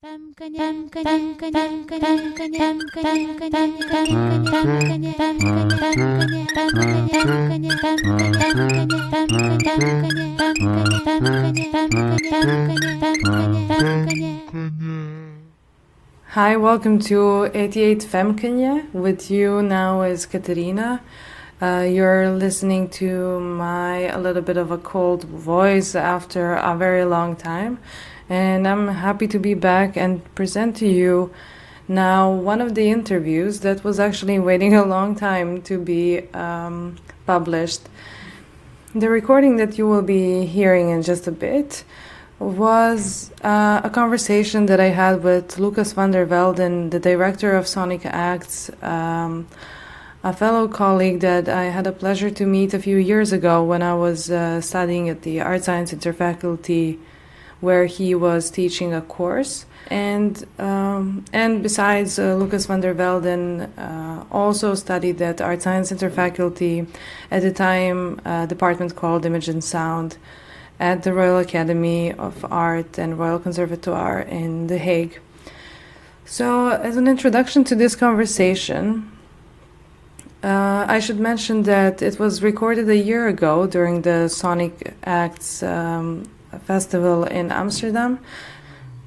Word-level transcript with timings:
Hi, 0.00 0.10
welcome 16.56 17.00
to 17.00 17.50
88 17.52 18.04
Femkenje. 18.04 18.92
With 18.92 19.32
you 19.32 19.62
now 19.62 20.02
is 20.02 20.26
Katerina. 20.26 21.02
Uh, 21.60 21.84
you're 21.90 22.30
listening 22.30 22.88
to 22.88 23.40
my 23.40 24.02
a 24.02 24.18
little 24.20 24.42
bit 24.42 24.56
of 24.56 24.70
a 24.70 24.78
cold 24.78 25.24
voice 25.24 25.96
after 25.96 26.54
a 26.54 26.76
very 26.76 27.04
long 27.04 27.34
time, 27.34 27.80
and 28.28 28.68
I'm 28.68 28.88
happy 28.88 29.26
to 29.28 29.38
be 29.38 29.54
back 29.54 29.96
and 29.96 30.22
present 30.34 30.76
to 30.76 30.86
you 30.86 31.32
now 31.88 32.30
one 32.30 32.60
of 32.60 32.74
the 32.74 32.90
interviews 32.90 33.60
that 33.60 33.82
was 33.82 33.98
actually 33.98 34.38
waiting 34.38 34.74
a 34.84 34.84
long 34.84 35.14
time 35.14 35.62
to 35.62 35.78
be 35.78 36.28
um, 36.34 36.96
published. 37.26 37.88
The 38.94 39.08
recording 39.08 39.56
that 39.56 39.78
you 39.78 39.86
will 39.86 40.02
be 40.02 40.46
hearing 40.46 40.90
in 40.90 41.02
just 41.02 41.26
a 41.26 41.32
bit 41.32 41.84
was 42.38 43.32
uh, 43.42 43.80
a 43.82 43.90
conversation 43.90 44.66
that 44.66 44.80
I 44.80 44.86
had 44.86 45.22
with 45.22 45.58
Lucas 45.58 45.92
van 45.92 46.12
der 46.12 46.24
Velden, 46.24 46.90
the 46.90 47.00
director 47.00 47.56
of 47.56 47.66
Sonic 47.66 48.06
Acts, 48.06 48.70
um, 48.82 49.48
a 50.22 50.32
fellow 50.32 50.68
colleague 50.68 51.20
that 51.20 51.48
I 51.48 51.64
had 51.64 51.86
a 51.86 51.92
pleasure 51.92 52.30
to 52.30 52.46
meet 52.46 52.74
a 52.74 52.78
few 52.78 52.96
years 52.96 53.32
ago 53.32 53.64
when 53.64 53.82
I 53.82 53.94
was 53.94 54.30
uh, 54.30 54.60
studying 54.60 55.08
at 55.08 55.22
the 55.22 55.40
Art 55.40 55.64
Science 55.64 55.92
Interfaculty, 55.92 56.98
where 57.60 57.86
he 57.86 58.14
was 58.14 58.50
teaching 58.50 58.94
a 58.94 59.00
course. 59.00 59.66
And 59.90 60.44
um, 60.58 61.24
and 61.32 61.62
besides, 61.62 62.18
uh, 62.18 62.34
Lucas 62.34 62.66
van 62.66 62.80
der 62.80 62.94
Velden 62.94 63.72
uh, 63.78 64.24
also 64.30 64.74
studied 64.74 65.20
at 65.22 65.40
Art 65.40 65.62
Science 65.62 65.90
Interfaculty, 65.90 66.86
at 67.30 67.42
the 67.42 67.52
time 67.52 68.16
department 68.48 68.96
called 68.96 69.24
Image 69.24 69.48
and 69.48 69.64
Sound 69.64 70.18
at 70.80 71.02
the 71.02 71.12
Royal 71.12 71.38
Academy 71.38 72.12
of 72.12 72.44
Art 72.50 72.98
and 72.98 73.18
Royal 73.18 73.38
Conservatoire 73.38 74.20
in 74.20 74.68
The 74.68 74.78
Hague. 74.78 75.18
So, 76.24 76.68
as 76.68 76.96
an 76.96 77.08
introduction 77.08 77.64
to 77.64 77.74
this 77.74 77.96
conversation, 77.96 79.10
uh, 80.42 80.84
I 80.86 81.00
should 81.00 81.18
mention 81.18 81.64
that 81.64 82.00
it 82.02 82.18
was 82.18 82.42
recorded 82.42 82.88
a 82.88 82.96
year 82.96 83.26
ago 83.26 83.66
during 83.66 84.02
the 84.02 84.28
Sonic 84.28 84.94
Acts 85.04 85.62
um, 85.62 86.24
festival 86.64 87.24
in 87.24 87.50
Amsterdam, 87.50 88.18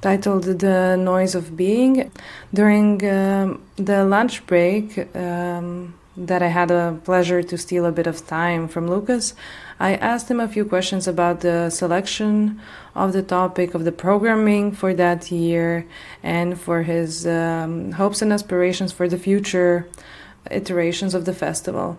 titled 0.00 0.44
The 0.44 0.96
Noise 0.96 1.34
of 1.34 1.56
Being. 1.56 2.10
During 2.52 3.04
um, 3.08 3.62
the 3.76 4.04
lunch 4.04 4.46
break, 4.46 5.14
um, 5.16 5.94
that 6.16 6.42
I 6.42 6.48
had 6.48 6.70
a 6.70 6.98
pleasure 7.04 7.42
to 7.42 7.56
steal 7.56 7.86
a 7.86 7.92
bit 7.92 8.06
of 8.06 8.26
time 8.26 8.68
from 8.68 8.88
Lucas, 8.88 9.34
I 9.80 9.94
asked 9.94 10.30
him 10.30 10.40
a 10.40 10.48
few 10.48 10.64
questions 10.64 11.08
about 11.08 11.40
the 11.40 11.70
selection 11.70 12.60
of 12.94 13.12
the 13.12 13.22
topic 13.22 13.74
of 13.74 13.84
the 13.84 13.92
programming 13.92 14.72
for 14.72 14.94
that 14.94 15.30
year 15.32 15.86
and 16.22 16.60
for 16.60 16.82
his 16.82 17.26
um, 17.26 17.92
hopes 17.92 18.22
and 18.22 18.32
aspirations 18.32 18.92
for 18.92 19.08
the 19.08 19.18
future 19.18 19.88
iterations 20.50 21.14
of 21.14 21.24
the 21.24 21.34
festival. 21.34 21.98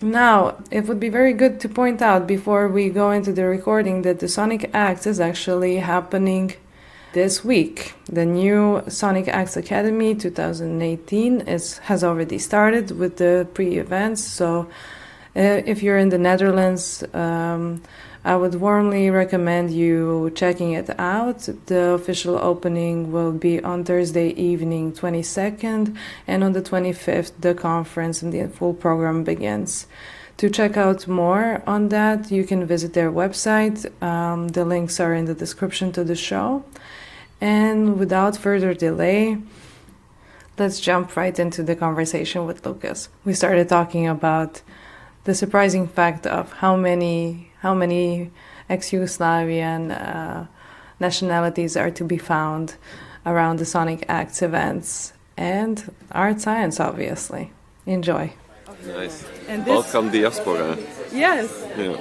Now, 0.00 0.56
it 0.70 0.86
would 0.86 1.00
be 1.00 1.08
very 1.08 1.32
good 1.32 1.58
to 1.60 1.68
point 1.68 2.00
out 2.00 2.28
before 2.28 2.68
we 2.68 2.88
go 2.88 3.10
into 3.10 3.32
the 3.32 3.44
recording 3.46 4.02
that 4.02 4.20
the 4.20 4.28
Sonic 4.28 4.70
Acts 4.72 5.08
is 5.08 5.18
actually 5.18 5.78
happening 5.78 6.54
this 7.14 7.44
week. 7.44 7.94
The 8.06 8.24
new 8.24 8.84
Sonic 8.86 9.26
Acts 9.26 9.56
Academy 9.56 10.14
2018 10.14 11.40
is 11.40 11.78
has 11.78 12.04
already 12.04 12.38
started 12.38 12.92
with 12.92 13.16
the 13.16 13.48
pre-events. 13.54 14.22
So, 14.22 14.68
uh, 15.34 15.62
if 15.66 15.82
you're 15.82 15.98
in 15.98 16.10
the 16.10 16.18
Netherlands, 16.18 17.02
um, 17.12 17.82
I 18.24 18.36
would 18.36 18.56
warmly 18.56 19.10
recommend 19.10 19.70
you 19.70 20.32
checking 20.34 20.72
it 20.72 20.90
out. 20.98 21.48
The 21.66 21.90
official 21.90 22.36
opening 22.36 23.12
will 23.12 23.32
be 23.32 23.62
on 23.62 23.84
Thursday 23.84 24.30
evening, 24.30 24.92
22nd, 24.92 25.96
and 26.26 26.44
on 26.44 26.52
the 26.52 26.62
25th, 26.62 27.32
the 27.40 27.54
conference 27.54 28.20
and 28.22 28.32
the 28.32 28.48
full 28.48 28.74
program 28.74 29.22
begins. 29.22 29.86
To 30.38 30.50
check 30.50 30.76
out 30.76 31.08
more 31.08 31.62
on 31.66 31.88
that, 31.88 32.30
you 32.30 32.44
can 32.44 32.64
visit 32.64 32.92
their 32.92 33.10
website. 33.10 33.90
Um, 34.02 34.48
the 34.48 34.64
links 34.64 35.00
are 35.00 35.14
in 35.14 35.24
the 35.24 35.34
description 35.34 35.90
to 35.92 36.04
the 36.04 36.14
show. 36.14 36.64
And 37.40 37.98
without 37.98 38.36
further 38.36 38.74
delay, 38.74 39.38
let's 40.58 40.80
jump 40.80 41.16
right 41.16 41.36
into 41.38 41.62
the 41.62 41.76
conversation 41.76 42.46
with 42.46 42.66
Lucas. 42.66 43.08
We 43.24 43.32
started 43.32 43.68
talking 43.68 44.06
about 44.08 44.62
the 45.24 45.34
surprising 45.34 45.86
fact 45.86 46.26
of 46.26 46.52
how 46.54 46.76
many 46.76 47.47
how 47.60 47.74
many 47.74 48.30
ex-Yugoslavian 48.68 49.90
uh, 49.90 50.46
nationalities 51.00 51.76
are 51.76 51.90
to 51.90 52.04
be 52.04 52.18
found 52.18 52.76
around 53.24 53.58
the 53.58 53.64
Sonic 53.64 54.04
Acts 54.08 54.42
events 54.42 55.12
and 55.36 55.94
art 56.12 56.40
science, 56.40 56.80
obviously. 56.80 57.52
Enjoy. 57.86 58.32
Nice. 58.86 59.24
And 59.48 59.66
Welcome 59.66 60.10
diaspora. 60.10 60.78
Yes. 61.12 61.48
Yeah. 61.76 61.96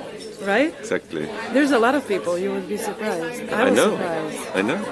Right? 0.45 0.73
Exactly. 0.79 1.25
There's 1.53 1.71
a 1.71 1.79
lot 1.79 1.95
of 1.95 2.07
people. 2.07 2.37
You 2.37 2.51
would 2.51 2.67
be 2.67 2.77
surprised. 2.77 3.49
I, 3.51 3.67
I 3.67 3.69
know. 3.69 3.91
Surprised. 3.91 4.47
I 4.55 4.61
know. 4.61 4.85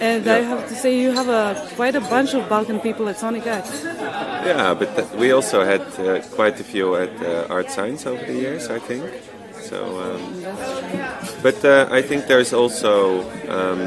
And 0.00 0.24
yeah. 0.24 0.34
I 0.34 0.38
have 0.42 0.68
to 0.68 0.74
say, 0.74 0.96
you 0.96 1.10
have 1.10 1.28
a 1.28 1.68
quite 1.74 1.96
a 1.96 2.00
bunch 2.00 2.34
of 2.34 2.48
Balkan 2.48 2.78
people 2.78 3.08
at 3.08 3.18
Sonic 3.18 3.46
Acts. 3.46 3.82
Yeah, 3.82 4.74
but 4.74 4.94
th- 4.94 5.10
we 5.14 5.32
also 5.32 5.64
had 5.64 5.80
uh, 5.98 6.22
quite 6.36 6.60
a 6.60 6.64
few 6.64 6.94
at 6.94 7.10
uh, 7.20 7.46
Art 7.50 7.70
Science 7.70 8.06
over 8.06 8.24
the 8.24 8.34
years, 8.34 8.70
I 8.70 8.78
think. 8.78 9.04
So, 9.68 10.00
um, 10.00 10.22
but 11.42 11.62
uh, 11.62 11.88
I 11.90 12.00
think 12.00 12.26
there's 12.26 12.54
also 12.54 13.20
um, 13.48 13.80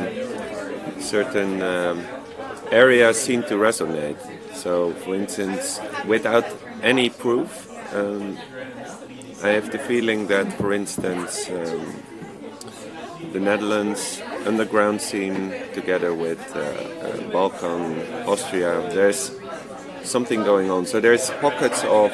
certain 1.02 1.62
um, 1.64 2.06
areas 2.72 3.20
seem 3.20 3.42
to 3.44 3.56
resonate. 3.56 4.18
So, 4.54 4.94
for 4.94 5.16
instance, 5.16 5.80
without 6.06 6.46
any 6.84 7.10
proof, 7.10 7.68
um, 7.96 8.38
I 9.44 9.50
have 9.50 9.72
the 9.72 9.80
feeling 9.80 10.28
that, 10.28 10.54
for 10.54 10.72
instance, 10.72 11.50
um, 11.50 12.04
the 13.34 13.40
Netherlands 13.40 14.22
underground 14.46 15.02
scene 15.02 15.52
together 15.74 16.14
with 16.14 16.56
uh, 16.56 16.60
uh, 16.60 17.32
Balkan, 17.32 18.00
Austria, 18.28 18.88
there's 18.94 19.32
something 20.04 20.44
going 20.44 20.70
on. 20.70 20.86
So 20.86 21.00
there's 21.00 21.32
pockets 21.42 21.84
of, 21.86 22.12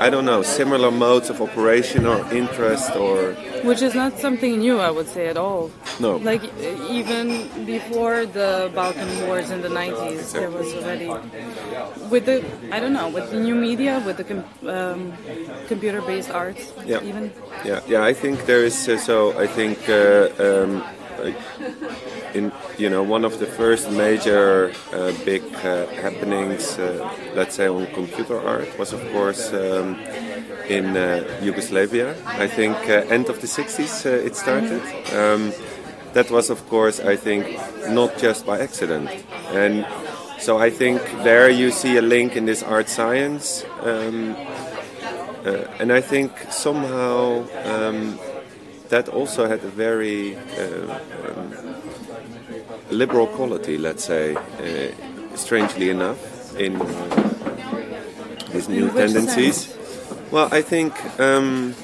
I 0.00 0.10
don't 0.10 0.24
know, 0.24 0.42
similar 0.42 0.90
modes 0.90 1.30
of 1.30 1.40
operation 1.40 2.06
or 2.06 2.18
interest 2.32 2.94
or. 2.94 3.32
Which 3.64 3.82
is 3.82 3.94
not 3.94 4.18
something 4.18 4.58
new, 4.58 4.78
I 4.78 4.90
would 4.90 5.08
say, 5.08 5.28
at 5.28 5.36
all. 5.36 5.70
No. 6.00 6.16
Like 6.16 6.44
even 6.90 7.66
before 7.66 8.26
the 8.26 8.70
Balkan 8.74 9.26
Wars 9.26 9.50
in 9.50 9.62
the 9.62 9.68
90s, 9.68 10.12
exactly. 10.12 10.40
there 10.40 10.50
was 10.50 10.74
already. 10.74 11.08
With 12.10 12.26
the, 12.26 12.44
I 12.70 12.80
don't 12.80 12.92
know, 12.92 13.08
with 13.08 13.30
the 13.30 13.40
new 13.40 13.54
media, 13.54 14.02
with 14.06 14.16
the 14.18 14.24
com 14.24 14.44
um, 14.66 15.12
computer 15.68 16.00
based 16.02 16.30
arts, 16.30 16.72
yeah. 16.84 17.02
even. 17.02 17.32
Yeah, 17.64 17.80
yeah, 17.88 18.04
I 18.04 18.12
think 18.12 18.46
there 18.46 18.64
is, 18.64 18.88
uh, 18.88 18.98
so 18.98 19.38
I 19.38 19.46
think. 19.46 19.88
Uh, 19.88 20.28
um, 20.38 20.84
in 22.36 22.52
you 22.78 22.90
know 22.90 23.02
one 23.02 23.24
of 23.24 23.38
the 23.38 23.46
first 23.46 23.90
major 23.90 24.72
uh, 24.92 25.12
big 25.24 25.42
uh, 25.64 25.86
happenings, 26.04 26.78
uh, 26.78 27.10
let's 27.34 27.54
say 27.56 27.66
on 27.68 27.86
computer 27.94 28.38
art, 28.40 28.68
was 28.78 28.92
of 28.92 29.02
course 29.12 29.52
um, 29.52 29.96
in 30.68 30.96
uh, 30.96 31.24
Yugoslavia. 31.42 32.14
I 32.26 32.46
think 32.46 32.76
uh, 32.88 33.14
end 33.16 33.28
of 33.28 33.40
the 33.40 33.46
60s 33.46 34.06
uh, 34.06 34.26
it 34.26 34.36
started. 34.36 34.82
Um, 35.14 35.52
that 36.12 36.30
was 36.30 36.50
of 36.50 36.60
course 36.68 37.00
I 37.00 37.16
think 37.16 37.44
not 37.88 38.18
just 38.18 38.46
by 38.46 38.60
accident, 38.60 39.08
and 39.52 39.86
so 40.38 40.58
I 40.58 40.70
think 40.70 41.00
there 41.24 41.50
you 41.50 41.70
see 41.70 41.96
a 41.96 42.02
link 42.02 42.36
in 42.36 42.46
this 42.46 42.62
art 42.62 42.88
science. 42.88 43.64
Um, 43.82 44.36
and 45.78 45.92
I 45.92 46.00
think 46.00 46.32
somehow 46.50 47.46
um, 47.64 48.18
that 48.88 49.08
also 49.08 49.48
had 49.48 49.62
a 49.64 49.68
very 49.68 50.36
uh, 50.36 50.98
um, 51.24 51.76
liberal 52.90 53.26
quality, 53.26 53.78
let's 53.78 54.04
say, 54.04 54.34
uh, 54.34 55.36
strangely 55.36 55.90
enough, 55.90 56.18
in 56.58 56.74
his 58.52 58.68
new 58.68 58.90
tendencies. 58.90 59.74
Well, 60.30 60.48
I 60.50 60.62
think. 60.62 60.92
Um, 61.20 61.74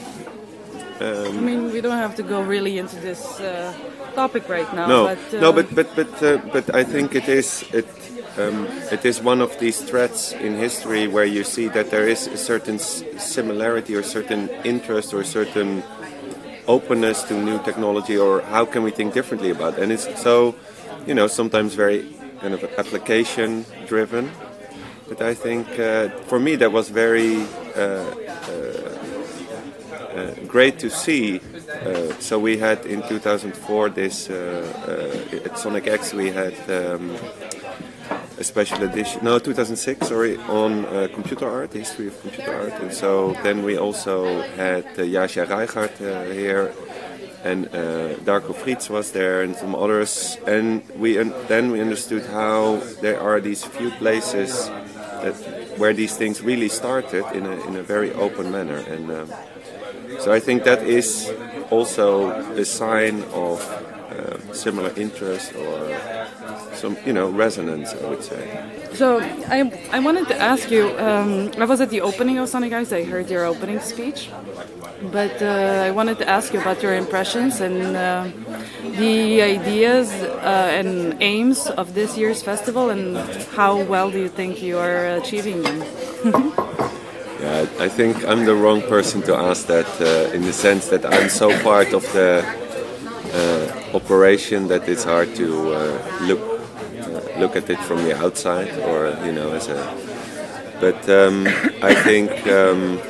um, 1.00 1.38
I 1.38 1.40
mean, 1.40 1.72
we 1.72 1.80
don't 1.80 1.98
have 1.98 2.14
to 2.16 2.22
go 2.22 2.40
really 2.40 2.78
into 2.78 2.96
this 2.96 3.40
uh, 3.40 3.74
topic 4.14 4.48
right 4.48 4.72
now. 4.74 4.86
No, 4.86 5.04
but, 5.04 5.40
no, 5.40 5.52
but 5.52 5.74
but 5.74 5.96
but 5.96 6.22
uh, 6.22 6.36
but 6.52 6.74
I 6.74 6.84
think 6.84 7.14
it 7.14 7.28
is 7.28 7.64
it. 7.72 7.86
Um, 8.38 8.66
it 8.90 9.04
is 9.04 9.20
one 9.20 9.42
of 9.42 9.58
these 9.58 9.82
threads 9.82 10.32
in 10.32 10.54
history 10.54 11.06
where 11.06 11.26
you 11.26 11.44
see 11.44 11.68
that 11.68 11.90
there 11.90 12.08
is 12.08 12.26
a 12.28 12.38
certain 12.38 12.78
similarity 12.78 13.94
or 13.94 14.02
certain 14.02 14.48
interest 14.64 15.12
or 15.12 15.22
certain 15.22 15.82
openness 16.66 17.24
to 17.24 17.34
new 17.34 17.58
technology 17.62 18.16
or 18.16 18.40
how 18.40 18.64
can 18.64 18.82
we 18.82 18.90
think 18.90 19.12
differently 19.12 19.50
about 19.50 19.76
it. 19.76 19.82
and 19.82 19.92
it's 19.92 20.08
so 20.22 20.54
you 21.06 21.14
know, 21.14 21.26
sometimes 21.26 21.74
very 21.74 22.14
kind 22.40 22.54
of 22.54 22.64
application 22.78 23.64
driven. 23.86 24.30
But 25.08 25.20
I 25.20 25.34
think 25.34 25.78
uh, 25.78 26.08
for 26.26 26.38
me 26.38 26.56
that 26.56 26.72
was 26.72 26.88
very 26.88 27.42
uh, 27.76 28.04
great 30.46 30.78
to 30.80 30.90
see. 30.90 31.40
so 32.20 32.38
we 32.38 32.58
had 32.58 32.86
in 32.86 33.02
2004 33.08 33.88
this 33.90 34.30
at 34.30 35.58
Sonic 35.58 35.86
Acts 35.86 36.12
we 36.12 36.30
had. 36.30 36.54
Um, 36.70 37.16
a 38.38 38.44
special 38.44 38.82
edition, 38.82 39.22
no, 39.22 39.38
2006, 39.38 40.08
sorry, 40.08 40.36
on 40.48 40.84
uh, 40.86 41.08
computer 41.14 41.48
art, 41.48 41.70
the 41.70 41.78
history 41.78 42.08
of 42.08 42.20
computer 42.20 42.52
art. 42.52 42.72
And 42.82 42.92
so 42.92 43.34
then 43.44 43.62
we 43.62 43.76
also 43.76 44.42
had 44.56 44.84
uh, 44.84 45.02
Jasia 45.14 45.48
Reichardt 45.48 46.00
uh, 46.00 46.24
here, 46.24 46.72
and 47.44 47.66
uh, 47.66 48.14
Darko 48.24 48.54
Fritz 48.54 48.88
was 48.88 49.12
there, 49.12 49.42
and 49.42 49.56
some 49.56 49.74
others. 49.74 50.38
And 50.46 50.82
we 50.96 51.18
un- 51.18 51.34
then 51.48 51.70
we 51.70 51.80
understood 51.80 52.26
how 52.26 52.76
there 53.00 53.20
are 53.20 53.40
these 53.40 53.64
few 53.64 53.90
places 53.90 54.68
that 55.22 55.34
where 55.78 55.92
these 55.92 56.16
things 56.16 56.42
really 56.42 56.68
started 56.68 57.24
in 57.34 57.46
a, 57.46 57.56
in 57.66 57.76
a 57.76 57.82
very 57.82 58.12
open 58.12 58.50
manner. 58.50 58.76
And 58.76 59.10
um, 59.10 59.32
so 60.20 60.32
I 60.32 60.40
think 60.40 60.64
that 60.64 60.82
is 60.82 61.32
also 61.70 62.30
a 62.56 62.64
sign 62.64 63.22
of 63.32 63.58
uh, 64.12 64.52
similar 64.52 64.92
interest 64.96 65.54
or 65.54 65.78
some 66.74 66.96
you 67.06 67.12
know 67.12 67.28
resonance 67.30 67.94
I 67.94 68.08
would 68.08 68.22
say. 68.22 68.42
So 68.94 69.20
I, 69.48 69.58
I 69.90 70.00
wanted 70.00 70.28
to 70.28 70.36
ask 70.38 70.70
you 70.70 70.84
um, 70.98 71.50
I 71.58 71.64
was 71.64 71.80
at 71.80 71.90
the 71.90 72.02
opening 72.02 72.38
of 72.38 72.48
Sonic 72.48 72.72
I 72.72 73.04
heard 73.04 73.30
your 73.30 73.44
opening 73.44 73.80
speech. 73.80 74.30
But 75.10 75.42
uh, 75.42 75.82
I 75.88 75.90
wanted 75.90 76.18
to 76.18 76.28
ask 76.28 76.52
you 76.52 76.60
about 76.60 76.80
your 76.82 76.94
impressions 76.94 77.60
and 77.60 77.96
uh, 77.96 78.28
the 78.98 79.42
ideas 79.42 80.12
uh, 80.12 80.78
and 80.78 81.20
aims 81.20 81.66
of 81.66 81.94
this 81.94 82.16
year's 82.16 82.40
festival 82.40 82.90
and 82.90 83.16
how 83.56 83.82
well 83.82 84.10
do 84.10 84.18
you 84.20 84.28
think 84.28 84.62
you 84.62 84.78
are 84.78 85.06
achieving 85.16 85.62
them? 85.62 85.82
Yeah, 87.42 87.66
I 87.80 87.88
think 87.88 88.24
I'm 88.24 88.44
the 88.44 88.54
wrong 88.54 88.82
person 88.82 89.20
to 89.22 89.34
ask 89.34 89.66
that 89.66 89.90
uh, 90.00 90.32
in 90.32 90.42
the 90.42 90.52
sense 90.52 90.86
that 90.90 91.04
I'm 91.04 91.28
so 91.28 91.50
part 91.64 91.92
of 91.92 92.04
the 92.12 92.46
operation 93.94 94.68
that 94.68 94.88
it's 94.88 95.04
hard 95.04 95.34
to 95.36 95.72
uh, 95.72 96.18
look 96.22 96.40
uh, 96.40 97.40
look 97.40 97.56
at 97.56 97.68
it 97.68 97.78
from 97.80 97.98
the 98.04 98.16
outside 98.16 98.72
or 98.80 99.16
you 99.26 99.32
know 99.32 99.52
as 99.52 99.68
a 99.68 99.80
but 100.80 101.08
um, 101.08 101.46
I 101.82 101.94
think 101.94 102.30
um, 102.46 103.00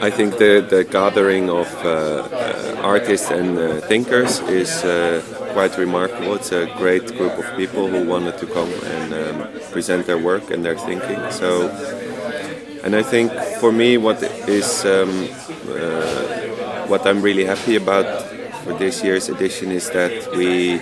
I 0.00 0.10
think 0.10 0.38
the, 0.38 0.64
the 0.68 0.84
gathering 0.84 1.50
of 1.50 1.66
uh, 1.84 1.88
uh, 1.88 2.80
artists 2.82 3.30
and 3.30 3.58
uh, 3.58 3.80
thinkers 3.80 4.38
is 4.40 4.82
quite 5.52 5.76
remarkable. 5.76 6.34
It's 6.34 6.52
a 6.52 6.66
great 6.76 7.16
group 7.16 7.36
of 7.36 7.56
people 7.56 7.88
who 7.88 8.06
wanted 8.06 8.38
to 8.38 8.46
come 8.46 8.70
and 8.70 9.12
um, 9.12 9.60
present 9.72 10.06
their 10.06 10.18
work 10.18 10.50
and 10.52 10.64
their 10.64 10.78
thinking. 10.78 11.18
So, 11.32 11.68
and 12.84 12.94
I 12.94 13.02
think 13.02 13.32
for 13.60 13.72
me, 13.72 13.98
what 13.98 14.22
is 14.46 14.84
um, 14.84 15.28
what 16.88 17.06
I'm 17.06 17.22
really 17.22 17.44
happy 17.44 17.76
about 17.76 18.22
for 18.64 18.72
this 18.74 19.04
year's 19.04 19.28
edition 19.28 19.70
is 19.70 19.90
that 19.90 20.34
we 20.36 20.80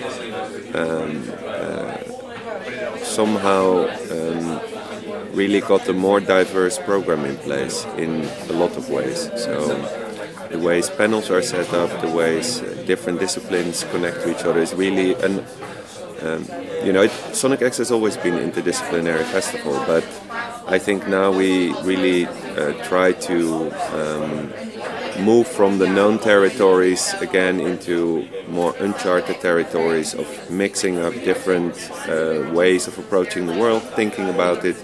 um, 0.72 1.30
uh, 1.46 1.96
somehow 3.02 3.88
um, 4.10 4.60
really 5.36 5.60
got 5.60 5.88
a 5.88 5.92
more 5.92 6.20
diverse 6.20 6.78
program 6.78 7.24
in 7.24 7.36
place 7.38 7.84
in 7.96 8.24
a 8.48 8.52
lot 8.52 8.76
of 8.76 8.88
ways. 8.88 9.30
So 9.36 9.66
the 10.50 10.58
ways 10.58 10.88
panels 10.90 11.30
are 11.30 11.42
set 11.42 11.72
up, 11.74 12.00
the 12.00 12.10
ways 12.10 12.62
uh, 12.62 12.84
different 12.86 13.20
disciplines 13.20 13.84
connect 13.90 14.22
to 14.22 14.30
each 14.30 14.44
other 14.44 14.60
is 14.60 14.74
really 14.74 15.14
an 15.14 15.44
um, 16.22 16.46
you 16.82 16.92
know, 16.92 17.02
it, 17.02 17.10
Sonic 17.32 17.62
Acts 17.62 17.78
has 17.78 17.90
always 17.90 18.16
been 18.16 18.34
interdisciplinary 18.34 19.24
festival, 19.24 19.74
but 19.86 20.04
I 20.66 20.78
think 20.78 21.06
now 21.08 21.30
we 21.30 21.72
really 21.82 22.26
uh, 22.26 22.72
try 22.84 23.12
to 23.12 23.70
um, 23.92 24.52
move 25.20 25.46
from 25.46 25.78
the 25.78 25.88
known 25.88 26.18
territories 26.18 27.14
again 27.20 27.60
into 27.60 28.28
more 28.48 28.74
uncharted 28.78 29.40
territories 29.40 30.14
of 30.14 30.26
mixing 30.50 30.98
up 30.98 31.12
different 31.12 31.74
uh, 32.08 32.50
ways 32.52 32.86
of 32.86 32.98
approaching 32.98 33.46
the 33.46 33.58
world, 33.58 33.82
thinking 33.94 34.28
about 34.28 34.64
it, 34.64 34.76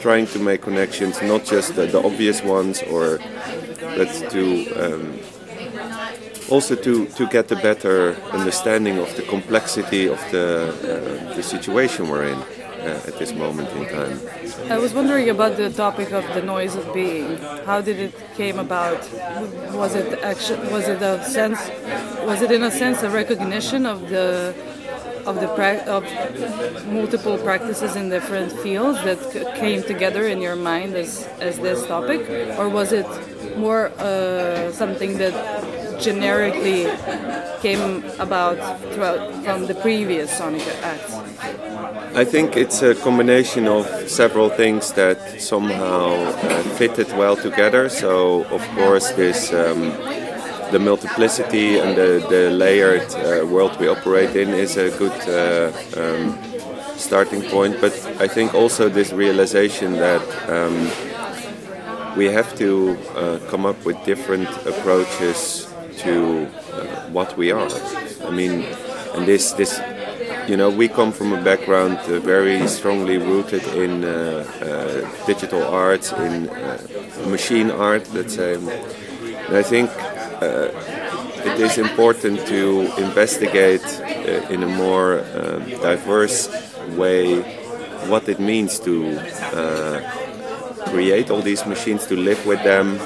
trying 0.00 0.26
to 0.26 0.38
make 0.38 0.62
connections, 0.62 1.20
not 1.22 1.44
just 1.44 1.74
the, 1.76 1.86
the 1.86 2.02
obvious 2.02 2.42
ones, 2.42 2.82
or 2.82 3.18
but 3.96 4.08
to 4.30 4.44
um, 4.74 5.18
also 6.50 6.74
to, 6.74 7.06
to 7.06 7.26
get 7.28 7.50
a 7.50 7.56
better 7.56 8.14
understanding 8.32 8.98
of 8.98 9.14
the 9.16 9.22
complexity 9.22 10.06
of 10.06 10.20
the, 10.30 10.48
uh, 11.30 11.34
the 11.34 11.42
situation 11.42 12.08
we're 12.08 12.24
in 12.24 12.63
uh, 12.86 13.08
at 13.08 13.18
this 13.18 13.32
moment 13.32 13.68
in 13.72 13.84
time. 13.88 14.20
I 14.70 14.78
was 14.78 14.92
wondering 14.94 15.28
about 15.30 15.56
the 15.56 15.70
topic 15.70 16.12
of 16.12 16.24
the 16.34 16.42
noise 16.42 16.74
of 16.76 16.92
being. 16.94 17.38
How 17.64 17.80
did 17.80 17.98
it 17.98 18.14
came 18.36 18.58
about? 18.58 19.00
Was 19.72 19.94
it 19.94 20.18
action? 20.22 20.58
Was 20.70 20.88
it 20.88 21.00
a 21.02 21.24
sense? 21.24 21.60
Was 22.24 22.42
it 22.42 22.50
in 22.50 22.62
a 22.62 22.70
sense 22.70 23.02
a 23.02 23.10
recognition 23.10 23.86
of 23.86 24.08
the 24.08 24.54
of 25.26 25.40
the 25.40 25.48
pra- 25.56 25.84
of 25.96 26.04
multiple 26.86 27.38
practices 27.38 27.96
in 27.96 28.10
different 28.10 28.52
fields 28.64 29.02
that 29.04 29.20
came 29.56 29.82
together 29.82 30.26
in 30.26 30.40
your 30.40 30.56
mind 30.56 30.94
as 30.94 31.26
as 31.40 31.58
this 31.58 31.86
topic, 31.86 32.20
or 32.58 32.68
was 32.68 32.92
it 32.92 33.06
more 33.56 33.88
uh, 33.98 34.72
something 34.72 35.18
that 35.18 35.34
generically 36.00 36.86
came 37.64 38.04
about 38.18 38.58
from 38.92 39.66
the 39.66 39.74
previous 39.74 40.30
Sonic 40.36 40.66
acts? 40.82 41.14
I 42.14 42.24
think 42.24 42.56
it's 42.56 42.82
a 42.82 42.94
combination 42.94 43.66
of 43.66 43.86
several 44.06 44.50
things 44.50 44.92
that 44.92 45.18
somehow 45.40 46.12
uh, 46.12 46.62
fitted 46.78 47.08
well 47.16 47.36
together. 47.36 47.88
So, 47.88 48.44
of 48.56 48.62
course, 48.76 49.06
this 49.12 49.50
um, 49.52 49.80
the 50.72 50.78
multiplicity 50.78 51.78
and 51.78 51.96
the, 51.96 52.10
the 52.28 52.50
layered 52.50 53.08
uh, 53.14 53.46
world 53.46 53.72
we 53.80 53.88
operate 53.88 54.36
in 54.36 54.48
is 54.50 54.76
a 54.76 54.90
good 54.98 55.18
uh, 55.28 55.72
um, 56.00 56.36
starting 56.96 57.42
point. 57.42 57.80
But 57.80 57.92
I 58.20 58.28
think 58.28 58.54
also 58.54 58.88
this 58.90 59.10
realization 59.12 59.92
that 60.06 60.24
um, 60.56 60.76
we 62.16 62.26
have 62.26 62.54
to 62.58 62.68
uh, 63.16 63.38
come 63.50 63.64
up 63.64 63.78
with 63.86 63.96
different 64.04 64.48
approaches 64.66 65.73
to 66.04 66.46
uh, 66.46 66.86
what 67.10 67.36
we 67.36 67.50
are. 67.50 67.68
I 68.24 68.30
mean, 68.30 68.64
and 69.14 69.26
this 69.26 69.52
this 69.52 69.80
you 70.48 70.56
know, 70.56 70.68
we 70.68 70.88
come 70.88 71.12
from 71.12 71.32
a 71.32 71.42
background 71.42 71.98
uh, 71.98 72.20
very 72.20 72.66
strongly 72.68 73.16
rooted 73.16 73.62
in 73.68 74.04
uh, 74.04 74.44
uh, 74.60 75.26
digital 75.26 75.62
arts, 75.62 76.12
in 76.12 76.48
uh, 76.50 76.78
machine 77.28 77.70
art, 77.70 78.12
let's 78.12 78.34
say. 78.34 78.54
And 78.54 79.56
I 79.56 79.62
think 79.62 79.90
uh, 80.42 80.68
it 81.46 81.60
is 81.60 81.78
important 81.78 82.46
to 82.48 82.92
investigate 82.98 83.84
in 84.50 84.62
a 84.62 84.68
more 84.68 85.24
diverse 85.82 86.48
way 86.90 87.40
what 88.08 88.28
it 88.28 88.38
means 88.38 88.78
to 88.80 89.18
create 90.90 91.30
all 91.30 91.40
these 91.40 91.64
machines, 91.66 92.06
to 92.06 92.16
live 92.16 92.44
with 92.46 92.62
them, 92.62 92.98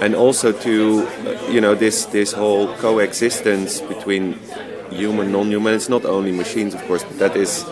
and 0.00 0.14
also 0.14 0.52
to, 0.52 1.08
you 1.50 1.60
know, 1.60 1.74
this 1.74 2.06
this 2.06 2.32
whole 2.32 2.74
coexistence 2.76 3.80
between 3.80 4.38
human, 4.90 5.32
non-human. 5.32 5.74
It's 5.74 5.88
not 5.88 6.04
only 6.04 6.32
machines, 6.32 6.74
of 6.74 6.82
course, 6.86 7.04
but 7.04 7.18
that 7.18 7.36
is, 7.36 7.64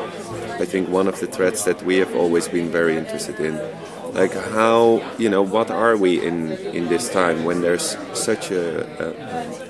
I 0.60 0.64
think, 0.64 0.88
one 0.88 1.08
of 1.08 1.20
the 1.20 1.26
threats 1.26 1.64
that 1.64 1.82
we 1.82 1.96
have 1.98 2.14
always 2.14 2.48
been 2.48 2.70
very 2.70 2.96
interested 2.96 3.40
in. 3.40 3.60
Like 4.14 4.32
how, 4.32 5.02
you 5.18 5.28
know, 5.28 5.42
what 5.42 5.70
are 5.70 5.96
we 5.96 6.24
in 6.24 6.52
in 6.72 6.88
this 6.88 7.08
time 7.10 7.44
when 7.44 7.60
there's 7.60 7.96
such 8.12 8.50
a, 8.50 8.86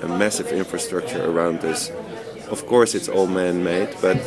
a, 0.01 0.05
a 0.05 0.07
massive 0.07 0.47
infrastructure 0.51 1.23
around 1.25 1.63
us? 1.65 1.91
Of 2.49 2.67
course, 2.67 2.93
it's 2.93 3.09
all 3.09 3.25
man-made, 3.25 3.89
but 4.01 4.17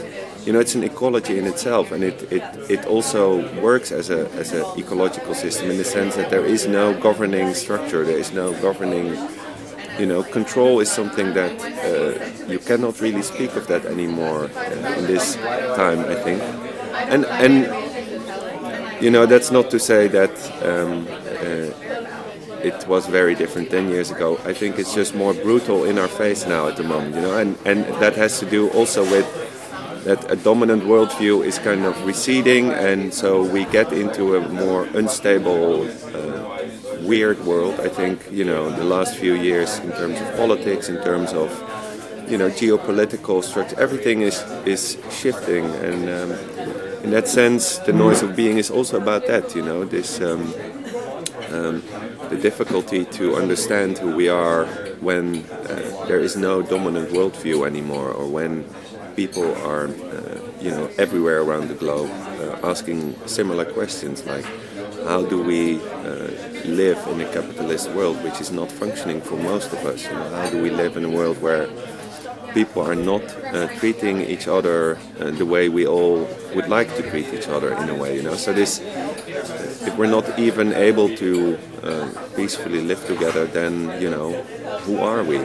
you 0.45 0.53
know, 0.53 0.61
it's 0.61 0.75
an 0.75 0.85
ecology 0.85 1.39
in 1.39 1.47
itself, 1.47 1.93
and 1.93 2.03
it, 2.05 2.33
it, 2.33 2.43
it 2.71 2.87
also 2.87 3.23
works 3.61 3.93
as 3.93 4.11
a 4.11 4.29
as 4.33 4.53
an 4.53 4.65
ecological 4.79 5.35
system 5.35 5.71
in 5.71 5.77
the 5.77 5.85
sense 5.85 6.17
that 6.17 6.31
there 6.31 6.45
is 6.45 6.67
no 6.67 6.95
governing 7.01 7.55
structure, 7.55 8.05
there 8.05 8.19
is 8.19 8.33
no 8.33 8.53
governing 8.61 9.17
you 9.99 10.07
know, 10.07 10.23
control 10.23 10.81
is 10.81 10.91
something 10.91 11.35
that 11.35 11.53
uh, 11.61 12.51
you 12.51 12.59
cannot 12.59 13.01
really 13.01 13.23
speak 13.23 13.57
of 13.57 13.67
that 13.67 13.85
anymore 13.85 14.45
uh, 14.45 14.99
in 14.99 15.07
this 15.07 15.35
time, 15.35 16.01
I 16.01 16.15
think. 16.15 16.41
And 17.11 17.25
and 17.27 19.03
you 19.03 19.11
know, 19.11 19.27
that's 19.27 19.51
not 19.51 19.71
to 19.71 19.79
say 19.79 20.09
that 20.09 20.31
um, 20.63 21.07
uh, 21.09 22.65
it 22.65 22.87
was 22.87 23.07
very 23.07 23.35
different 23.35 23.71
ten 23.71 23.89
years 23.89 24.11
ago. 24.11 24.39
I 24.45 24.53
think 24.53 24.79
it's 24.79 24.95
just 24.95 25.15
more 25.15 25.35
brutal 25.35 25.85
in 25.85 25.99
our 25.99 26.09
face 26.09 26.47
now 26.47 26.69
at 26.69 26.77
the 26.77 26.85
moment, 26.85 27.15
you 27.17 27.23
know, 27.23 27.37
and 27.37 27.59
and 27.65 27.85
that 28.01 28.15
has 28.17 28.39
to 28.41 28.47
do 28.47 28.71
also 28.71 29.03
with 29.03 29.27
that 30.05 30.31
a 30.31 30.37
dominant 30.37 30.83
worldview 30.85 31.45
is 31.45 31.59
kind 31.59 31.85
of 31.85 31.95
receding, 32.07 32.71
and 32.71 33.13
so 33.13 33.43
we 33.43 33.65
get 33.67 33.93
into 33.93 34.37
a 34.37 34.49
more 34.49 34.85
unstable 34.95 35.87
uh, 36.15 36.29
weird 37.03 37.39
world. 37.45 37.81
I 37.81 37.89
think 37.89 38.31
you 38.31 38.45
know 38.45 38.71
the 38.71 38.85
last 38.85 39.17
few 39.17 39.35
years 39.35 39.79
in 39.79 39.91
terms 39.93 40.21
of 40.21 40.37
politics, 40.37 40.89
in 40.89 41.03
terms 41.03 41.33
of 41.33 41.51
you 42.29 42.39
know 42.39 42.51
geopolitical 42.51 43.43
structure. 43.43 43.79
Everything 43.79 44.23
is 44.23 44.43
is 44.65 44.99
shifting, 45.11 45.65
and 45.65 46.09
um, 46.09 46.31
in 47.05 47.11
that 47.11 47.29
sense, 47.29 47.79
the 47.79 47.93
noise 47.93 48.23
of 48.23 48.37
being 48.37 48.59
is 48.59 48.71
also 48.71 48.97
about 48.97 49.27
that. 49.27 49.55
You 49.55 49.63
know, 49.63 49.85
this 49.85 50.21
um, 50.21 50.53
um, 51.51 51.83
the 52.29 52.39
difficulty 52.41 53.05
to 53.05 53.37
understand 53.37 53.99
who 53.99 54.15
we 54.15 54.29
are 54.29 54.67
when 55.01 55.45
uh, 55.45 56.07
there 56.07 56.21
is 56.21 56.37
no 56.37 56.63
dominant 56.63 57.11
worldview 57.11 57.67
anymore, 57.67 58.11
or 58.11 58.27
when 58.27 58.65
people 59.19 59.53
are, 59.67 59.87
uh, 59.89 60.39
you 60.61 60.71
know, 60.71 60.89
everywhere 60.97 61.41
around 61.43 61.67
the 61.67 61.75
globe 61.75 62.09
uh, 62.09 62.71
asking 62.73 63.01
similar 63.27 63.65
questions 63.65 64.25
like, 64.27 64.47
how 65.11 65.21
do 65.33 65.43
we 65.43 65.63
uh, 65.81 66.31
live 66.83 66.99
in 67.13 67.21
a 67.27 67.29
capitalist 67.37 67.91
world 67.99 68.17
which 68.23 68.41
is 68.41 68.53
not 68.53 68.71
functioning 68.71 69.21
for 69.21 69.37
most 69.53 69.73
of 69.73 69.81
us? 69.91 70.05
You 70.05 70.13
know, 70.13 70.29
how 70.39 70.49
do 70.51 70.63
we 70.63 70.71
live 70.71 70.97
in 70.97 71.05
a 71.05 71.11
world 71.19 71.37
where 71.43 71.67
people 72.55 72.81
are 72.91 73.01
not 73.13 73.25
uh, 73.27 73.67
treating 73.81 74.17
each 74.21 74.47
other 74.47 74.81
uh, 75.19 75.31
the 75.41 75.47
way 75.55 75.69
we 75.69 75.85
all 75.85 76.19
would 76.55 76.69
like 76.69 76.89
to 76.99 77.03
treat 77.11 77.29
each 77.35 77.49
other 77.49 77.71
in 77.83 77.89
a 77.89 77.97
way, 78.03 78.15
you 78.15 78.23
know. 78.23 78.37
So 78.37 78.53
this, 78.53 78.81
if 79.89 79.97
we're 79.99 80.15
not 80.19 80.27
even 80.39 80.73
able 80.73 81.09
to 81.17 81.59
peacefully 82.37 82.83
live 82.91 83.03
together, 83.13 83.47
then 83.47 84.01
you 84.01 84.11
know, 84.15 84.31
who 84.85 84.95
are 84.99 85.25
we? 85.25 85.39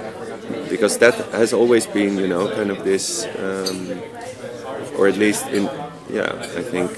Because 0.69 0.97
that 0.99 1.15
has 1.31 1.53
always 1.53 1.85
been, 1.85 2.17
you 2.17 2.27
know, 2.27 2.49
kind 2.49 2.71
of 2.71 2.83
this, 2.83 3.25
um, 3.39 4.01
or 4.97 5.07
at 5.07 5.17
least 5.17 5.47
in, 5.47 5.63
yeah, 6.09 6.31
I 6.57 6.61
think 6.61 6.91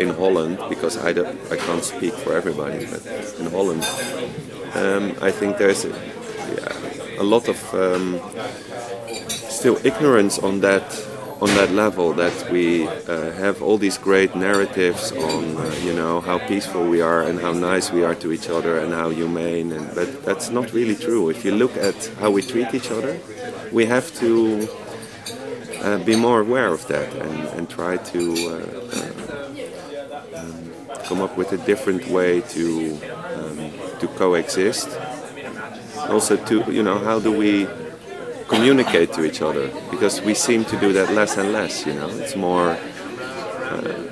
in 0.00 0.10
Holland, 0.10 0.58
because 0.68 0.96
I, 0.98 1.12
don't, 1.12 1.38
I 1.50 1.56
can't 1.56 1.84
speak 1.84 2.14
for 2.14 2.34
everybody, 2.34 2.86
but 2.86 3.04
in 3.38 3.50
Holland, 3.50 3.84
um, 4.74 5.16
I 5.20 5.30
think 5.30 5.58
there's 5.58 5.84
a, 5.84 5.88
yeah, 5.88 7.20
a 7.20 7.24
lot 7.24 7.48
of 7.48 7.74
um, 7.74 8.20
still 9.28 9.78
ignorance 9.84 10.38
on 10.38 10.60
that 10.60 10.84
on 11.40 11.48
that 11.48 11.70
level 11.70 12.12
that 12.14 12.50
we 12.50 12.86
uh, 12.86 13.30
have 13.32 13.62
all 13.62 13.76
these 13.76 13.98
great 13.98 14.34
narratives 14.34 15.12
on 15.12 15.56
uh, 15.56 15.74
you 15.82 15.92
know 15.92 16.20
how 16.20 16.38
peaceful 16.38 16.86
we 16.88 17.00
are 17.02 17.22
and 17.22 17.38
how 17.40 17.52
nice 17.52 17.92
we 17.92 18.02
are 18.02 18.14
to 18.14 18.32
each 18.32 18.48
other 18.48 18.78
and 18.78 18.92
how 18.94 19.10
humane 19.10 19.70
and 19.72 19.94
but 19.94 20.24
that's 20.24 20.50
not 20.50 20.72
really 20.72 20.96
true. 20.96 21.28
If 21.28 21.44
you 21.44 21.52
look 21.52 21.76
at 21.76 22.06
how 22.20 22.30
we 22.30 22.42
treat 22.42 22.72
each 22.74 22.90
other 22.90 23.18
we 23.70 23.84
have 23.86 24.14
to 24.20 24.68
uh, 25.82 25.98
be 25.98 26.16
more 26.16 26.40
aware 26.40 26.68
of 26.68 26.86
that 26.88 27.12
and, 27.14 27.38
and 27.56 27.68
try 27.68 27.98
to 27.98 28.20
um, 30.34 30.70
come 31.04 31.20
up 31.20 31.36
with 31.36 31.52
a 31.52 31.58
different 31.58 32.08
way 32.08 32.40
to 32.40 32.98
um, 33.36 33.70
to 34.00 34.08
coexist. 34.16 34.88
Also 36.08 36.36
to 36.36 36.72
you 36.72 36.82
know 36.82 36.98
how 36.98 37.18
do 37.20 37.30
we 37.30 37.66
communicate 38.48 39.12
to 39.12 39.24
each 39.24 39.42
other 39.42 39.68
because 39.90 40.20
we 40.22 40.34
seem 40.34 40.64
to 40.64 40.78
do 40.78 40.92
that 40.92 41.12
less 41.12 41.36
and 41.36 41.52
less. 41.52 41.86
You 41.86 41.94
know, 41.94 42.08
it's 42.08 42.36
more 42.36 42.70
uh, 42.70 44.06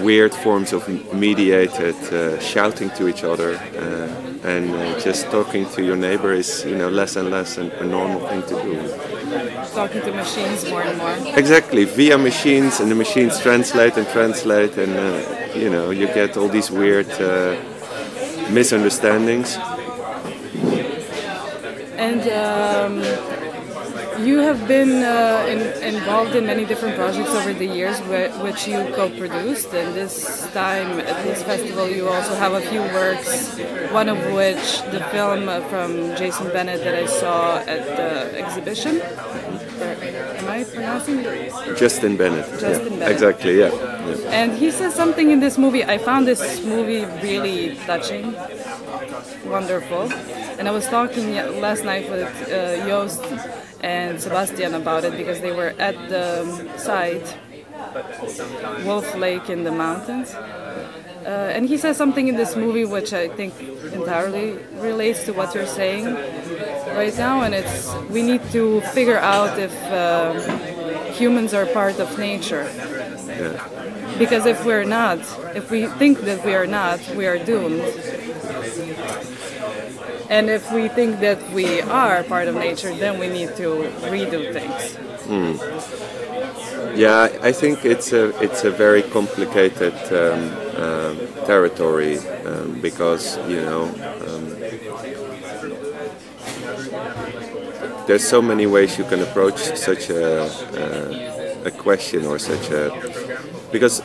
weird 0.00 0.34
forms 0.34 0.72
of 0.72 0.88
mediated 1.12 1.94
uh, 2.12 2.38
shouting 2.40 2.90
to 2.90 3.08
each 3.08 3.24
other, 3.24 3.56
uh, 3.56 4.48
and 4.48 4.70
uh, 4.74 5.00
just 5.00 5.30
talking 5.30 5.68
to 5.70 5.82
your 5.82 5.96
neighbor 5.96 6.32
is 6.32 6.64
you 6.64 6.76
know 6.76 6.88
less 6.88 7.16
and 7.16 7.30
less 7.30 7.58
an, 7.58 7.70
a 7.72 7.84
normal 7.84 8.26
thing 8.28 8.42
to 8.42 8.54
do. 8.62 8.74
Talking 9.74 10.02
to 10.02 10.12
machines 10.12 10.68
more 10.68 10.82
and 10.82 10.98
more. 10.98 11.38
Exactly, 11.38 11.84
via 11.84 12.18
machines, 12.18 12.80
and 12.80 12.90
the 12.90 12.94
machines 12.94 13.40
translate 13.40 13.96
and 13.96 14.06
translate, 14.08 14.76
and 14.76 14.92
uh, 14.94 15.54
you 15.54 15.70
know 15.70 15.90
you 15.90 16.06
get 16.06 16.36
all 16.36 16.48
these 16.48 16.70
weird 16.70 17.10
uh, 17.12 17.56
misunderstandings. 18.50 19.56
And 21.96 22.22
um, 22.30 23.31
you 24.26 24.38
have 24.38 24.66
been 24.68 25.02
uh, 25.02 25.46
in, 25.48 25.60
involved 25.94 26.34
in 26.34 26.46
many 26.46 26.64
different 26.64 26.96
projects 26.96 27.30
over 27.30 27.52
the 27.52 27.66
years, 27.66 27.98
which 28.46 28.66
you 28.66 28.78
co-produced. 28.94 29.72
And 29.74 29.94
this 29.94 30.50
time 30.52 31.00
at 31.00 31.24
this 31.24 31.42
festival, 31.42 31.88
you 31.88 32.08
also 32.08 32.34
have 32.34 32.52
a 32.52 32.60
few 32.60 32.80
works. 32.80 33.58
One 33.90 34.08
of 34.08 34.18
which, 34.32 34.82
the 34.90 35.00
film 35.10 35.46
from 35.68 36.16
Jason 36.16 36.48
Bennett 36.48 36.82
that 36.84 36.94
I 36.94 37.06
saw 37.06 37.58
at 37.58 37.84
the 37.98 38.38
exhibition. 38.38 39.00
Am 39.00 40.48
I 40.48 40.64
pronouncing 40.64 41.18
it? 41.20 41.76
Justin 41.76 42.16
Bennett. 42.16 42.46
Justin 42.60 42.92
yeah. 42.92 42.98
Bennett. 42.98 43.12
Exactly. 43.12 43.58
Yeah. 43.58 43.72
yeah. 43.72 44.30
And 44.30 44.52
he 44.52 44.70
says 44.70 44.94
something 44.94 45.30
in 45.30 45.40
this 45.40 45.58
movie. 45.58 45.84
I 45.84 45.98
found 45.98 46.26
this 46.26 46.64
movie 46.64 47.04
really 47.22 47.76
touching, 47.86 48.34
wonderful. 49.46 50.12
And 50.58 50.68
I 50.68 50.70
was 50.70 50.86
talking 50.86 51.34
last 51.60 51.84
night 51.84 52.08
with 52.10 52.30
uh, 52.50 52.86
Joost 52.86 53.22
and 53.82 54.20
Sebastian 54.20 54.74
about 54.74 55.04
it 55.04 55.16
because 55.16 55.40
they 55.40 55.52
were 55.52 55.74
at 55.78 55.96
the 56.08 56.78
site, 56.78 57.36
Wolf 58.84 59.14
Lake 59.16 59.50
in 59.50 59.64
the 59.64 59.72
mountains. 59.72 60.34
Uh, 60.34 61.52
and 61.54 61.68
he 61.68 61.76
says 61.76 61.96
something 61.96 62.26
in 62.26 62.36
this 62.36 62.56
movie 62.56 62.84
which 62.84 63.12
I 63.12 63.28
think 63.28 63.60
entirely 63.92 64.58
relates 64.80 65.24
to 65.24 65.32
what 65.32 65.54
you're 65.54 65.66
saying 65.66 66.06
right 66.96 67.16
now, 67.16 67.42
and 67.42 67.54
it's 67.54 67.94
we 68.10 68.22
need 68.22 68.42
to 68.50 68.80
figure 68.92 69.18
out 69.18 69.56
if 69.58 69.72
uh, 69.84 70.34
humans 71.12 71.54
are 71.54 71.66
part 71.66 72.00
of 72.00 72.18
nature. 72.18 72.68
Yeah. 72.74 73.68
Because 74.18 74.46
if 74.46 74.64
we're 74.64 74.84
not, 74.84 75.20
if 75.54 75.70
we 75.70 75.86
think 75.86 76.20
that 76.22 76.44
we 76.44 76.54
are 76.54 76.66
not, 76.66 77.00
we 77.16 77.26
are 77.26 77.38
doomed. 77.38 77.82
And 80.32 80.48
if 80.48 80.72
we 80.72 80.88
think 80.88 81.20
that 81.20 81.38
we 81.52 81.82
are 81.82 82.22
part 82.24 82.48
of 82.48 82.54
nature, 82.54 82.94
then 82.94 83.18
we 83.18 83.28
need 83.28 83.54
to 83.56 83.84
redo 84.08 84.50
things. 84.50 84.96
Mm. 85.28 85.60
Yeah, 86.96 87.28
I 87.42 87.52
think 87.52 87.84
it's 87.84 88.14
a 88.14 88.32
it's 88.40 88.64
a 88.64 88.70
very 88.70 89.02
complicated 89.02 89.92
um, 90.08 90.42
um, 90.84 91.14
territory 91.44 92.16
um, 92.48 92.80
because 92.80 93.36
you 93.46 93.60
know 93.60 93.82
um, 94.28 94.44
there's 98.06 98.24
so 98.24 98.40
many 98.40 98.66
ways 98.66 98.96
you 98.96 99.04
can 99.04 99.20
approach 99.20 99.58
such 99.76 100.08
a, 100.08 100.48
a, 101.64 101.68
a 101.68 101.70
question 101.70 102.24
or 102.24 102.38
such 102.38 102.70
a 102.70 102.88
because 103.70 104.00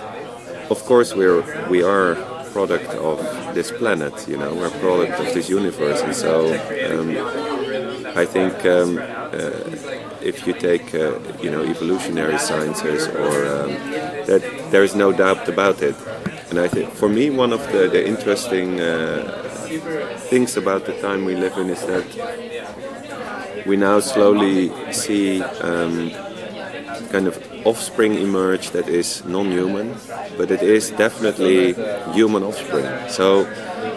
of 0.70 0.80
course 0.84 1.16
we're 1.16 1.42
we 1.70 1.84
are 1.84 2.16
product 2.52 2.90
of 2.96 3.18
this 3.54 3.72
planet, 3.72 4.28
you 4.28 4.38
know, 4.38 4.54
we're 4.54 4.68
a 4.68 4.80
product 4.80 5.20
of 5.20 5.34
this 5.34 5.50
universe, 5.50 6.02
and 6.02 6.16
so 6.16 6.54
um, 6.92 7.10
I 8.18 8.26
think 8.26 8.66
um, 8.66 8.98
uh, 8.98 9.52
if 10.22 10.46
you 10.48 10.54
take, 10.54 10.94
uh, 10.96 11.20
you 11.42 11.52
know, 11.52 11.64
evolutionary 11.64 12.38
sciences, 12.38 13.08
or 13.08 13.46
um, 13.46 13.70
that 14.30 14.42
there 14.72 14.84
is 14.84 14.96
no 14.96 15.12
doubt 15.12 15.48
about 15.48 15.82
it. 15.82 15.96
And 16.50 16.60
I 16.60 16.68
think, 16.68 16.94
for 16.94 17.10
me, 17.10 17.30
one 17.30 17.52
of 17.54 17.62
the, 17.72 17.90
the 17.90 18.08
interesting 18.08 18.80
uh, 18.80 19.48
things 20.30 20.58
about 20.58 20.86
the 20.86 20.94
time 21.02 21.26
we 21.26 21.36
live 21.36 21.58
in 21.58 21.70
is 21.70 21.86
that 21.86 22.06
we 23.66 23.76
now 23.76 24.00
slowly 24.00 24.72
see 24.94 25.42
um, 25.42 26.10
kind 27.12 27.28
of 27.28 27.47
offspring 27.70 28.16
emerge 28.16 28.72
that 28.72 28.88
is 28.88 29.24
non-human, 29.26 29.96
but 30.38 30.52
it 30.52 30.62
is 30.62 30.92
definitely 30.92 31.74
human 32.14 32.44
offspring. 32.44 32.88
So 33.10 33.44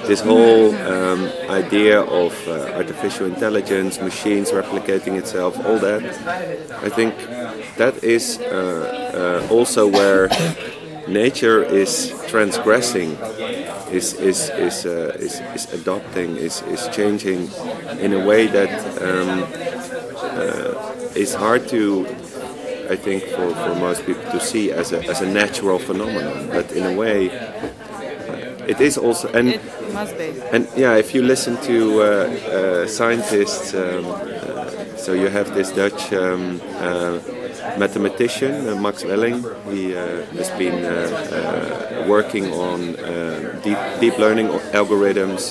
this 0.07 0.21
whole 0.21 0.75
um, 0.75 1.31
idea 1.49 2.01
of 2.01 2.33
uh, 2.49 2.53
artificial 2.75 3.27
intelligence, 3.27 4.01
machines 4.01 4.51
replicating 4.51 5.17
itself, 5.19 5.53
all 5.65 5.79
that, 5.79 6.03
I 6.83 6.89
think 6.89 7.15
that 7.77 8.03
is 8.03 8.39
uh, 8.41 9.45
uh, 9.51 9.55
also 9.55 9.87
where 9.87 10.29
nature 11.07 11.63
is 11.63 12.13
transgressing, 12.29 13.17
is 13.91 14.15
is 14.15 14.51
is 14.51 14.87
uh, 14.87 15.17
is, 15.19 15.41
is 15.55 15.73
adopting, 15.73 16.37
is 16.37 16.63
is 16.63 16.89
changing 16.89 17.51
in 18.01 18.13
a 18.13 18.23
way 18.25 18.47
that 18.47 18.71
um, 19.03 19.47
uh, 20.41 20.91
is 21.15 21.35
hard 21.35 21.69
to 21.69 22.07
I 22.91 22.97
think 22.97 23.23
for, 23.23 23.55
for 23.55 23.75
most 23.77 24.05
people 24.05 24.25
to 24.33 24.41
see 24.41 24.73
as 24.73 24.93
a, 24.93 25.01
as 25.09 25.21
a 25.21 25.27
natural 25.27 25.79
phenomenon. 25.79 26.49
But 26.49 26.73
in 26.73 26.85
a 26.85 26.93
way, 26.93 27.31
uh, 27.31 28.67
it 28.67 28.81
is 28.81 28.99
also 28.99 29.29
and 29.33 29.49
it 29.51 29.95
must 29.95 30.19
be. 30.19 30.33
And 30.53 30.69
yeah, 30.77 30.97
if 30.97 31.15
you 31.15 31.23
listen 31.23 31.57
to 31.63 32.03
uh, 32.03 32.05
uh, 32.05 32.87
scientists, 32.89 33.75
um, 33.75 34.05
uh, 34.07 34.97
so 34.97 35.13
you 35.13 35.29
have 35.29 35.55
this 35.55 35.71
Dutch 35.71 36.13
um, 36.13 36.61
mathematician 37.79 38.83
Max 38.83 39.05
Welling. 39.05 39.45
He 39.71 39.91
has 39.93 40.51
been 40.59 40.83
working 42.09 42.53
on 42.53 42.81
deep 43.63 43.79
deep 44.01 44.19
learning 44.19 44.49
algorithms 44.73 45.51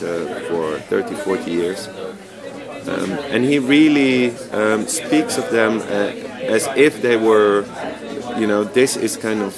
for 0.50 0.78
30, 0.90 1.16
40 1.16 1.52
years. 1.52 1.88
Um, 2.90 3.12
and 3.30 3.46
he 3.46 3.60
really 3.60 4.32
um, 4.52 4.88
speaks 4.88 5.38
of 5.38 5.52
them 5.52 5.80
uh, 5.80 6.29
as 6.50 6.68
if 6.76 7.02
they 7.02 7.18
were, 7.18 7.66
you 8.38 8.48
know, 8.48 8.64
this 8.64 8.98
is 8.98 9.18
kind 9.18 9.42
of 9.42 9.56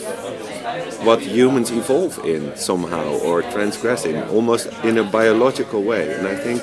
what 1.05 1.21
humans 1.21 1.71
evolve 1.71 2.19
in 2.25 2.55
somehow 2.55 3.07
or 3.19 3.41
transgress 3.41 4.05
in, 4.05 4.21
almost 4.29 4.67
in 4.83 4.97
a 4.97 5.03
biological 5.03 5.81
way. 5.81 6.13
And 6.13 6.27
I 6.27 6.35
think, 6.35 6.61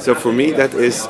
so 0.00 0.14
for 0.14 0.32
me, 0.32 0.52
that 0.52 0.72
is 0.74 1.06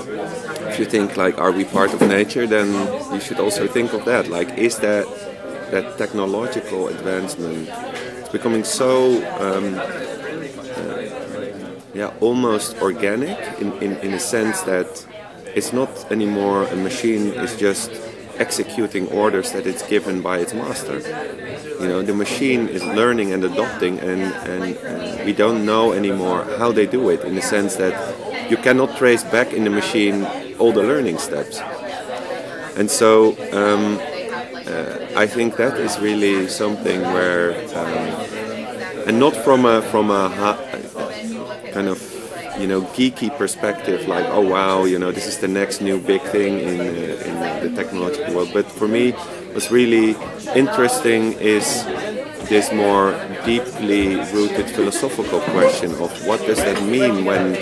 if 0.68 0.78
you 0.78 0.84
think 0.86 1.16
like, 1.16 1.38
are 1.38 1.52
we 1.52 1.64
part 1.64 1.94
of 1.94 2.00
nature? 2.00 2.46
Then 2.46 2.68
you 3.12 3.20
should 3.20 3.40
also 3.40 3.66
think 3.66 3.92
of 3.92 4.04
that. 4.04 4.28
Like, 4.28 4.58
is 4.58 4.78
that 4.80 5.06
that 5.70 5.96
technological 5.98 6.88
advancement? 6.88 7.68
It's 8.20 8.30
becoming 8.30 8.64
so. 8.64 9.22
Um, 9.40 9.74
uh, 9.78 11.16
yeah, 11.94 12.12
almost 12.20 12.76
organic 12.82 13.38
in, 13.58 13.72
in, 13.80 13.96
in 13.98 14.12
a 14.12 14.18
sense 14.18 14.60
that 14.62 15.06
it's 15.56 15.72
not 15.72 15.90
anymore 16.12 16.64
a 16.64 16.76
machine 16.76 17.32
is 17.32 17.56
just 17.56 17.90
executing 18.38 19.08
orders 19.08 19.52
that 19.52 19.66
it's 19.66 19.82
given 19.88 20.20
by 20.20 20.36
its 20.38 20.52
master. 20.52 20.98
You 21.80 21.88
know, 21.88 22.02
the 22.02 22.14
machine 22.14 22.68
is 22.68 22.84
learning 22.84 23.32
and 23.32 23.42
adopting, 23.42 23.98
and, 24.00 24.22
and, 24.22 24.76
and 24.76 25.24
we 25.24 25.32
don't 25.32 25.64
know 25.64 25.92
anymore 25.92 26.44
how 26.58 26.72
they 26.72 26.86
do 26.86 27.08
it 27.08 27.24
in 27.24 27.34
the 27.34 27.42
sense 27.42 27.76
that 27.76 28.50
you 28.50 28.58
cannot 28.58 28.96
trace 28.98 29.24
back 29.24 29.54
in 29.54 29.64
the 29.64 29.70
machine 29.70 30.24
all 30.58 30.72
the 30.72 30.82
learning 30.82 31.16
steps. 31.16 31.58
And 32.76 32.90
so 32.90 33.30
um, 33.52 33.98
uh, 34.66 35.06
I 35.16 35.26
think 35.26 35.56
that 35.56 35.78
is 35.78 35.98
really 35.98 36.48
something 36.48 37.00
where, 37.00 37.52
um, 37.74 39.08
and 39.08 39.18
not 39.18 39.34
from 39.36 39.64
a 39.64 39.80
from 39.80 40.10
a 40.10 40.28
kind 41.72 41.88
of 41.88 42.15
you 42.58 42.66
know 42.66 42.82
geeky 42.96 43.36
perspective 43.36 44.08
like 44.08 44.24
oh 44.26 44.40
wow 44.40 44.84
you 44.84 44.98
know 44.98 45.12
this 45.12 45.26
is 45.26 45.38
the 45.38 45.48
next 45.48 45.80
new 45.80 46.00
big 46.00 46.22
thing 46.22 46.58
in, 46.60 46.80
uh, 46.80 46.84
in 47.26 47.34
the 47.64 47.82
technological 47.82 48.34
world. 48.34 48.50
But 48.52 48.70
for 48.70 48.88
me 48.88 49.12
what's 49.52 49.70
really 49.70 50.16
interesting 50.54 51.32
is 51.34 51.84
this 52.48 52.72
more 52.72 53.12
deeply 53.44 54.16
rooted 54.32 54.70
philosophical 54.70 55.40
question 55.40 55.90
of 55.92 56.10
what 56.26 56.40
does 56.46 56.58
that 56.58 56.82
mean 56.82 57.24
when 57.24 57.52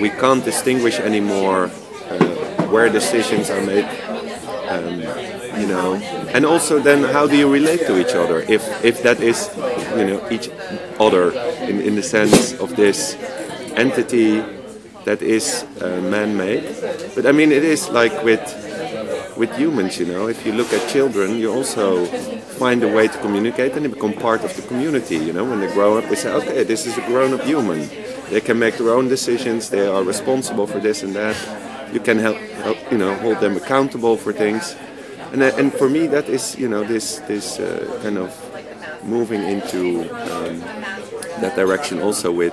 we 0.00 0.10
can't 0.10 0.44
distinguish 0.44 0.98
anymore 1.00 1.70
uh, 2.10 2.66
where 2.68 2.88
decisions 2.88 3.50
are 3.50 3.62
made 3.62 3.88
um, 4.70 5.00
you 5.60 5.66
know? 5.66 5.94
And 6.34 6.46
also 6.46 6.78
then 6.78 7.02
how 7.02 7.26
do 7.26 7.36
you 7.36 7.50
relate 7.52 7.80
to 7.86 7.98
each 8.00 8.14
other 8.14 8.40
if 8.40 8.62
if 8.84 9.02
that 9.02 9.20
is 9.20 9.50
you 9.96 10.06
know 10.06 10.20
each 10.30 10.48
other 10.98 11.32
in, 11.68 11.80
in 11.80 11.94
the 11.96 12.02
sense 12.02 12.52
of 12.60 12.76
this 12.76 13.16
entity 13.76 14.42
that 15.04 15.22
is 15.22 15.64
uh, 15.80 16.00
man-made. 16.02 16.64
But 17.14 17.26
I 17.26 17.32
mean, 17.32 17.52
it 17.52 17.64
is 17.64 17.88
like 17.88 18.22
with 18.22 18.40
with 19.36 19.56
humans, 19.56 19.98
you 19.98 20.06
know. 20.06 20.28
If 20.28 20.44
you 20.44 20.52
look 20.52 20.72
at 20.72 20.88
children, 20.88 21.38
you 21.38 21.52
also 21.52 22.04
find 22.58 22.82
a 22.82 22.88
way 22.88 23.08
to 23.08 23.18
communicate, 23.18 23.72
and 23.72 23.84
they 23.84 23.88
become 23.88 24.12
part 24.12 24.44
of 24.44 24.54
the 24.56 24.62
community. 24.62 25.16
You 25.16 25.32
know, 25.32 25.44
when 25.44 25.60
they 25.60 25.72
grow 25.72 25.98
up, 25.98 26.08
we 26.10 26.16
say, 26.16 26.30
"Okay, 26.32 26.64
this 26.64 26.86
is 26.86 26.98
a 26.98 27.02
grown-up 27.06 27.42
human. 27.42 27.88
They 28.30 28.40
can 28.40 28.58
make 28.58 28.76
their 28.76 28.90
own 28.90 29.08
decisions. 29.08 29.70
They 29.70 29.86
are 29.86 30.04
responsible 30.04 30.66
for 30.66 30.78
this 30.78 31.02
and 31.02 31.14
that. 31.14 31.36
You 31.92 32.00
can 32.00 32.18
help, 32.18 32.36
help 32.62 32.78
you 32.92 32.98
know, 32.98 33.14
hold 33.16 33.40
them 33.40 33.56
accountable 33.56 34.16
for 34.16 34.32
things." 34.32 34.76
And 35.32 35.42
uh, 35.42 35.52
and 35.56 35.72
for 35.72 35.88
me, 35.88 36.06
that 36.08 36.28
is, 36.28 36.56
you 36.58 36.68
know, 36.68 36.84
this 36.84 37.20
this 37.26 37.58
uh, 37.58 38.00
kind 38.02 38.18
of 38.18 38.30
moving 39.04 39.42
into 39.42 40.02
um, 40.12 40.60
that 41.40 41.56
direction 41.56 42.00
also 42.02 42.30
with 42.30 42.52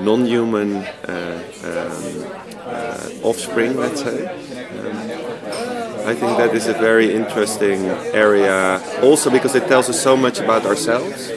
non-human 0.00 0.76
uh, 0.76 1.42
um, 1.64 2.26
uh, 2.66 3.10
offspring, 3.22 3.76
let's 3.76 4.02
say. 4.02 4.26
Um, 4.26 4.96
I 6.06 6.14
think 6.14 6.38
that 6.38 6.54
is 6.54 6.68
a 6.68 6.72
very 6.74 7.12
interesting 7.12 7.80
area, 8.14 8.80
also 9.02 9.30
because 9.30 9.54
it 9.54 9.66
tells 9.66 9.88
us 9.88 10.00
so 10.00 10.16
much 10.16 10.38
about 10.38 10.64
ourselves. 10.64 11.30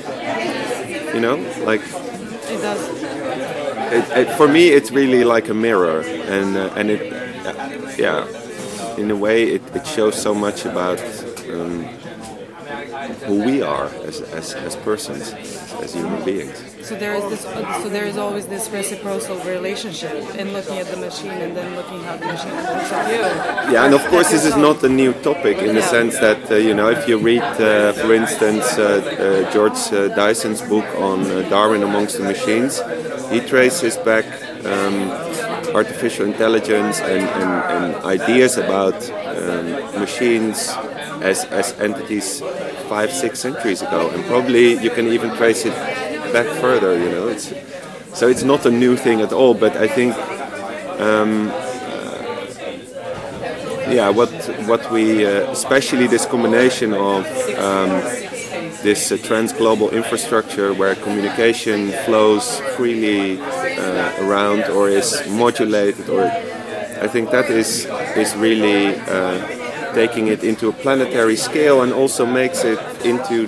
You 1.14 1.22
know, 1.22 1.36
like 1.66 1.82
it 1.82 2.62
does. 2.62 3.00
It, 3.92 4.18
it, 4.18 4.38
for 4.38 4.48
me, 4.48 4.70
it's 4.70 4.92
really 4.92 5.24
like 5.24 5.50
a 5.50 5.56
mirror, 5.56 6.02
and 6.02 6.56
uh, 6.56 6.74
and 6.76 6.92
it, 6.92 7.12
uh, 7.12 7.92
yeah, 7.98 8.28
in 8.98 9.10
a 9.10 9.16
way, 9.16 9.44
it, 9.56 9.76
it 9.76 9.88
shows 9.88 10.22
so 10.22 10.36
much 10.36 10.66
about 10.66 11.00
um, 11.50 11.84
who 13.26 13.44
we 13.44 13.62
are 13.62 13.88
as, 14.06 14.22
as, 14.22 14.54
as 14.54 14.76
persons, 14.76 15.34
as 15.82 15.94
human 15.94 16.24
beings. 16.24 16.69
So 16.90 16.96
there 16.96 17.14
is 17.14 17.24
this. 17.30 17.42
So 17.84 17.88
there 17.90 18.08
is 18.08 18.18
always 18.18 18.48
this 18.48 18.68
reciprocal 18.72 19.38
relationship 19.42 20.12
in 20.34 20.54
looking 20.54 20.80
at 20.80 20.88
the 20.88 20.98
machine 20.98 21.38
and 21.46 21.56
then 21.56 21.76
looking 21.76 22.02
how 22.02 22.18
the 22.18 22.26
machine 22.26 22.56
looks 22.56 22.92
at 22.92 23.12
you. 23.12 23.72
Yeah, 23.72 23.86
and 23.86 23.94
of 23.94 24.04
course 24.08 24.32
this 24.32 24.44
is 24.44 24.56
not 24.56 24.84
a 24.84 24.90
new 24.90 25.14
topic 25.22 25.60
in 25.60 25.76
the 25.76 25.84
sense 25.84 26.18
that 26.18 26.50
uh, 26.50 26.56
you 26.56 26.74
know 26.74 26.90
if 26.90 27.08
you 27.08 27.20
read, 27.20 27.44
uh, 27.44 27.94
for 27.94 28.12
instance, 28.16 28.66
uh, 28.80 28.88
uh 29.46 29.54
George 29.54 29.80
uh, 29.94 30.08
Dyson's 30.16 30.64
book 30.64 30.88
on 30.98 31.20
uh, 31.30 31.48
Darwin 31.48 31.84
amongst 31.84 32.18
the 32.18 32.24
machines, 32.24 32.82
he 33.30 33.40
traces 33.40 33.96
back. 33.98 34.26
Um, 34.66 35.12
artificial 35.76 36.26
intelligence 36.26 37.00
and, 37.00 37.22
and, 37.22 37.54
and 37.76 37.96
ideas 38.04 38.58
about 38.58 38.98
um, 39.12 39.68
machines 40.00 40.70
as, 41.22 41.46
as 41.46 41.80
entities 41.80 42.42
five, 42.90 43.12
six 43.12 43.40
centuries 43.40 43.84
ago. 43.84 44.10
And 44.10 44.26
probably 44.26 44.82
you 44.82 44.90
can 44.90 45.08
even 45.08 45.30
trace 45.38 45.66
it 45.66 45.74
back 46.34 46.48
further. 46.62 46.98
You 46.98 47.10
know, 47.10 47.28
it's 47.28 47.54
so 48.14 48.28
it's 48.28 48.44
not 48.44 48.66
a 48.66 48.72
new 48.72 48.96
thing 48.96 49.22
at 49.22 49.32
all. 49.34 49.54
But 49.54 49.76
I 49.78 49.88
think, 49.88 50.14
um, 51.00 51.50
uh, 51.52 52.22
yeah, 53.90 54.10
what 54.10 54.30
what 54.66 54.92
we 54.92 55.26
uh, 55.26 55.52
especially 55.52 56.08
this 56.08 56.26
combination 56.26 56.94
of 56.94 57.26
um, 57.58 57.90
this 58.84 59.12
uh, 59.12 59.18
trans-global 59.18 59.90
infrastructure 59.92 60.74
where 60.74 60.96
communication 60.96 61.92
flows 62.06 62.60
freely 62.78 63.40
uh, 63.42 64.26
around 64.26 64.64
or 64.70 64.90
is 64.90 65.22
modulated, 65.30 66.10
or 66.10 66.24
I 67.02 67.08
think 67.08 67.32
that 67.32 67.50
is 67.50 67.86
is 68.16 68.36
really 68.36 68.96
uh, 68.96 69.94
taking 69.94 70.28
it 70.28 70.44
into 70.44 70.70
a 70.70 70.74
planetary 70.74 71.36
scale 71.36 71.82
and 71.82 71.92
also 71.94 72.26
makes 72.26 72.64
it 72.64 72.80
into 73.06 73.48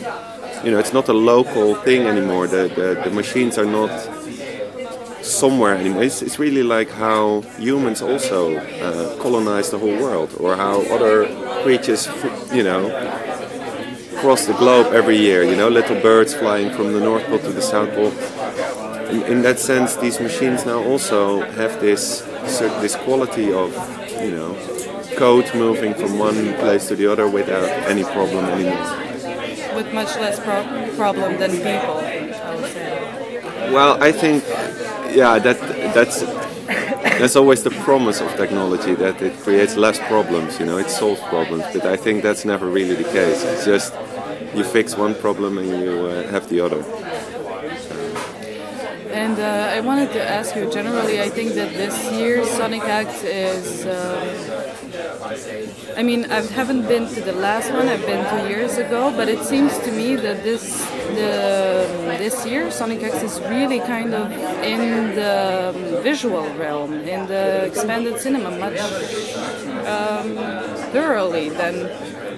you 0.63 0.71
know, 0.71 0.79
it's 0.79 0.93
not 0.93 1.07
a 1.09 1.13
local 1.13 1.75
thing 1.75 2.07
anymore. 2.07 2.47
The, 2.47 2.67
the, 2.67 3.01
the 3.03 3.09
machines 3.09 3.57
are 3.57 3.65
not 3.65 3.89
somewhere 5.23 5.75
anymore. 5.75 6.03
It's, 6.03 6.21
it's 6.21 6.37
really 6.37 6.63
like 6.63 6.89
how 6.89 7.41
humans 7.57 8.01
also 8.01 8.57
uh, 8.57 9.21
colonize 9.21 9.71
the 9.71 9.79
whole 9.79 9.97
world, 9.97 10.35
or 10.39 10.55
how 10.55 10.81
other 10.95 11.25
creatures, 11.63 12.07
you 12.53 12.63
know, 12.63 12.89
cross 14.17 14.45
the 14.45 14.53
globe 14.53 14.93
every 14.93 15.17
year. 15.17 15.43
You 15.43 15.55
know, 15.55 15.69
little 15.69 15.99
birds 15.99 16.33
flying 16.33 16.71
from 16.75 16.93
the 16.93 16.99
North 16.99 17.25
Pole 17.25 17.39
to 17.39 17.51
the 17.51 17.61
South 17.61 17.89
Pole. 17.95 18.11
In, 19.09 19.23
in 19.23 19.41
that 19.41 19.59
sense, 19.59 19.95
these 19.95 20.19
machines 20.19 20.65
now 20.65 20.83
also 20.83 21.41
have 21.51 21.79
this 21.81 22.21
this 22.81 22.95
quality 22.95 23.51
of, 23.51 23.71
you 24.21 24.31
know, 24.31 24.55
code 25.17 25.49
moving 25.55 25.93
from 25.93 26.19
one 26.19 26.53
place 26.55 26.87
to 26.87 26.95
the 26.95 27.11
other 27.11 27.27
without 27.27 27.67
any 27.89 28.03
problem 28.03 28.45
anymore 28.45 29.00
with 29.83 29.93
much 29.93 30.15
less 30.17 30.39
pro- 30.39 30.95
problem 30.95 31.37
than 31.37 31.51
people. 31.51 31.97
I. 31.99 33.71
Well, 33.71 34.01
I 34.03 34.11
think, 34.11 34.43
yeah, 35.15 35.39
that 35.39 35.59
that's 35.93 36.21
that's 37.19 37.35
always 37.35 37.63
the 37.63 37.71
promise 37.85 38.21
of 38.21 38.29
technology 38.35 38.93
that 38.95 39.21
it 39.21 39.33
creates 39.39 39.75
less 39.77 39.99
problems. 39.99 40.59
You 40.59 40.65
know, 40.65 40.77
it 40.77 40.89
solves 40.89 41.21
problems, 41.21 41.63
but 41.73 41.85
I 41.85 41.97
think 41.97 42.23
that's 42.23 42.45
never 42.45 42.67
really 42.67 42.95
the 42.95 43.09
case. 43.19 43.43
It's 43.43 43.65
just 43.65 43.93
you 44.55 44.63
fix 44.63 44.97
one 44.97 45.15
problem 45.15 45.57
and 45.57 45.69
you 45.69 45.93
uh, 46.05 46.27
have 46.31 46.49
the 46.49 46.59
other. 46.59 46.83
And 49.13 49.39
uh, 49.39 49.75
I 49.75 49.81
wanted 49.81 50.11
to 50.13 50.23
ask 50.23 50.55
you 50.55 50.71
generally, 50.71 51.19
I 51.21 51.29
think 51.29 51.53
that 51.53 51.73
this 51.73 52.11
year 52.13 52.45
Sonic 52.45 52.83
Acts 52.83 53.23
is. 53.23 53.85
Uh, 53.85 54.71
I 55.97 56.03
mean, 56.03 56.31
I 56.31 56.41
haven't 56.41 56.87
been 56.87 57.07
to 57.09 57.21
the 57.21 57.33
last 57.33 57.71
one. 57.71 57.87
I've 57.87 58.05
been 58.05 58.23
two 58.29 58.47
years 58.49 58.77
ago, 58.77 59.11
but 59.15 59.27
it 59.27 59.43
seems 59.43 59.77
to 59.79 59.91
me 59.91 60.15
that 60.15 60.43
this 60.43 60.85
the 61.15 62.15
this 62.17 62.45
year 62.45 62.71
Sonic 62.71 63.03
Acts 63.03 63.21
is 63.21 63.39
really 63.41 63.79
kind 63.79 64.13
of 64.13 64.31
in 64.63 65.15
the 65.15 65.99
visual 66.01 66.47
realm, 66.55 66.93
in 66.93 67.27
the 67.27 67.65
expanded 67.65 68.19
cinema, 68.19 68.51
much 68.51 68.79
um, 69.85 70.35
thoroughly 70.91 71.49
than 71.49 71.75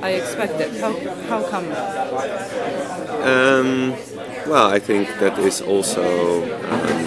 I 0.03 0.11
expected. 0.11 0.75
How 0.81 0.93
how 1.29 1.43
come? 1.49 1.67
Um, 3.23 3.95
well, 4.47 4.69
I 4.69 4.79
think 4.79 5.07
that 5.19 5.39
is 5.39 5.61
also. 5.61 6.43
Um, 6.43 7.03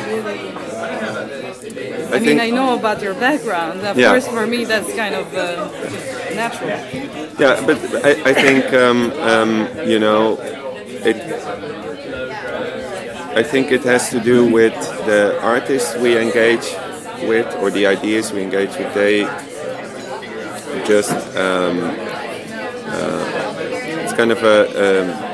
I, 2.13 2.17
I 2.17 2.19
mean, 2.21 2.41
I 2.41 2.51
know 2.51 2.79
about 2.79 3.03
your 3.03 3.15
background. 3.15 3.81
Of 3.81 3.99
yeah. 3.99 4.11
course, 4.11 4.29
for 4.29 4.47
me, 4.47 4.65
that's 4.65 4.93
kind 4.95 5.15
of 5.15 5.35
uh, 5.35 5.69
natural. 6.35 6.71
Yeah, 7.39 7.65
but 7.67 7.79
I, 8.05 8.31
I 8.31 8.35
think 8.35 8.73
um, 8.73 9.11
um, 9.13 9.69
you 9.87 9.99
know 9.99 10.39
it. 10.41 11.17
I 13.37 13.43
think 13.43 13.71
it 13.71 13.83
has 13.85 14.09
to 14.11 14.21
do 14.21 14.51
with 14.51 14.75
the 15.05 15.39
artists 15.43 15.95
we 15.97 16.17
engage 16.17 16.75
with 17.29 17.55
or 17.57 17.71
the 17.71 17.87
ideas 17.87 18.33
we 18.33 18.43
engage 18.43 18.77
with. 18.79 18.95
They 18.95 19.25
just 20.87 21.13
um, 21.37 21.79
uh, 22.89 23.53
it's 24.03 24.15
kind 24.15 24.33
of 24.33 24.43
a. 24.43 25.26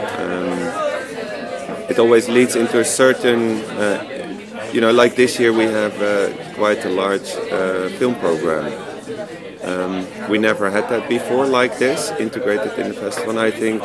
It 1.88 1.98
always 1.98 2.28
leads 2.28 2.56
into 2.56 2.80
a 2.80 2.84
certain 2.84 3.60
uh, 3.62 4.12
you 4.72 4.80
know, 4.80 4.90
like 4.90 5.16
this 5.16 5.38
year 5.38 5.52
we 5.52 5.64
have 5.64 6.00
uh, 6.00 6.54
quite 6.54 6.84
a 6.84 6.88
large 6.88 7.30
uh, 7.50 7.88
film 7.98 8.14
program, 8.14 8.72
Um, 9.62 10.06
we 10.28 10.38
never 10.38 10.70
had 10.70 10.88
that 10.88 11.08
before 11.08 11.46
like 11.46 11.78
this, 11.78 12.10
integrated 12.18 12.76
in 12.78 12.88
the 12.88 12.94
festival. 12.94 13.38
And 13.38 13.38
I 13.38 13.50
think 13.50 13.80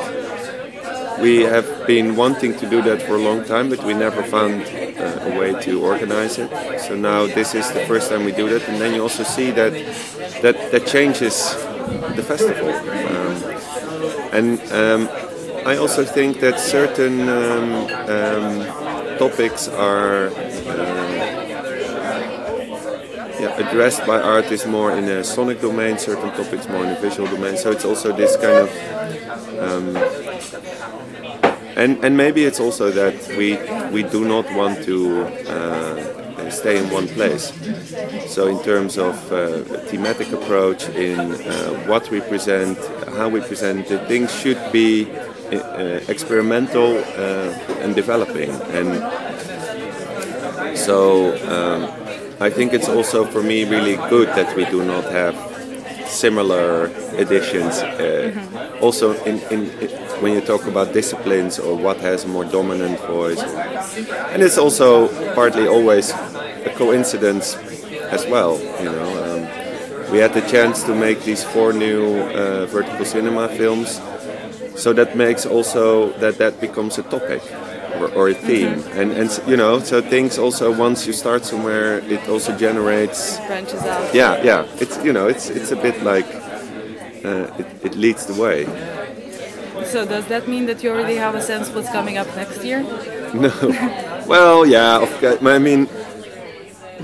we 1.22 1.44
have 1.44 1.86
been 1.86 2.16
wanting 2.16 2.58
to 2.58 2.70
do 2.70 2.82
that 2.82 3.02
for 3.04 3.16
a 3.16 3.22
long 3.22 3.44
time, 3.44 3.70
but 3.70 3.84
we 3.84 3.94
never 3.94 4.24
found 4.24 4.64
uh, 4.64 5.30
a 5.30 5.40
way 5.40 5.54
to 5.62 5.84
organize 5.84 6.40
it. 6.40 6.50
So 6.80 6.96
now 6.96 7.28
this 7.28 7.54
is 7.54 7.72
the 7.72 7.86
first 7.86 8.10
time 8.10 8.26
we 8.26 8.32
do 8.32 8.50
that, 8.50 8.68
and 8.70 8.82
then 8.82 8.96
you 8.96 9.02
also 9.04 9.24
see 9.24 9.52
that 9.52 9.74
that, 10.42 10.72
that 10.72 10.88
changes 10.88 11.54
the 12.16 12.24
festival. 12.24 12.74
Um, 12.74 13.36
and 14.34 14.60
um, 14.72 15.27
I 15.68 15.76
also 15.76 16.06
think 16.06 16.40
that 16.40 16.62
certain 16.62 17.28
um, 17.28 17.74
um, 18.08 19.18
topics 19.18 19.68
are 19.68 20.32
yeah, 23.38 23.54
addressed 23.58 24.06
by 24.08 24.22
artists 24.22 24.66
more 24.66 24.94
in 24.94 25.04
a 25.10 25.26
sonic 25.26 25.60
domain, 25.60 25.98
certain 25.98 26.30
topics 26.32 26.70
more 26.70 26.86
in 26.86 26.92
a 26.92 27.00
visual 27.02 27.28
domain. 27.28 27.58
So 27.58 27.72
it's 27.72 27.84
also 27.84 28.16
this 28.16 28.38
kind 28.38 28.60
of, 28.66 28.70
um, 29.60 29.98
and 31.76 32.02
and 32.02 32.16
maybe 32.16 32.46
it's 32.46 32.62
also 32.62 32.90
that 32.92 33.16
we 33.38 33.58
we 33.92 34.04
do 34.04 34.24
not 34.24 34.50
want 34.54 34.86
to 34.86 35.26
uh, 35.50 36.50
stay 36.50 36.78
in 36.78 36.90
one 36.90 37.10
place. 37.10 37.52
So 38.28 38.48
in 38.48 38.64
terms 38.64 38.98
of 38.98 39.16
uh, 39.34 39.64
thematic 39.90 40.32
approach, 40.32 40.88
in 40.90 41.20
uh, 41.20 41.74
what 41.88 42.10
we 42.10 42.22
present, 42.22 42.78
how 43.18 43.28
we 43.28 43.42
present 43.42 43.92
it, 43.92 44.08
things 44.08 44.32
should 44.34 44.72
be 44.72 45.08
experimental 46.10 46.98
uh, 46.98 47.82
and 47.82 47.96
developing 47.96 48.50
and. 48.72 48.90
So 50.76 51.34
um, 51.50 51.90
I 52.40 52.50
think 52.50 52.74
it's 52.74 52.88
also 52.88 53.26
for 53.26 53.42
me 53.42 53.64
really 53.64 53.96
good 54.10 54.28
that 54.30 54.56
we 54.56 54.66
do 54.66 54.86
not 54.86 55.06
have 55.06 55.36
similar 56.08 56.88
editions. 57.18 57.80
Uh, 57.80 58.32
mm-hmm. 58.34 58.84
Also, 58.84 59.14
in, 59.24 59.40
in, 59.52 59.70
in, 59.82 59.90
when 60.22 60.34
you 60.34 60.42
talk 60.42 60.66
about 60.68 60.94
disciplines 60.94 61.60
or 61.60 61.76
what 61.76 61.98
has 61.98 62.26
a 62.26 62.28
more 62.28 62.46
dominant 62.46 63.00
voice, 63.02 63.42
and 64.32 64.42
it's 64.42 64.58
also 64.58 65.08
partly 65.34 65.68
always 65.68 66.12
a 66.12 66.72
coincidence 66.76 67.56
as 68.12 68.26
well. 68.28 68.60
You 68.80 68.92
know, 68.92 69.10
um, 69.26 70.12
we 70.12 70.20
had 70.20 70.34
the 70.34 70.42
chance 70.42 70.84
to 70.84 70.96
make 70.96 71.24
these 71.24 71.44
four 71.44 71.74
new 71.74 72.22
uh, 72.22 72.66
vertical 72.68 73.06
cinema 73.06 73.50
films, 73.50 74.00
so 74.78 74.94
that 74.94 75.16
makes 75.16 75.46
also 75.46 76.12
that 76.20 76.38
that 76.38 76.62
becomes 76.62 76.98
a 76.98 77.04
topic 77.04 77.42
or, 78.00 78.08
or 78.14 78.30
a 78.30 78.34
theme. 78.34 78.76
Mm-hmm. 78.76 79.00
and 79.00 79.12
and 79.12 79.30
you 79.48 79.58
know 79.58 79.80
so 79.80 80.02
things 80.02 80.38
also 80.38 80.72
once 80.72 81.08
you 81.08 81.14
start 81.14 81.46
somewhere 81.46 82.00
it 82.00 82.28
also 82.30 82.56
generates 82.58 83.38
branches 83.48 83.82
out. 83.82 84.14
Yeah 84.14 84.44
yeah. 84.44 84.68
It's 84.80 85.04
you 85.04 85.14
know 85.14 85.28
it's 85.28 85.50
it's 85.50 85.72
a 85.72 85.76
bit 85.76 86.04
like 86.04 86.28
uh, 87.26 87.52
it, 87.58 87.68
it 87.84 87.96
leads 87.96 88.26
the 88.26 88.36
way. 88.42 88.66
So 89.86 90.06
does 90.06 90.26
that 90.28 90.48
mean 90.48 90.66
that 90.66 90.84
you 90.84 90.92
already 90.92 91.16
have 91.16 91.36
a 91.36 91.42
sense 91.42 91.70
what's 91.70 91.90
coming 91.92 92.18
up 92.18 92.28
next 92.36 92.64
year? 92.64 92.84
No. 93.34 93.52
Well 94.26 94.66
yeah 94.66 95.04
i 95.44 95.60
mean 95.60 95.90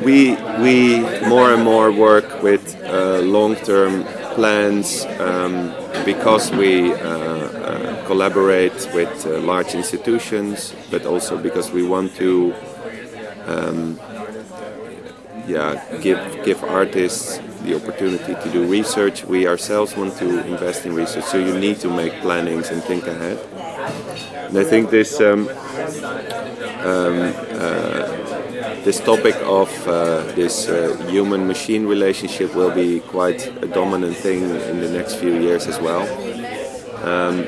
we 0.05 0.36
we 0.62 0.99
more 1.27 1.53
and 1.53 1.63
more 1.63 1.91
work 1.91 2.41
with 2.41 2.63
uh, 2.83 3.19
long-term 3.19 4.05
plans 4.36 5.06
um, 5.19 5.74
because 6.06 6.52
we 6.52 6.91
uh, 6.91 6.98
uh, 6.98 8.06
collaborate 8.06 8.74
with 8.93 9.26
uh, 9.26 9.39
large 9.39 9.74
institutions, 9.76 10.74
but 10.91 11.06
also 11.06 11.38
because 11.38 11.72
we 11.72 11.84
want 11.84 12.15
to, 12.15 12.54
um, 13.46 14.00
yeah, 15.48 15.84
give 16.02 16.19
give 16.46 16.63
artists 16.63 17.39
the 17.63 17.76
opportunity 17.76 18.34
to 18.36 18.50
do 18.52 18.65
research. 18.65 19.24
We 19.26 19.48
ourselves 19.48 19.96
want 19.96 20.17
to 20.17 20.46
invest 20.46 20.86
in 20.86 20.93
research, 20.93 21.26
so 21.26 21.38
you 21.38 21.58
need 21.58 21.80
to 21.82 21.89
make 21.89 22.13
plannings 22.22 22.69
and 22.69 22.84
think 22.84 23.08
ahead. 23.08 23.39
And 24.50 24.58
I 24.58 24.63
think 24.63 24.89
this. 24.89 25.19
Um, 25.22 25.50
um, 26.84 27.34
uh, 27.56 28.22
this 28.83 28.99
topic 28.99 29.36
of 29.43 29.69
uh, 29.88 30.23
this 30.36 30.67
uh, 30.67 30.95
human 31.09 31.47
machine 31.47 31.86
relationship 31.86 32.53
will 32.55 32.71
be 32.71 32.99
quite 32.99 33.47
a 33.63 33.67
dominant 33.67 34.15
thing 34.15 34.43
in 34.43 34.79
the 34.79 34.89
next 34.89 35.15
few 35.15 35.39
years 35.39 35.67
as 35.67 35.79
well. 35.79 36.03
Um, 37.03 37.45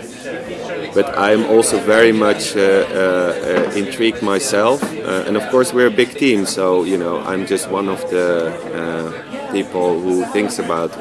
but 0.93 1.17
I'm 1.17 1.45
also 1.45 1.79
very 1.79 2.11
much 2.11 2.55
uh, 2.55 2.61
uh 2.61 3.71
intrigued 3.75 4.21
myself, 4.21 4.81
uh, 4.83 5.27
and 5.27 5.38
of 5.38 5.43
course 5.49 5.73
we're 5.73 5.88
a 5.88 5.97
big 6.03 6.11
team, 6.17 6.45
so 6.45 6.83
you 6.83 6.97
know 6.97 7.19
I'm 7.21 7.45
just 7.45 7.69
one 7.69 7.89
of 7.89 8.01
the 8.09 8.29
uh, 8.81 9.51
people 9.51 9.99
who 9.99 10.25
thinks 10.33 10.59
about 10.59 10.91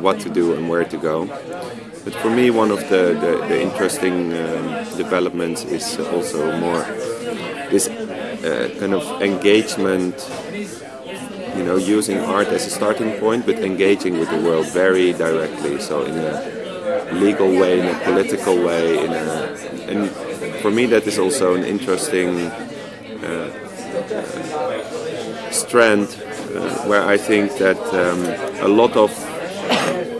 what 0.00 0.20
to 0.20 0.28
do 0.28 0.54
and 0.54 0.68
where 0.68 0.84
to 0.84 0.96
go. 0.96 1.26
But 2.04 2.14
for 2.16 2.30
me, 2.30 2.50
one 2.50 2.70
of 2.72 2.80
the, 2.88 3.14
the, 3.24 3.32
the 3.48 3.62
interesting 3.62 4.32
um, 4.32 4.96
developments 4.96 5.64
is 5.64 5.98
also 6.00 6.58
more 6.58 6.82
this 7.70 7.88
uh, 8.44 8.68
kind 8.78 8.94
of 8.94 9.22
engagement, 9.22 10.14
you 11.56 11.64
know, 11.64 11.76
using 11.76 12.18
art 12.18 12.48
as 12.48 12.66
a 12.66 12.70
starting 12.70 13.12
point, 13.18 13.46
but 13.46 13.58
engaging 13.58 14.18
with 14.18 14.30
the 14.30 14.40
world 14.40 14.66
very 14.72 15.12
directly. 15.12 15.80
So 15.80 16.04
in 16.04 16.18
a 16.18 17.12
legal 17.12 17.48
way, 17.48 17.80
in 17.80 17.86
a 17.86 17.98
political 18.00 18.56
way, 18.56 19.04
in 19.04 19.12
a, 19.12 19.52
and 19.88 20.10
for 20.60 20.70
me 20.70 20.86
that 20.86 21.06
is 21.06 21.18
also 21.18 21.54
an 21.54 21.64
interesting 21.64 22.38
uh, 23.22 23.50
strand 25.50 26.08
uh, 26.54 26.88
where 26.88 27.04
I 27.04 27.16
think 27.16 27.58
that 27.58 27.78
um, 27.94 28.20
a 28.64 28.68
lot 28.68 28.96
of 28.96 29.10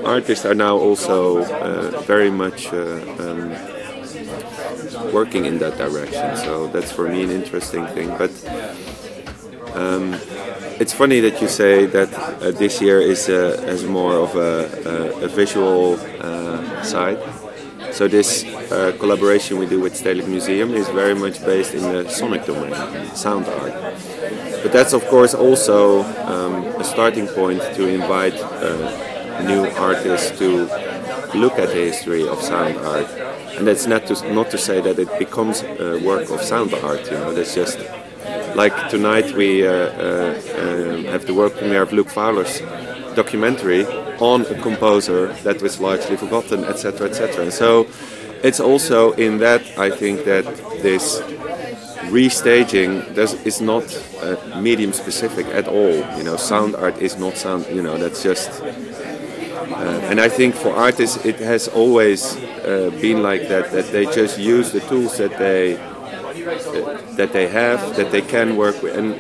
artists 0.05 0.45
are 0.45 0.55
now 0.55 0.77
also 0.77 1.45
uh, 1.45 2.01
very 2.03 2.31
much 2.31 2.67
uh, 2.73 3.01
um, 3.21 3.72
working 5.13 5.45
in 5.45 5.59
that 5.59 5.77
direction. 5.79 6.37
So 6.37 6.67
that's 6.69 6.93
for 6.93 7.09
me 7.09 7.23
an 7.23 7.31
interesting 7.31 7.87
thing. 7.89 8.09
But 8.17 8.31
um, 9.75 10.15
it's 10.81 10.93
funny 10.93 11.21
that 11.21 11.41
you 11.41 11.49
say 11.49 11.87
that 11.87 12.13
uh, 12.15 12.51
this 12.51 12.81
year 12.81 13.01
is 13.01 13.29
uh, 13.29 13.63
as 13.67 13.85
more 13.85 14.15
of 14.15 14.35
a, 14.37 15.21
a, 15.21 15.25
a 15.25 15.29
visual 15.29 15.99
uh, 16.21 16.83
side. 16.83 17.19
So 17.93 18.09
this 18.09 18.45
uh, 18.45 18.97
collaboration 18.99 19.59
we 19.59 19.67
do 19.67 19.79
with 19.79 19.93
Stedelijk 19.95 20.27
Museum 20.27 20.73
is 20.75 20.89
very 20.89 21.15
much 21.15 21.45
based 21.45 21.75
in 21.75 21.83
the 21.83 22.09
sonic 22.09 22.47
domain, 22.47 22.75
sound 23.15 23.47
art. 23.47 23.73
But 24.63 24.73
that's 24.73 24.95
of 24.95 25.05
course 25.09 25.35
also 25.35 26.03
um, 26.25 26.65
a 26.81 26.85
starting 26.85 27.27
point 27.27 27.61
to 27.77 27.87
invite 27.89 28.35
uh, 28.41 29.43
new 29.45 29.67
artists 29.77 30.39
to 30.39 30.67
look 31.35 31.59
at 31.59 31.69
the 31.69 31.75
history 31.75 32.27
of 32.27 32.41
sound 32.43 32.77
art 32.79 33.09
and 33.57 33.67
that's 33.67 33.87
not 33.87 34.07
to 34.07 34.33
not 34.33 34.51
to 34.51 34.59
say 34.59 34.81
that 34.81 34.99
it 34.99 35.19
becomes 35.19 35.63
a 35.63 36.01
work 36.05 36.31
of 36.31 36.41
sound 36.43 36.73
art. 36.75 37.05
You 37.07 37.19
know, 37.19 37.33
that's 37.35 37.55
just 37.55 37.79
like 38.55 38.75
tonight 38.89 39.33
we 39.33 39.67
uh, 39.67 39.71
uh, 39.71 39.75
uh, 39.75 41.13
have 41.13 41.27
the 41.27 41.35
work 41.35 41.57
premiere 41.57 41.83
of 41.83 41.93
Luke 41.93 42.09
Fowler's 42.09 42.61
documentary 43.15 43.85
on 44.19 44.43
a 44.47 44.61
composer 44.63 45.33
that 45.45 45.61
was 45.61 45.81
largely 45.81 46.17
forgotten, 46.17 46.65
etc., 46.65 47.09
etc. 47.09 47.45
And 47.45 47.53
so 47.53 47.87
it's 48.43 48.61
also 48.61 49.13
in 49.13 49.39
that 49.39 49.63
I 49.79 49.91
think 49.91 50.25
that 50.25 50.45
this 50.83 51.21
restaging 52.11 53.15
does, 53.15 53.35
is 53.45 53.61
not 53.61 53.85
uh, 54.23 54.61
medium 54.61 54.93
specific 54.93 55.47
at 55.47 55.69
all. 55.69 55.95
You 56.17 56.25
know, 56.25 56.37
sound 56.37 56.75
art 56.75 56.99
is 56.99 57.17
not 57.17 57.37
sound. 57.37 57.67
You 57.67 57.83
know, 57.83 57.99
that's 57.99 58.23
just 58.23 58.51
uh, 59.75 60.09
and 60.11 60.21
I 60.21 60.29
think 60.29 60.55
for 60.55 60.71
artists, 60.75 61.25
it 61.25 61.39
has 61.41 61.69
always 61.69 62.37
uh, 62.37 62.91
been 63.01 63.23
like 63.23 63.49
that. 63.49 63.73
That 63.73 63.87
they 63.93 64.05
just 64.07 64.39
use 64.39 64.73
the 64.73 64.81
tools 64.81 65.19
that 65.19 65.39
they 65.39 65.77
uh, 65.77 67.01
that 67.17 67.33
they 67.33 67.49
have, 67.49 67.97
that 67.97 68.11
they 68.11 68.23
can 68.23 68.57
work 68.57 68.83
with, 68.83 68.97
and 68.97 69.15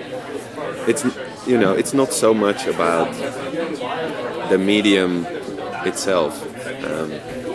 it's 0.89 1.05
you 1.47 1.59
know 1.59 1.73
it's 1.75 1.95
not 1.95 2.13
so 2.13 2.35
much 2.35 2.67
about 2.67 3.13
the 4.51 4.59
medium 4.59 5.27
itself. 5.87 6.43
Um, 6.85 7.11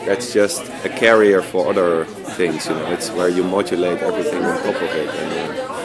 that's 0.05 0.33
just 0.33 0.63
a 0.85 0.89
carrier 0.89 1.41
for 1.41 1.69
other 1.69 2.05
things. 2.37 2.65
You 2.67 2.75
know, 2.75 2.91
it's 2.91 3.09
where 3.11 3.29
you 3.29 3.43
modulate 3.43 3.99
everything 3.99 4.43
on 4.43 4.57
top 4.63 4.75
of 4.75 4.83
it. 4.83 5.09
And, 5.09 5.59
uh, 5.59 5.77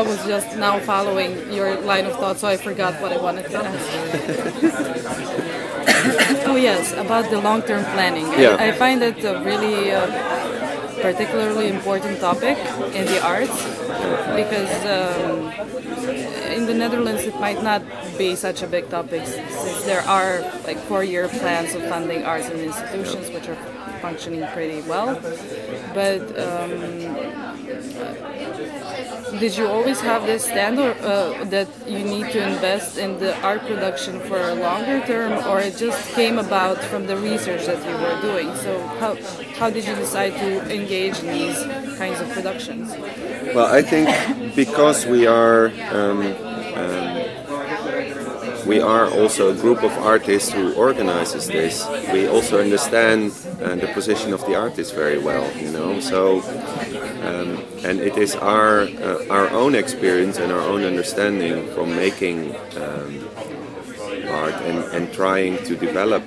I 0.00 0.02
was 0.02 0.24
just 0.24 0.56
now 0.56 0.78
following 0.80 1.52
your 1.52 1.78
line 1.82 2.06
of 2.06 2.14
thought, 2.14 2.38
so 2.38 2.48
I 2.48 2.56
forgot 2.56 2.94
what 3.02 3.12
I 3.12 3.18
wanted 3.18 3.50
to 3.50 3.58
ask. 3.58 3.86
oh 6.48 6.56
yes, 6.56 6.94
about 6.94 7.28
the 7.28 7.38
long-term 7.38 7.84
planning. 7.92 8.24
Yeah. 8.32 8.56
I, 8.58 8.68
I 8.68 8.72
find 8.72 9.02
it 9.02 9.22
a 9.22 9.44
really 9.44 9.92
uh, 9.92 10.06
particularly 11.02 11.68
important 11.68 12.18
topic 12.18 12.56
in 12.96 13.04
the 13.12 13.20
arts 13.22 13.52
because 14.40 14.72
um, 14.88 15.52
in 16.56 16.64
the 16.64 16.72
Netherlands 16.72 17.24
it 17.24 17.38
might 17.38 17.62
not 17.62 17.82
be 18.16 18.34
such 18.34 18.62
a 18.62 18.66
big 18.66 18.88
topic 18.88 19.26
since 19.26 19.84
there 19.84 20.00
are 20.08 20.40
like 20.64 20.78
four-year 20.88 21.28
plans 21.28 21.74
of 21.74 21.82
funding 21.90 22.24
arts 22.24 22.48
and 22.48 22.58
institutions 22.58 23.28
which 23.34 23.46
are 23.50 23.60
functioning 24.00 24.46
pretty 24.54 24.80
well, 24.88 25.20
but. 25.92 26.22
Um, 26.40 27.49
did 29.38 29.56
you 29.56 29.66
always 29.66 30.00
have 30.00 30.26
this 30.26 30.44
standard 30.44 30.96
uh, 30.98 31.44
that 31.44 31.68
you 31.86 32.04
need 32.04 32.30
to 32.32 32.46
invest 32.46 32.98
in 32.98 33.18
the 33.18 33.38
art 33.42 33.62
production 33.62 34.20
for 34.20 34.38
a 34.38 34.54
longer 34.54 35.00
term, 35.06 35.32
or 35.46 35.60
it 35.60 35.76
just 35.76 36.12
came 36.14 36.38
about 36.38 36.78
from 36.90 37.06
the 37.06 37.16
research 37.16 37.66
that 37.66 37.80
you 37.86 37.94
were 38.04 38.20
doing? 38.20 38.54
So 38.56 38.78
how 39.00 39.16
how 39.58 39.70
did 39.70 39.86
you 39.86 39.94
decide 39.94 40.34
to 40.44 40.50
engage 40.74 41.20
in 41.20 41.28
these 41.32 41.58
kinds 41.96 42.20
of 42.20 42.28
productions? 42.30 42.90
Well, 43.54 43.66
I 43.66 43.82
think 43.82 44.08
because 44.54 45.06
we 45.06 45.26
are. 45.26 45.72
Um, 45.90 46.20
um, 46.74 47.30
we 48.66 48.78
are 48.78 49.10
also 49.10 49.50
a 49.50 49.54
group 49.54 49.82
of 49.82 49.90
artists 49.92 50.52
who 50.52 50.74
organizes 50.74 51.46
this. 51.46 51.86
We 52.12 52.28
also 52.28 52.60
understand 52.60 53.32
uh, 53.62 53.74
the 53.76 53.88
position 53.88 54.32
of 54.32 54.44
the 54.46 54.54
artist 54.54 54.94
very 54.94 55.18
well, 55.18 55.50
you 55.56 55.70
know. 55.70 55.98
So 55.98 56.42
um, 57.20 57.62
and 57.84 58.00
it 58.00 58.16
is 58.16 58.34
our 58.36 58.82
uh, 58.82 59.26
our 59.28 59.48
own 59.50 59.74
experience 59.74 60.38
and 60.38 60.52
our 60.52 60.60
own 60.60 60.84
understanding 60.84 61.66
from 61.74 61.94
making 61.94 62.54
um, 62.76 63.28
art 64.28 64.54
and, 64.62 64.78
and 64.94 65.12
trying 65.12 65.56
to 65.64 65.76
develop 65.76 66.22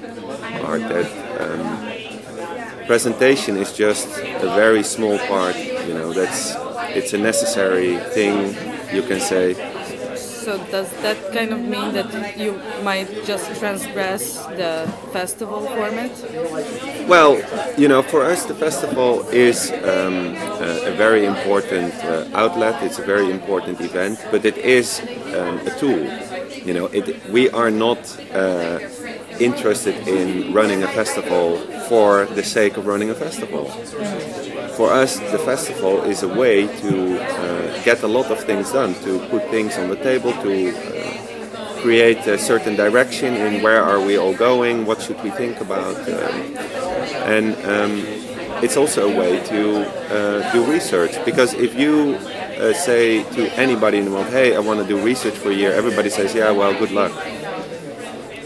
art 0.63 0.82
that 0.82 1.10
um, 1.41 2.86
presentation 2.86 3.58
is 3.58 3.73
just 3.73 4.08
a 4.17 4.51
very 4.56 4.84
small 4.84 5.17
part. 5.19 5.58
You 5.58 5.93
know, 5.93 6.13
that's 6.13 6.53
it's 6.95 7.13
a 7.13 7.17
necessary 7.17 7.97
thing. 8.13 8.56
You 8.93 9.01
can 9.01 9.19
say 9.19 9.56
so 10.43 10.58
does 10.71 10.91
that 11.01 11.17
kind 11.32 11.51
of 11.53 11.60
mean 11.60 11.93
that 11.93 12.38
you 12.38 12.60
might 12.84 13.08
just 13.25 13.45
transgress 13.60 14.38
the 14.62 14.91
festival 15.12 15.62
format? 15.62 16.12
Well, 17.08 17.34
you 17.77 17.88
know, 17.88 18.01
for 18.01 18.23
us 18.23 18.45
the 18.45 18.56
festival 18.56 19.27
is 19.29 19.71
um, 19.71 20.36
a, 20.67 20.91
a, 20.91 20.93
very 20.97 21.25
important 21.25 21.93
uh, 22.03 22.27
outlet. 22.34 22.84
It's 22.84 22.99
a 22.99 23.06
very 23.06 23.29
important 23.32 23.79
event, 23.79 24.19
but 24.32 24.45
it 24.45 24.58
is 24.58 24.99
um, 25.38 25.60
a 25.65 25.71
tool. 25.79 26.03
You 26.67 26.73
know, 26.73 26.86
it, 26.88 27.06
we 27.29 27.49
are 27.49 27.71
not 27.71 27.99
uh, 28.34 28.79
interested 29.39 29.95
in 30.07 30.53
running 30.53 30.83
a 30.83 30.87
festival 30.87 31.57
for 31.89 32.25
the 32.25 32.43
sake 32.43 32.77
of 32.77 32.85
running 32.85 33.09
a 33.09 33.15
festival. 33.15 33.65
For 34.77 34.91
us, 34.91 35.19
the 35.31 35.39
festival 35.39 36.03
is 36.03 36.23
a 36.23 36.27
way 36.27 36.67
to 36.67 37.21
uh, 37.21 37.83
get 37.83 38.01
a 38.03 38.07
lot 38.07 38.31
of 38.31 38.39
things 38.43 38.71
done, 38.71 38.95
to 39.05 39.19
put 39.29 39.49
things 39.49 39.77
on 39.77 39.89
the 39.89 39.97
table, 39.97 40.31
to 40.41 40.69
uh, 40.69 41.81
create 41.81 42.25
a 42.27 42.37
certain 42.37 42.75
direction 42.75 43.35
in 43.35 43.61
where 43.61 43.83
are 43.83 43.99
we 43.99 44.17
all 44.17 44.33
going, 44.33 44.85
what 44.85 45.01
should 45.01 45.21
we 45.23 45.29
think 45.31 45.59
about, 45.61 45.97
um, 46.09 46.57
and 47.35 47.55
um, 47.65 48.05
it's 48.63 48.77
also 48.77 49.11
a 49.11 49.15
way 49.19 49.43
to 49.47 49.85
uh, 50.09 50.51
do 50.53 50.63
research. 50.71 51.13
Because 51.25 51.53
if 51.53 51.75
you 51.75 52.15
uh, 52.57 52.73
say 52.73 53.23
to 53.35 53.41
anybody 53.59 53.97
in 53.97 54.05
the 54.05 54.11
world, 54.11 54.27
"Hey, 54.27 54.55
I 54.55 54.59
want 54.59 54.79
to 54.79 54.87
do 54.87 54.97
research 54.97 55.35
for 55.35 55.49
a 55.49 55.53
year," 55.53 55.73
everybody 55.73 56.09
says, 56.09 56.33
"Yeah, 56.33 56.51
well, 56.51 56.73
good 56.73 56.91
luck." 56.91 57.11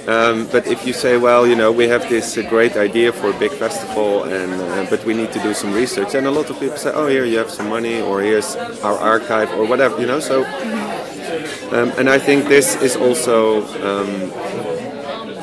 Um, 0.08 0.48
but 0.54 0.66
if 0.68 0.88
you 0.88 0.94
say, 0.94 1.18
well, 1.18 1.46
you 1.46 1.56
know, 1.56 1.70
we 1.70 1.90
have 1.90 2.08
this 2.08 2.38
uh, 2.38 2.42
great 2.50 2.78
idea 2.78 3.12
for 3.12 3.30
a 3.30 3.38
big 3.38 3.52
festival, 3.52 4.24
and 4.24 4.54
uh, 4.54 4.90
but 4.90 5.04
we 5.04 5.14
need 5.14 5.34
to 5.34 5.40
do 5.40 5.54
some 5.54 5.74
research, 5.74 6.16
and 6.16 6.26
a 6.26 6.32
lot 6.32 6.50
of 6.50 6.58
people 6.62 6.78
say, 6.78 6.92
oh, 6.94 7.08
here 7.08 7.26
you 7.26 7.38
have 7.38 7.52
some 7.52 7.68
money, 7.68 8.00
or 8.00 8.22
here's 8.22 8.56
our 8.88 8.98
archive, 8.98 9.52
or 9.60 9.66
whatever, 9.68 10.00
you 10.00 10.08
know. 10.08 10.22
So, 10.22 10.46
um, 11.76 11.92
and 12.00 12.10
I 12.10 12.20
think 12.20 12.48
this 12.48 12.82
is 12.82 12.96
also 12.96 13.68
um, 13.84 14.32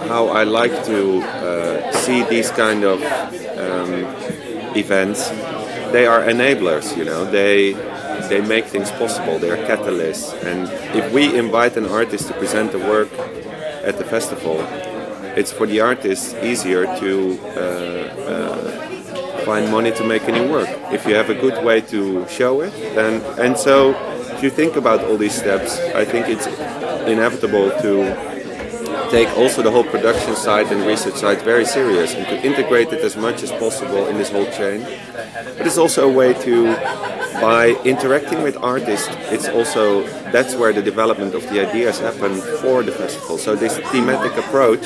how 0.08 0.28
I 0.28 0.44
like 0.44 0.72
to 0.86 1.20
uh, 1.20 1.92
see 1.92 2.24
these 2.24 2.50
kind 2.50 2.84
of 2.84 3.02
um, 3.58 3.92
events. 4.74 5.28
They 5.92 6.06
are 6.06 6.22
enablers, 6.22 6.96
you 6.96 7.04
know. 7.04 7.26
They 7.30 7.74
they 8.30 8.40
make 8.40 8.64
things 8.64 8.90
possible. 8.92 9.38
They 9.38 9.50
are 9.50 9.62
catalysts, 9.68 10.32
and 10.42 10.70
if 10.96 11.12
we 11.12 11.36
invite 11.36 11.76
an 11.76 11.84
artist 11.84 12.28
to 12.28 12.34
present 12.34 12.72
a 12.72 12.78
work 12.78 13.10
at 13.84 13.98
the 13.98 14.04
festival, 14.04 14.60
it's 15.36 15.52
for 15.52 15.66
the 15.66 15.80
artists 15.80 16.34
easier 16.42 16.84
to 16.98 17.38
uh, 17.44 17.60
uh, 18.32 19.44
find 19.44 19.70
money 19.70 19.92
to 19.92 20.04
make 20.04 20.22
any 20.22 20.46
work. 20.48 20.68
If 20.92 21.06
you 21.06 21.14
have 21.14 21.30
a 21.30 21.34
good 21.34 21.64
way 21.64 21.80
to 21.92 22.26
show 22.28 22.60
it, 22.62 22.72
then 22.94 23.20
and 23.38 23.56
so 23.56 23.94
if 24.34 24.42
you 24.42 24.50
think 24.50 24.76
about 24.76 25.04
all 25.04 25.16
these 25.16 25.34
steps, 25.34 25.78
I 25.94 26.04
think 26.04 26.28
it's 26.28 26.46
inevitable 27.06 27.70
to 27.82 28.33
take 29.14 29.36
also 29.36 29.62
the 29.62 29.70
whole 29.70 29.84
production 29.84 30.34
side 30.34 30.66
and 30.72 30.84
research 30.84 31.14
side 31.14 31.40
very 31.42 31.64
serious 31.64 32.14
and 32.14 32.26
to 32.26 32.36
integrate 32.44 32.92
it 32.92 33.00
as 33.08 33.16
much 33.16 33.44
as 33.44 33.50
possible 33.52 34.08
in 34.08 34.18
this 34.18 34.30
whole 34.30 34.50
chain. 34.58 34.80
But 35.56 35.64
it's 35.68 35.78
also 35.78 36.10
a 36.10 36.12
way 36.12 36.34
to 36.46 36.74
by 37.40 37.64
interacting 37.84 38.42
with 38.42 38.56
artists, 38.56 39.08
it's 39.34 39.48
also 39.48 40.02
that's 40.32 40.54
where 40.56 40.72
the 40.72 40.82
development 40.82 41.32
of 41.34 41.42
the 41.50 41.56
ideas 41.66 42.00
happen 42.00 42.32
for 42.62 42.82
the 42.82 42.90
festival. 42.92 43.38
So 43.38 43.54
this 43.54 43.78
thematic 43.92 44.36
approach 44.44 44.84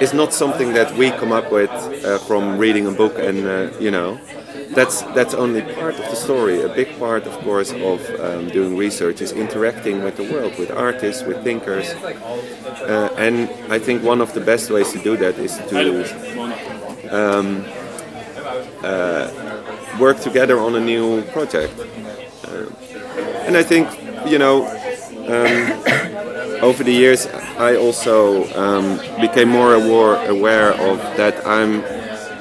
is 0.00 0.12
not 0.12 0.32
something 0.32 0.72
that 0.72 0.88
we 0.96 1.10
come 1.10 1.32
up 1.32 1.52
with 1.52 1.70
uh, 1.70 2.18
from 2.28 2.58
reading 2.58 2.86
a 2.86 2.94
book 3.02 3.14
and 3.18 3.38
uh, 3.46 3.70
you 3.78 3.92
know. 3.92 4.18
That's 4.70 5.02
that's 5.14 5.34
only 5.34 5.62
part 5.62 5.94
of 5.94 6.04
the 6.10 6.14
story. 6.14 6.62
A 6.62 6.68
big 6.68 6.96
part, 6.98 7.26
of 7.26 7.34
course, 7.44 7.72
of 7.72 8.00
um, 8.20 8.48
doing 8.48 8.76
research 8.76 9.20
is 9.20 9.32
interacting 9.32 10.04
with 10.04 10.16
the 10.16 10.22
world, 10.32 10.58
with 10.58 10.70
artists, 10.70 11.24
with 11.24 11.42
thinkers, 11.42 11.90
uh, 11.90 13.12
and 13.18 13.50
I 13.72 13.78
think 13.78 14.04
one 14.04 14.20
of 14.20 14.32
the 14.32 14.40
best 14.40 14.70
ways 14.70 14.92
to 14.92 14.98
do 15.02 15.16
that 15.16 15.38
is 15.38 15.56
to 15.70 15.80
um, 17.10 17.64
uh, 18.82 19.30
work 19.98 20.20
together 20.20 20.58
on 20.58 20.74
a 20.76 20.80
new 20.80 21.22
project. 21.32 21.74
Uh, 22.44 22.66
and 23.46 23.56
I 23.56 23.62
think, 23.62 23.88
you 24.26 24.38
know, 24.38 24.66
um, 25.26 26.62
over 26.62 26.84
the 26.84 26.92
years, 26.92 27.26
I 27.58 27.76
also 27.76 28.44
um, 28.54 28.98
became 29.20 29.48
more 29.48 29.74
aware, 29.74 30.28
aware 30.30 30.72
of 30.74 30.98
that 31.16 31.46
I'm 31.46 31.82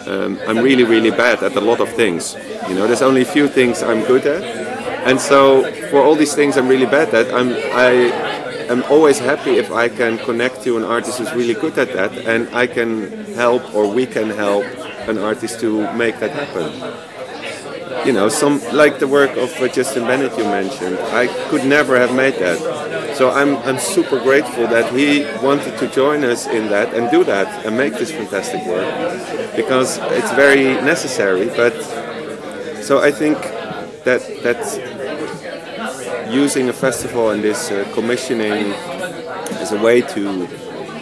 um, 0.09 0.39
I'm 0.47 0.59
really 0.59 0.83
really 0.83 1.11
bad 1.11 1.43
at 1.43 1.55
a 1.55 1.61
lot 1.61 1.79
of 1.79 1.89
things. 1.93 2.35
You 2.67 2.75
know, 2.75 2.87
there's 2.87 3.01
only 3.01 3.21
a 3.21 3.31
few 3.37 3.47
things 3.47 3.83
I'm 3.83 4.03
good 4.05 4.25
at, 4.25 4.43
and 5.07 5.19
so 5.19 5.63
for 5.89 6.01
all 6.01 6.15
these 6.15 6.33
things 6.33 6.57
I'm 6.57 6.67
really 6.67 6.85
bad 6.85 7.13
at, 7.13 7.33
I'm 7.33 7.49
I 7.73 7.91
am 8.69 8.83
always 8.89 9.19
happy 9.19 9.57
if 9.57 9.71
I 9.71 9.89
can 9.89 10.17
connect 10.19 10.63
to 10.63 10.77
an 10.77 10.83
artist 10.83 11.19
who's 11.19 11.33
really 11.33 11.53
good 11.53 11.77
at 11.77 11.93
that, 11.93 12.11
and 12.27 12.49
I 12.55 12.67
can 12.67 13.25
help 13.35 13.73
or 13.75 13.87
we 13.87 14.05
can 14.05 14.29
help 14.29 14.65
an 15.07 15.17
artist 15.17 15.59
to 15.61 15.91
make 15.93 16.19
that 16.19 16.31
happen 16.31 17.18
you 18.05 18.13
know, 18.13 18.29
some 18.29 18.61
like 18.73 18.99
the 18.99 19.07
work 19.07 19.31
of 19.37 19.51
uh, 19.61 19.67
Justin 19.67 20.03
Bennett 20.03 20.37
you 20.37 20.45
mentioned. 20.45 20.97
I 20.97 21.27
could 21.49 21.65
never 21.65 21.97
have 21.99 22.13
made 22.15 22.35
that. 22.35 23.15
So 23.15 23.31
I'm 23.31 23.57
I'm 23.57 23.79
super 23.79 24.19
grateful 24.19 24.67
that 24.67 24.93
he 24.93 25.25
wanted 25.43 25.77
to 25.79 25.87
join 25.87 26.23
us 26.23 26.47
in 26.47 26.69
that 26.69 26.93
and 26.93 27.09
do 27.11 27.23
that 27.25 27.65
and 27.65 27.77
make 27.77 27.93
this 27.93 28.11
fantastic 28.11 28.65
work 28.65 28.87
because 29.55 29.97
it's 30.17 30.31
very 30.33 30.75
necessary. 30.81 31.47
But 31.47 31.73
so 32.83 32.99
I 32.99 33.11
think 33.11 33.37
that 34.03 34.21
that 34.43 34.59
using 36.31 36.69
a 36.69 36.73
festival 36.73 37.31
and 37.31 37.43
this 37.43 37.71
uh, 37.71 37.89
commissioning 37.93 38.73
as 39.61 39.71
a 39.71 39.81
way 39.81 40.01
to 40.01 40.29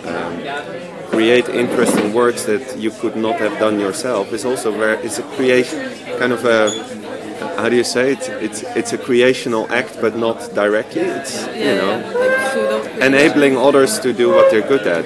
um, 0.08 0.87
create 1.10 1.50
interesting 1.50 2.14
works 2.14 2.46
that 2.46 2.78
you 2.78 2.92
could 2.92 3.16
not 3.16 3.40
have 3.40 3.58
done 3.60 3.80
yourself 3.80 4.34
is 4.34 4.46
also 4.46 4.72
where 4.72 4.94
it's 5.06 5.20
a 5.20 5.24
creation 5.36 5.80
kind 6.20 6.34
of 6.34 6.46
a 6.46 6.70
how 7.58 7.70
do 7.70 7.76
you 7.76 7.84
say 7.84 8.14
it? 8.14 8.30
It's 8.42 8.62
it's 8.76 8.94
a 8.94 8.98
creational 8.98 9.66
act 9.72 9.98
but 10.00 10.16
not 10.16 10.38
directly. 10.54 11.02
It's 11.02 11.48
you 11.56 11.76
know 11.80 11.94
enabling 13.02 13.58
others 13.58 14.00
to 14.00 14.14
do 14.14 14.30
what 14.30 14.52
they're 14.52 14.68
good 14.68 14.86
at. 14.88 15.06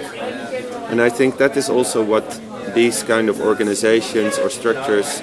And 0.91 1.01
i 1.01 1.09
think 1.09 1.37
that 1.37 1.55
is 1.55 1.69
also 1.69 2.03
what 2.03 2.27
these 2.75 3.03
kind 3.03 3.29
of 3.29 3.39
organizations 3.39 4.37
or 4.37 4.49
structures 4.49 5.21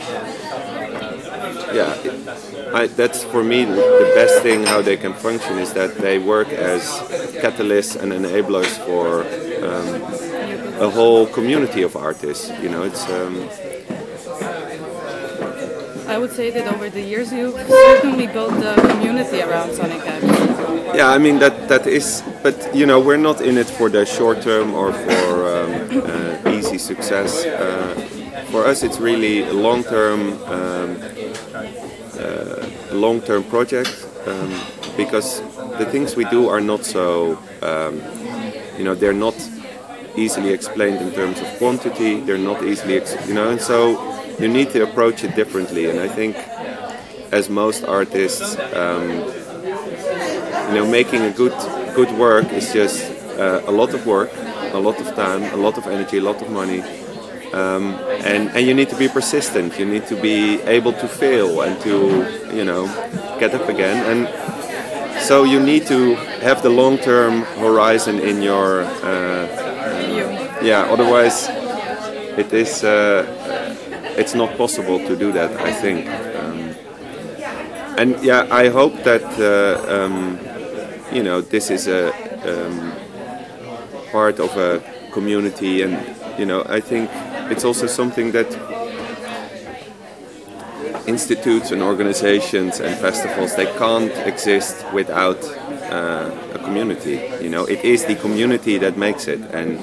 yeah 1.75 1.93
I, 2.73 2.87
that's 2.87 3.23
for 3.25 3.45
me 3.45 3.65
the 3.65 4.13
best 4.15 4.43
thing 4.43 4.65
how 4.65 4.81
they 4.83 4.97
can 4.97 5.13
function 5.13 5.59
is 5.59 5.73
that 5.75 5.97
they 5.97 6.19
work 6.19 6.49
as 6.49 6.83
catalysts 7.43 7.97
and 8.01 8.13
enablers 8.13 8.73
for 8.87 9.25
um, 9.69 10.38
a 10.81 10.89
whole 10.91 11.27
community 11.27 11.83
of 11.83 11.97
artists. 11.97 12.51
You 12.63 12.69
know, 12.69 12.83
it's. 12.83 13.09
Um, 13.09 13.49
I 16.09 16.17
would 16.17 16.33
say 16.33 16.51
that 16.51 16.73
over 16.73 16.89
the 16.89 17.03
years 17.03 17.33
you've 17.33 17.55
certainly 17.69 18.27
built 18.27 18.55
a 18.65 18.75
community 18.91 19.43
around 19.43 19.75
Sonic 19.75 20.01
Acts. 20.07 20.97
Yeah, 20.97 21.11
I 21.11 21.19
mean 21.19 21.39
that 21.39 21.69
that 21.69 21.87
is, 21.87 22.23
but 22.43 22.75
you 22.75 22.87
know 22.87 22.99
we're 22.99 23.19
not 23.19 23.41
in 23.41 23.59
it 23.59 23.69
for 23.69 23.91
the 23.91 24.07
short 24.07 24.41
term 24.41 24.75
or 24.75 24.93
for 24.93 25.29
um, 25.47 25.71
uh, 26.03 26.51
easy 26.51 26.79
success. 26.79 27.45
Uh, 27.45 27.95
for 28.51 28.65
us, 28.65 28.83
it's 28.83 28.99
really 28.99 29.43
a 29.43 29.53
long 29.53 29.85
term, 29.85 30.33
um, 30.45 30.97
uh, 32.19 32.67
long 32.91 33.21
term 33.21 33.45
project 33.45 34.07
um, 34.27 34.51
because 34.97 35.43
the 35.79 35.85
things 35.85 36.17
we 36.17 36.25
do 36.25 36.49
are 36.49 36.61
not 36.61 36.85
so, 36.85 37.39
um, 37.63 38.01
you 38.79 38.85
know, 38.85 38.95
they're 38.95 39.13
not 39.13 39.37
easily 40.19 40.53
explained 40.53 41.01
in 41.01 41.13
terms 41.13 41.41
of 41.41 41.47
quantity. 41.59 42.21
They're 42.21 42.39
not 42.39 42.63
easily, 42.65 42.95
you 43.27 43.35
know, 43.35 43.51
and 43.51 43.61
so 43.61 43.77
you 44.39 44.49
need 44.49 44.71
to 44.71 44.83
approach 44.83 45.25
it 45.25 45.35
differently. 45.35 45.89
And 45.91 45.99
I 46.01 46.09
think, 46.09 46.37
as 47.33 47.49
most 47.49 47.85
artists, 47.85 48.57
um, 48.75 49.09
you 50.69 50.75
know, 50.75 50.87
making 50.91 51.23
a 51.23 51.31
good 51.31 51.57
good 51.95 52.11
work 52.19 52.53
is 52.53 52.73
just 52.73 52.99
uh, 53.39 53.63
a 53.67 53.73
lot 53.73 53.95
of 53.95 54.07
work, 54.07 54.31
a 54.73 54.79
lot 54.79 55.01
of 55.01 55.07
time, 55.15 55.43
a 55.53 55.57
lot 55.57 55.79
of 55.79 55.87
energy, 55.87 56.19
a 56.19 56.23
lot 56.23 56.41
of 56.43 56.51
money. 56.51 56.83
Um, 57.53 57.95
and, 58.31 58.51
and 58.51 58.67
you 58.67 58.75
need 58.75 58.91
to 58.91 58.97
be 58.97 59.09
persistent. 59.09 59.79
You 59.79 59.87
need 59.87 60.07
to 60.09 60.17
be 60.21 60.61
able 60.63 60.93
to 60.93 61.09
fail 61.09 61.63
and 61.63 61.81
to, 61.81 61.97
you 62.55 62.65
know, 62.65 62.85
get 63.41 63.55
up 63.55 63.69
again. 63.69 63.99
And 64.11 65.23
so 65.23 65.45
you 65.45 65.59
need 65.59 65.87
to 65.87 66.15
have 66.43 66.63
the 66.63 66.69
long-term 66.69 67.43
horizon 67.57 68.21
in 68.21 68.43
your. 68.43 68.83
Uh, 69.03 69.68
yeah. 70.63 70.89
Otherwise, 70.91 71.49
it 72.39 72.53
is. 72.53 72.85
Uh, 72.85 73.25
it's 74.17 74.35
not 74.35 74.57
possible 74.57 74.99
to 74.99 75.17
do 75.17 75.33
that. 75.33 75.51
I 75.61 75.73
think. 75.73 76.07
Um, 76.07 76.75
and 77.99 78.23
yeah, 78.23 78.47
I 78.51 78.69
hope 78.69 79.03
that 79.05 79.25
uh, 79.39 80.05
um, 80.05 80.39
you 81.13 81.23
know 81.23 81.41
this 81.41 81.71
is 81.71 81.89
a 81.89 82.13
um, 82.45 82.93
part 84.13 84.39
of 84.41 84.57
a 84.57 84.83
community, 85.13 85.83
and 85.83 85.99
you 86.39 86.47
know 86.47 86.65
I 86.69 86.81
think 86.81 87.11
it's 87.51 87.65
also 87.65 87.87
something 87.87 88.33
that 88.33 88.47
institutes 91.09 91.71
and 91.71 91.83
organizations 91.83 92.81
and 92.81 92.95
festivals 92.97 93.57
they 93.57 93.65
can't 93.79 94.13
exist 94.27 94.85
without 94.93 95.43
uh, 95.91 96.31
a 96.55 96.59
community 96.59 97.19
you 97.41 97.49
know 97.49 97.65
it 97.65 97.83
is 97.83 98.05
the 98.05 98.15
community 98.17 98.77
that 98.77 98.99
makes 98.99 99.27
it 99.27 99.41
and 99.55 99.79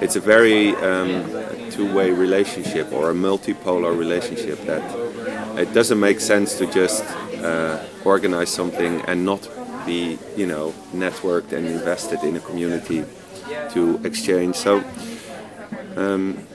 it's 0.00 0.16
a 0.16 0.20
very 0.20 0.74
um, 0.76 1.24
two-way 1.70 2.10
relationship 2.10 2.92
or 2.92 3.10
a 3.10 3.14
multipolar 3.14 3.96
relationship 3.96 4.58
that 4.66 4.82
it 5.58 5.72
doesn't 5.74 6.00
make 6.00 6.20
sense 6.20 6.58
to 6.58 6.66
just 6.66 7.04
uh, 7.42 7.78
organize 8.04 8.50
something 8.50 9.00
and 9.02 9.24
not 9.24 9.48
be 9.86 10.18
you 10.36 10.46
know 10.46 10.72
networked 10.94 11.52
and 11.52 11.66
invested 11.66 12.22
in 12.22 12.36
a 12.36 12.40
community 12.40 13.04
to 13.70 14.00
exchange 14.04 14.56
so 14.56 14.82
um, 15.96 16.46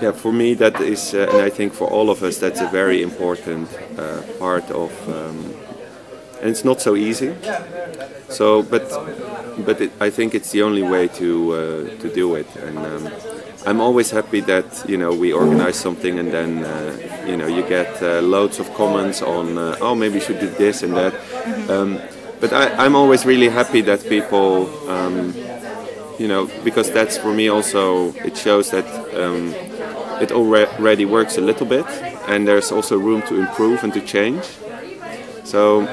yeah, 0.00 0.12
for 0.12 0.32
me 0.32 0.54
that 0.54 0.80
is, 0.80 1.14
uh, 1.14 1.28
and 1.30 1.42
I 1.42 1.50
think 1.50 1.72
for 1.72 1.88
all 1.88 2.10
of 2.10 2.22
us, 2.22 2.38
that's 2.38 2.60
a 2.60 2.68
very 2.68 3.02
important 3.02 3.68
uh, 3.98 4.22
part 4.38 4.70
of, 4.70 4.92
um, 5.08 5.54
and 6.40 6.50
it's 6.50 6.64
not 6.64 6.80
so 6.80 6.94
easy. 6.94 7.34
So, 8.28 8.62
but 8.62 8.88
but 9.64 9.80
it, 9.80 9.92
I 10.00 10.10
think 10.10 10.34
it's 10.34 10.50
the 10.50 10.62
only 10.62 10.82
way 10.82 11.08
to 11.08 11.52
uh, 11.52 12.00
to 12.02 12.14
do 12.14 12.34
it, 12.34 12.48
and 12.56 12.78
um, 12.78 13.08
I'm 13.66 13.80
always 13.80 14.10
happy 14.10 14.40
that 14.40 14.84
you 14.88 14.96
know 14.96 15.12
we 15.12 15.32
organize 15.32 15.76
something 15.76 16.18
and 16.18 16.32
then 16.32 16.64
uh, 16.64 17.24
you 17.26 17.36
know 17.36 17.46
you 17.46 17.62
get 17.68 18.02
uh, 18.02 18.20
loads 18.20 18.58
of 18.58 18.72
comments 18.74 19.22
on 19.22 19.58
uh, 19.58 19.76
oh 19.80 19.94
maybe 19.94 20.14
you 20.14 20.20
should 20.20 20.40
do 20.40 20.48
this 20.50 20.82
and 20.82 20.94
that. 20.94 21.14
Um, 21.70 22.00
but 22.40 22.52
I, 22.52 22.86
am 22.86 22.94
always 22.94 23.26
really 23.26 23.48
happy 23.48 23.80
that 23.82 24.08
people. 24.08 24.68
Um, 24.88 25.34
you 26.18 26.26
know, 26.26 26.50
because 26.64 26.90
that's 26.90 27.16
for 27.16 27.32
me 27.32 27.48
also. 27.48 28.12
It 28.14 28.36
shows 28.36 28.70
that 28.70 28.86
um, 29.14 29.54
it 30.20 30.32
already 30.32 31.04
works 31.04 31.38
a 31.38 31.40
little 31.40 31.66
bit, 31.66 31.86
and 32.26 32.46
there's 32.46 32.72
also 32.72 32.98
room 32.98 33.22
to 33.22 33.38
improve 33.38 33.84
and 33.84 33.92
to 33.94 34.00
change. 34.00 34.44
So 35.48 35.86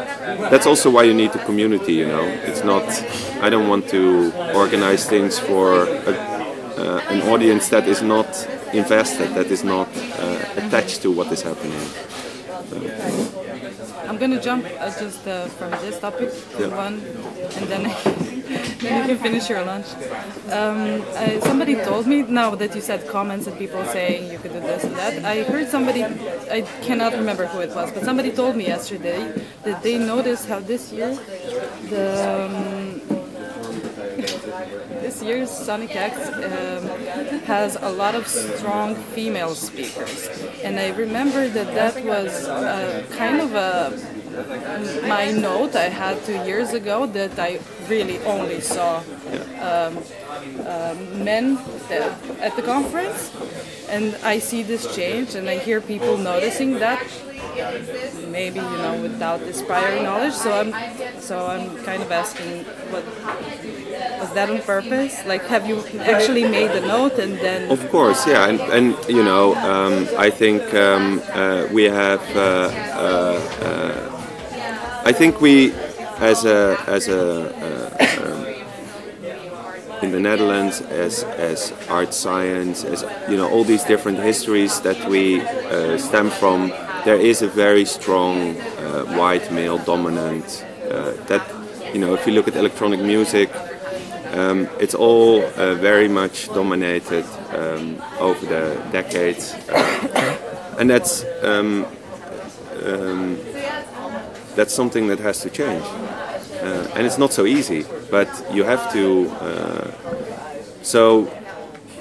that's 0.52 0.68
also 0.68 0.90
why 0.90 1.04
you 1.04 1.14
need 1.14 1.32
the 1.32 1.40
community. 1.40 1.94
You 1.94 2.08
know, 2.08 2.26
it's 2.44 2.66
not. 2.66 2.84
I 3.42 3.50
don't 3.50 3.70
want 3.70 3.88
to 3.90 4.34
organize 4.54 5.08
things 5.08 5.40
for 5.40 5.88
a, 5.88 6.14
uh, 6.76 7.02
an 7.08 7.22
audience 7.30 7.70
that 7.70 7.88
is 7.88 8.02
not 8.02 8.28
invested, 8.74 9.34
that 9.36 9.48
is 9.48 9.64
not 9.64 9.88
uh, 9.96 10.60
attached 10.60 11.02
to 11.04 11.12
what 11.12 11.32
is 11.32 11.42
happening. 11.42 11.80
So. 12.70 12.76
I'm 14.10 14.18
gonna 14.18 14.42
jump 14.42 14.66
uh, 14.66 14.92
just 15.00 15.26
uh, 15.26 15.46
from 15.58 15.72
this 15.72 16.00
topic 16.00 16.32
to 16.58 16.68
yeah. 16.68 16.76
one, 16.76 16.96
and 17.56 17.66
then 17.72 18.35
then 18.80 19.10
you 19.10 19.16
can 19.16 19.24
finish 19.24 19.50
your 19.50 19.64
lunch. 19.66 19.88
Um, 20.52 21.04
somebody 21.42 21.76
told 21.76 22.06
me 22.08 22.22
now 22.22 22.54
that 22.56 22.76
you 22.76 22.82
said 22.82 23.08
comments 23.08 23.48
and 23.48 23.58
people 23.58 23.84
saying 23.86 24.32
you 24.32 24.38
could 24.38 24.54
do 24.54 24.60
this 24.60 24.84
and 24.84 24.96
that. 24.96 25.26
I 25.26 25.44
heard 25.44 25.68
somebody, 25.68 26.04
I 26.04 26.62
cannot 26.84 27.14
remember 27.14 27.48
who 27.48 27.60
it 27.60 27.74
was, 27.76 27.92
but 27.92 28.04
somebody 28.04 28.32
told 28.32 28.56
me 28.56 28.68
yesterday 28.68 29.34
that 29.64 29.82
they 29.82 29.98
noticed 29.98 30.48
how 30.48 30.60
this 30.60 30.92
year 30.92 31.16
the. 31.90 32.06
Um, 32.30 33.02
this 35.06 35.22
year's 35.22 35.50
Sonic 35.50 35.96
Acts 35.96 36.30
um, 36.30 36.88
has 37.46 37.76
a 37.76 37.90
lot 37.90 38.16
of 38.16 38.28
strong 38.28 38.96
female 38.96 39.54
speakers, 39.54 40.30
and 40.64 40.80
I 40.80 40.90
remember 40.96 41.50
that 41.50 41.74
that 41.76 42.04
was 42.06 42.48
uh, 42.48 43.06
kind 43.12 43.42
of 43.42 43.54
a 43.56 44.26
my 45.08 45.32
note 45.32 45.76
I 45.76 45.90
had 45.90 46.24
two 46.26 46.44
years 46.44 46.74
ago 46.74 47.06
that 47.08 47.38
I 47.40 47.60
really 47.90 48.20
only 48.20 48.62
saw 48.62 48.98
um, 49.62 49.98
uh, 50.66 50.96
men 51.16 51.58
at 52.40 52.56
the 52.56 52.62
conference, 52.62 53.32
and 53.90 54.16
I 54.24 54.40
see 54.40 54.64
this 54.64 54.96
change, 54.96 55.36
and 55.36 55.50
I 55.50 55.58
hear 55.58 55.82
people 55.82 56.18
noticing 56.18 56.80
that. 56.80 57.06
Maybe 58.28 58.60
you 58.60 58.78
know 58.84 59.00
without 59.02 59.40
this 59.40 59.62
prior 59.62 60.04
knowledge, 60.04 60.34
so 60.34 60.52
I'm 60.52 60.72
so 61.22 61.48
I'm 61.48 61.78
kind 61.84 62.02
of 62.02 62.12
asking 62.12 62.66
what 62.92 63.06
was 64.20 64.34
that 64.34 64.50
on 64.50 64.62
purpose? 64.62 65.26
Like, 65.26 65.44
have 65.48 65.66
you 65.66 65.84
actually 66.02 66.44
made 66.44 66.72
the 66.72 66.82
note 66.82 67.18
and 67.18 67.38
then? 67.40 67.72
Of 67.72 67.90
course, 67.90 68.28
yeah, 68.28 68.50
and, 68.50 68.60
and 68.60 68.98
you 69.08 69.24
know, 69.24 69.56
um, 69.56 70.08
I 70.18 70.30
think 70.30 70.74
um, 70.74 71.22
uh, 71.34 71.68
we 71.72 71.84
have. 71.84 72.22
Uh, 72.36 72.42
uh, 72.94 73.62
uh 73.62 74.12
I 75.06 75.12
think 75.12 75.40
we, 75.40 75.72
as 76.20 76.46
a 76.46 76.78
as 76.88 77.08
a 77.08 77.22
uh, 77.66 78.24
um, 78.24 78.56
in 80.04 80.12
the 80.12 80.20
Netherlands, 80.20 80.82
as 80.82 81.24
as 81.24 81.74
art 81.90 82.14
science, 82.14 82.84
as 82.84 83.04
you 83.30 83.38
know, 83.38 83.50
all 83.50 83.64
these 83.64 83.84
different 83.84 84.20
histories 84.20 84.82
that 84.82 85.10
we 85.10 85.42
uh, 85.42 85.98
stem 85.98 86.30
from, 86.30 86.70
there 87.06 87.20
is 87.20 87.42
a 87.42 87.48
very 87.48 87.86
strong 87.86 88.58
uh, 88.58 89.06
white 89.18 89.52
male 89.52 89.78
dominant. 89.78 90.66
Uh, 90.90 91.12
that 91.28 91.42
you 91.94 92.00
know, 92.00 92.14
if 92.14 92.28
you 92.28 92.34
look 92.34 92.48
at 92.48 92.56
electronic 92.56 93.00
music, 93.00 93.50
um, 94.34 94.68
it's 94.80 94.96
all 94.96 95.44
uh, 95.44 95.76
very 95.76 96.08
much 96.08 96.48
dominated 96.50 97.26
um, 97.54 98.02
over 98.20 98.46
the 98.46 98.78
decades, 98.92 99.54
uh, 99.70 100.78
and 100.80 100.90
that's. 100.90 101.24
That's 104.56 104.74
something 104.74 105.08
that 105.08 105.20
has 105.20 105.42
to 105.42 105.50
change. 105.50 105.84
Uh, 106.62 106.88
and 106.96 107.06
it's 107.06 107.18
not 107.18 107.34
so 107.34 107.46
easy, 107.46 107.86
but 108.10 108.30
you 108.54 108.64
have 108.64 108.92
to. 108.94 109.30
Uh, 109.30 109.92
so 110.82 111.32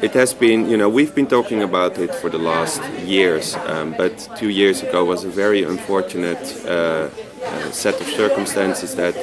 it 0.01 0.13
has 0.13 0.35
been, 0.35 0.69
you 0.69 0.77
know, 0.77 0.89
we've 0.89 1.15
been 1.15 1.27
talking 1.27 1.63
about 1.63 1.99
it 1.99 2.15
for 2.15 2.31
the 2.31 2.39
last 2.39 2.83
years, 3.01 3.55
um, 3.67 3.95
but 3.97 4.29
two 4.37 4.51
years 4.51 4.83
ago 4.83 5.05
was 5.05 5.25
a 5.25 5.29
very 5.29 5.65
unfortunate 5.65 6.45
uh, 6.67 6.69
uh 6.69 7.71
set 7.71 8.01
of 8.01 8.07
circumstances 8.07 8.95
that 8.95 9.15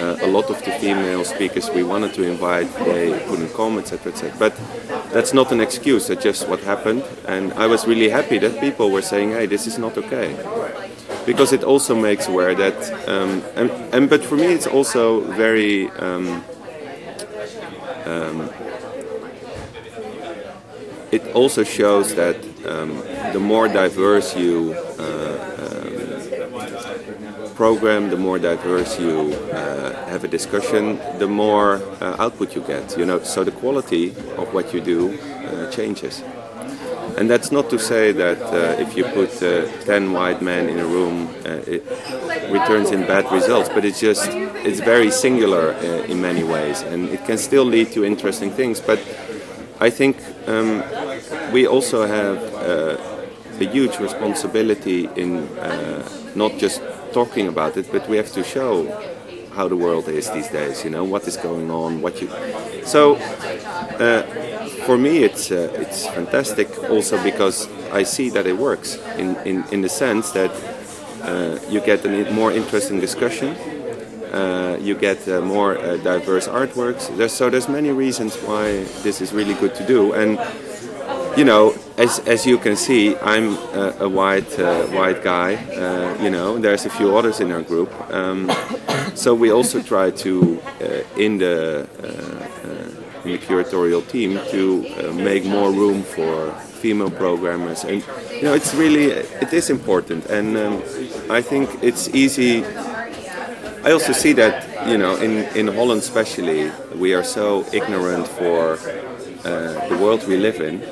uh, 0.00 0.16
a 0.22 0.26
lot 0.26 0.50
of 0.50 0.62
the 0.64 0.70
female 0.72 1.24
speakers 1.24 1.70
we 1.70 1.82
wanted 1.82 2.14
to 2.14 2.22
invite 2.22 2.72
they 2.84 3.18
couldn't 3.26 3.52
come, 3.54 3.78
etc., 3.78 4.12
etc. 4.12 4.32
But 4.38 4.54
that's 5.12 5.32
not 5.32 5.52
an 5.52 5.60
excuse. 5.60 6.06
That's 6.08 6.22
just 6.22 6.48
what 6.48 6.60
happened, 6.60 7.02
and 7.26 7.52
I 7.54 7.66
was 7.66 7.86
really 7.86 8.08
happy 8.08 8.38
that 8.38 8.60
people 8.60 8.90
were 8.90 9.02
saying, 9.02 9.30
"Hey, 9.32 9.46
this 9.46 9.66
is 9.66 9.78
not 9.78 9.96
okay." 9.98 10.36
Because 11.28 11.52
it 11.52 11.62
also 11.62 11.94
makes 11.94 12.26
aware 12.26 12.54
that, 12.54 12.74
um, 13.06 13.42
and, 13.54 13.70
and, 13.92 14.08
but 14.08 14.24
for 14.24 14.36
me 14.36 14.46
it's 14.46 14.66
also 14.66 15.20
very 15.36 15.90
um, 15.90 16.42
um, 18.06 18.48
it 21.12 21.22
also 21.34 21.64
shows 21.64 22.14
that 22.14 22.36
um, 22.64 22.96
the 23.34 23.38
more 23.38 23.68
diverse 23.68 24.34
you 24.34 24.72
uh, 24.98 25.34
um, 27.44 27.54
program, 27.54 28.08
the 28.08 28.16
more 28.16 28.38
diverse 28.38 28.98
you 28.98 29.34
uh, 29.52 30.08
have 30.08 30.24
a 30.24 30.28
discussion, 30.28 30.98
the 31.18 31.28
more 31.28 31.74
uh, 32.00 32.16
output 32.18 32.56
you 32.56 32.62
get. 32.62 32.96
You 32.96 33.04
know, 33.04 33.22
so 33.22 33.44
the 33.44 33.50
quality 33.52 34.12
of 34.38 34.54
what 34.54 34.72
you 34.72 34.80
do 34.80 35.18
uh, 35.18 35.70
changes. 35.70 36.22
And 37.18 37.28
that's 37.28 37.50
not 37.50 37.68
to 37.70 37.80
say 37.80 38.12
that 38.12 38.40
uh, 38.40 38.80
if 38.80 38.96
you 38.96 39.02
put 39.02 39.42
uh, 39.42 39.66
10 39.84 40.12
white 40.12 40.40
men 40.40 40.68
in 40.68 40.78
a 40.78 40.86
room, 40.86 41.26
uh, 41.44 41.50
it 41.66 41.82
returns 42.48 42.92
in 42.92 43.00
bad 43.08 43.30
results, 43.32 43.68
but 43.68 43.84
it's 43.84 43.98
just, 43.98 44.28
it's 44.30 44.78
very 44.78 45.10
singular 45.10 45.72
uh, 45.72 46.04
in 46.04 46.20
many 46.22 46.44
ways, 46.44 46.82
and 46.82 47.08
it 47.08 47.24
can 47.24 47.36
still 47.36 47.64
lead 47.64 47.90
to 47.90 48.04
interesting 48.04 48.52
things. 48.52 48.80
But 48.80 49.00
I 49.80 49.90
think 49.90 50.16
um, 50.46 50.84
we 51.50 51.66
also 51.66 52.06
have 52.06 52.38
uh, 52.54 52.96
a 53.60 53.64
huge 53.64 53.98
responsibility 53.98 55.08
in 55.16 55.38
uh, 55.58 56.08
not 56.36 56.56
just 56.56 56.80
talking 57.12 57.48
about 57.48 57.76
it, 57.76 57.90
but 57.90 58.08
we 58.08 58.16
have 58.16 58.30
to 58.30 58.44
show 58.44 58.86
how 59.58 59.66
the 59.68 59.80
world 59.86 60.06
is 60.08 60.30
these 60.30 60.48
days. 60.60 60.84
You 60.84 60.90
know 60.90 61.04
what 61.12 61.22
is 61.26 61.36
going 61.36 61.68
on, 61.70 62.00
what 62.04 62.14
you. 62.22 62.28
So 62.84 63.16
uh, 64.06 64.22
for 64.86 64.96
me, 64.96 65.24
it's 65.28 65.50
uh, 65.50 65.82
it's 65.82 66.06
fantastic 66.18 66.68
also 66.94 67.16
because 67.30 67.58
I 68.00 68.04
see 68.04 68.28
that 68.36 68.46
it 68.46 68.56
works 68.68 68.88
in 69.22 69.28
in, 69.50 69.56
in 69.74 69.80
the 69.86 69.92
sense 70.04 70.26
that 70.38 70.52
uh, 71.30 71.58
you 71.72 71.80
get 71.80 72.04
a 72.06 72.32
more 72.40 72.52
interesting 72.60 73.00
discussion. 73.00 73.50
Uh, 74.32 74.76
you 74.88 74.94
get 74.94 75.26
uh, 75.26 75.40
more 75.40 75.72
uh, 75.78 75.96
diverse 76.12 76.46
artworks. 76.60 77.08
There's, 77.16 77.32
so 77.32 77.48
there's 77.48 77.68
many 77.68 77.90
reasons 77.90 78.36
why 78.48 78.84
this 79.02 79.20
is 79.24 79.32
really 79.32 79.54
good 79.54 79.74
to 79.80 79.84
do. 79.86 80.12
And 80.12 80.38
you 81.38 81.44
know, 81.44 81.72
as, 81.96 82.18
as 82.26 82.44
you 82.44 82.58
can 82.58 82.74
see, 82.74 83.16
I'm 83.18 83.54
a, 83.72 83.96
a 84.00 84.08
white 84.08 84.58
uh, 84.58 84.86
white 84.86 85.22
guy. 85.22 85.54
Uh, 85.54 86.20
you 86.20 86.30
know, 86.30 86.58
there's 86.58 86.84
a 86.84 86.90
few 86.90 87.16
others 87.16 87.38
in 87.38 87.52
our 87.52 87.62
group. 87.62 87.92
Um, 88.12 88.50
so 89.14 89.34
we 89.34 89.52
also 89.52 89.80
try 89.80 90.10
to, 90.10 90.60
uh, 90.80 90.84
in 91.16 91.38
the 91.38 91.86
in 93.24 93.32
the 93.32 93.38
curatorial 93.38 94.02
team, 94.08 94.40
to 94.50 95.12
make 95.12 95.44
more 95.44 95.70
room 95.70 96.02
for 96.02 96.52
female 96.82 97.10
programmers. 97.10 97.84
And 97.84 98.04
you 98.32 98.42
know, 98.42 98.54
it's 98.54 98.74
really 98.74 99.12
it 99.44 99.52
is 99.52 99.70
important, 99.70 100.26
and 100.26 100.56
um, 100.56 100.82
I 101.30 101.40
think 101.40 101.70
it's 101.82 102.08
easy 102.08 102.64
I 103.84 103.92
also 103.92 104.12
see 104.12 104.32
that 104.34 104.88
you 104.88 104.98
know 104.98 105.16
in, 105.16 105.44
in 105.56 105.68
Holland 105.68 106.02
especially 106.02 106.70
we 106.96 107.14
are 107.14 107.22
so 107.22 107.64
ignorant 107.72 108.26
for 108.26 108.76
uh, 109.44 109.88
the 109.88 109.96
world 110.00 110.26
we 110.26 110.36
live 110.36 110.60
in. 110.60 110.82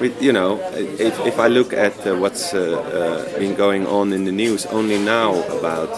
We, 0.00 0.14
you 0.20 0.32
know, 0.32 0.60
if, 0.74 1.18
if 1.26 1.38
I 1.38 1.48
look 1.48 1.72
at 1.72 2.06
uh, 2.06 2.16
what's 2.16 2.54
uh, 2.54 2.60
uh 2.60 3.38
been 3.38 3.56
going 3.56 3.86
on 3.86 4.12
in 4.12 4.24
the 4.24 4.32
news 4.32 4.66
only 4.66 4.98
now 4.98 5.42
about 5.58 5.90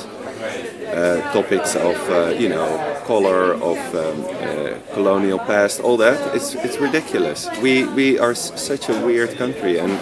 uh, 0.94 1.20
topics 1.32 1.76
of 1.76 1.96
uh, 2.10 2.34
you 2.38 2.48
know 2.48 2.68
color, 3.06 3.54
of 3.54 3.78
um, 3.94 4.16
colonial 4.94 5.38
past, 5.38 5.80
all 5.80 5.96
that, 5.98 6.34
it's 6.34 6.54
it's 6.54 6.78
ridiculous. 6.78 7.48
We 7.62 7.84
we 7.94 8.18
are 8.18 8.34
such 8.34 8.88
a 8.88 8.94
weird 9.06 9.36
country 9.36 9.78
and 9.78 10.00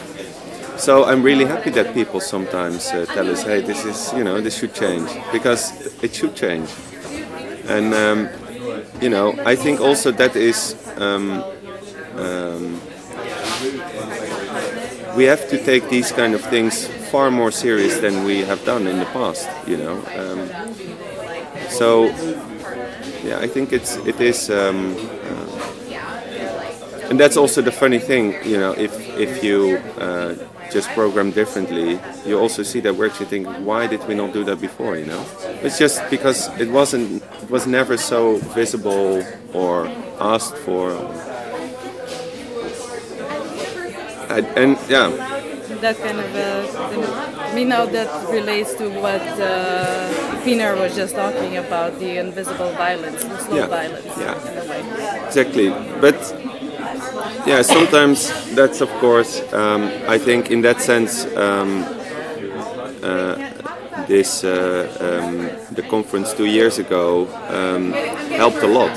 so 0.78 1.04
I'm 1.04 1.22
really 1.24 1.44
happy 1.44 1.70
that 1.70 1.92
people 1.92 2.20
sometimes 2.20 2.88
uh, 2.90 3.04
tell 3.06 3.28
us, 3.28 3.42
"Hey, 3.42 3.60
this 3.60 3.84
is 3.84 4.12
you 4.12 4.22
know 4.22 4.40
this 4.40 4.58
should 4.58 4.74
change," 4.74 5.10
because 5.32 5.72
it 6.02 6.14
should 6.14 6.36
change. 6.36 6.70
And 7.66 7.92
um, 7.92 8.28
you 9.00 9.10
know, 9.10 9.34
I 9.44 9.56
think 9.56 9.80
also 9.80 10.12
that 10.12 10.36
is 10.36 10.76
um, 10.96 11.42
um, 12.16 12.80
we 15.18 15.24
have 15.24 15.48
to 15.48 15.58
take 15.64 15.88
these 15.90 16.12
kind 16.12 16.32
of 16.32 16.40
things 16.42 16.86
far 17.10 17.28
more 17.28 17.50
serious 17.50 17.98
than 17.98 18.22
we 18.22 18.36
have 18.50 18.64
done 18.64 18.86
in 18.86 18.98
the 19.00 19.04
past. 19.06 19.48
You 19.66 19.76
know, 19.82 19.96
um, 20.20 20.40
so 21.68 22.04
yeah, 23.26 23.38
I 23.40 23.48
think 23.48 23.72
it's 23.72 23.96
it 24.06 24.20
is. 24.20 24.48
Um, 24.48 24.94
uh, 25.30 25.48
and 27.10 27.18
that's 27.18 27.36
also 27.38 27.62
the 27.62 27.72
funny 27.72 27.98
thing, 27.98 28.24
you 28.44 28.58
know, 28.58 28.72
if 28.72 28.92
if 29.18 29.42
you 29.42 29.78
uh, 29.98 30.34
just 30.70 30.88
program 30.90 31.30
differently, 31.32 31.98
you 32.26 32.38
also 32.38 32.62
see 32.62 32.80
that 32.80 32.94
works. 32.94 33.18
You 33.18 33.26
think, 33.26 33.48
why 33.66 33.86
did 33.86 34.06
we 34.06 34.14
not 34.14 34.32
do 34.32 34.44
that 34.44 34.60
before? 34.60 34.96
You 34.96 35.06
know, 35.06 35.24
it's 35.64 35.78
just 35.78 35.98
because 36.10 36.48
it 36.60 36.68
wasn't, 36.70 37.22
it 37.42 37.50
was 37.50 37.66
never 37.66 37.96
so 37.96 38.36
visible 38.54 39.24
or 39.52 39.88
asked 40.20 40.56
for. 40.58 40.92
And, 44.28 44.46
and 44.56 44.78
yeah. 44.88 45.08
That 45.80 45.96
kind 45.98 46.18
of, 46.18 46.34
uh, 46.34 47.54
we 47.54 47.64
know 47.64 47.86
that 47.86 48.28
relates 48.30 48.74
to 48.74 48.88
what 48.88 49.22
uh, 49.22 50.10
Pienaar 50.44 50.76
was 50.76 50.96
just 50.96 51.14
talking 51.14 51.56
about 51.56 51.98
the 52.00 52.18
invisible 52.18 52.70
violence, 52.72 53.22
the 53.22 53.38
slow 53.38 53.56
yeah. 53.56 53.66
violence. 53.66 54.06
Yeah, 54.18 55.26
exactly. 55.26 55.70
But 56.00 56.18
yeah, 57.46 57.62
sometimes 57.62 58.32
that's 58.54 58.80
of 58.80 58.90
course. 59.00 59.40
Um, 59.52 59.90
I 60.08 60.18
think 60.18 60.50
in 60.50 60.62
that 60.62 60.80
sense, 60.80 61.26
um, 61.36 61.84
uh, 63.02 63.36
this 64.08 64.42
uh, 64.42 64.50
um, 65.00 65.48
the 65.74 65.82
conference 65.82 66.32
two 66.34 66.46
years 66.46 66.78
ago 66.78 67.28
um, 67.50 67.92
helped 68.32 68.62
a 68.62 68.66
lot. 68.66 68.92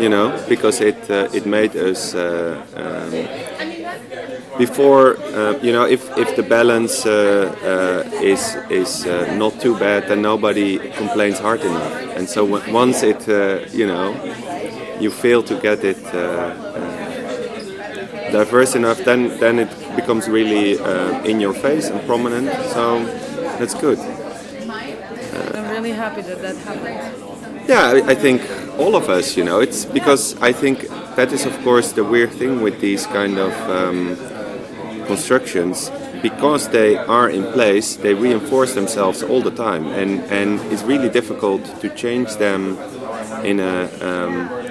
You 0.00 0.08
know, 0.08 0.38
because 0.48 0.80
it 0.80 1.10
uh, 1.10 1.28
it 1.32 1.46
made 1.46 1.74
us. 1.76 2.14
Uh, 2.14 2.62
um, 2.76 3.43
before, 4.58 5.16
uh, 5.18 5.58
you 5.62 5.72
know, 5.72 5.84
if, 5.84 6.16
if 6.16 6.36
the 6.36 6.42
balance 6.42 7.06
uh, 7.06 8.08
is 8.22 8.56
is 8.70 9.06
not 9.38 9.60
too 9.60 9.76
bad, 9.78 10.08
then 10.08 10.22
nobody 10.22 10.78
complains 10.92 11.38
hard 11.38 11.60
enough. 11.60 12.16
And 12.16 12.28
so 12.28 12.44
once 12.72 13.02
it, 13.02 13.26
you 13.72 13.86
know, 13.86 14.14
you 15.00 15.10
fail 15.10 15.42
to 15.42 15.54
get 15.60 15.84
it 15.84 16.02
diverse 18.34 18.74
enough, 18.74 18.98
then 19.04 19.38
then 19.38 19.58
it 19.58 19.70
becomes 19.96 20.28
really 20.28 20.78
uh, 20.78 21.30
in 21.30 21.40
your 21.40 21.54
face 21.54 21.90
and 21.90 22.00
prominent. 22.06 22.48
So 22.74 23.04
that's 23.58 23.74
good. 23.74 23.98
Uh, 23.98 25.52
I'm 25.54 25.70
really 25.70 25.92
happy 25.92 26.22
that 26.22 26.40
that 26.42 26.56
happened. 26.56 27.68
Yeah, 27.68 27.94
I, 27.96 28.10
I 28.10 28.14
think 28.14 28.42
all 28.78 28.94
of 28.94 29.08
us, 29.08 29.36
you 29.36 29.44
know, 29.44 29.60
it's 29.60 29.84
because 29.84 30.36
I 30.42 30.52
think 30.52 30.88
that 31.16 31.32
is 31.32 31.46
of 31.46 31.56
course 31.64 31.92
the 31.92 32.04
weird 32.04 32.32
thing 32.32 32.60
with 32.60 32.80
these 32.80 33.06
kind 33.06 33.38
of 33.38 33.52
um, 33.70 34.16
constructions 35.04 35.90
because 36.22 36.68
they 36.68 36.96
are 36.96 37.28
in 37.28 37.44
place, 37.52 37.96
they 37.96 38.14
reinforce 38.14 38.74
themselves 38.74 39.22
all 39.22 39.42
the 39.42 39.50
time, 39.50 39.86
and 39.86 40.20
and 40.30 40.60
it's 40.72 40.82
really 40.82 41.08
difficult 41.08 41.62
to 41.80 41.88
change 41.90 42.36
them 42.36 42.78
in 43.44 43.60
a 43.60 43.88
um, 44.00 44.64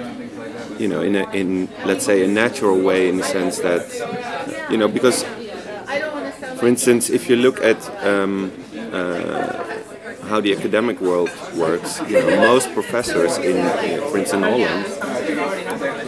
you 0.78 0.88
know, 0.88 1.02
in 1.02 1.16
a, 1.16 1.30
in 1.30 1.68
let's 1.84 2.04
say 2.04 2.24
a 2.24 2.28
natural 2.28 2.80
way, 2.80 3.08
in 3.08 3.16
the 3.16 3.22
sense 3.22 3.58
that, 3.58 3.84
you 4.70 4.76
know, 4.76 4.88
because, 4.88 5.24
for 6.58 6.66
instance, 6.66 7.10
if 7.10 7.28
you 7.28 7.36
look 7.36 7.60
at 7.62 7.78
um, 8.04 8.52
uh, 8.92 9.62
how 10.28 10.40
the 10.40 10.54
academic 10.56 11.00
world 11.00 11.30
works, 11.56 12.00
you 12.08 12.18
know, 12.18 12.36
most 12.36 12.72
professors 12.72 13.38
in, 13.38 13.56
for 14.10 14.18
instance, 14.18 14.44
Holland, 14.44 15.33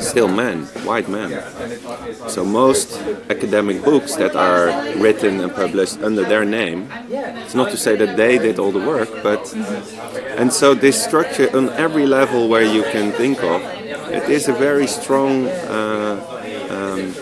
still 0.00 0.28
men, 0.28 0.64
white 0.84 1.08
men. 1.08 1.42
So 2.28 2.44
most 2.44 3.00
academic 3.30 3.84
books 3.84 4.16
that 4.16 4.34
are 4.34 4.68
written 4.96 5.40
and 5.40 5.52
published 5.54 6.02
under 6.02 6.24
their 6.24 6.44
name, 6.44 6.88
it's 7.08 7.54
not 7.54 7.70
to 7.70 7.76
say 7.76 7.96
that 7.96 8.16
they 8.16 8.38
did 8.38 8.58
all 8.58 8.72
the 8.72 8.84
work, 8.84 9.10
but 9.22 9.54
and 10.36 10.52
so 10.52 10.74
this 10.74 11.02
structure 11.02 11.48
on 11.56 11.70
every 11.70 12.06
level 12.06 12.48
where 12.48 12.64
you 12.64 12.82
can 12.84 13.12
think 13.12 13.42
of 13.42 13.62
it 14.10 14.28
is 14.30 14.48
a 14.48 14.52
very 14.52 14.86
strong 14.86 15.46
uh, 15.46 16.16
um, 16.70 17.12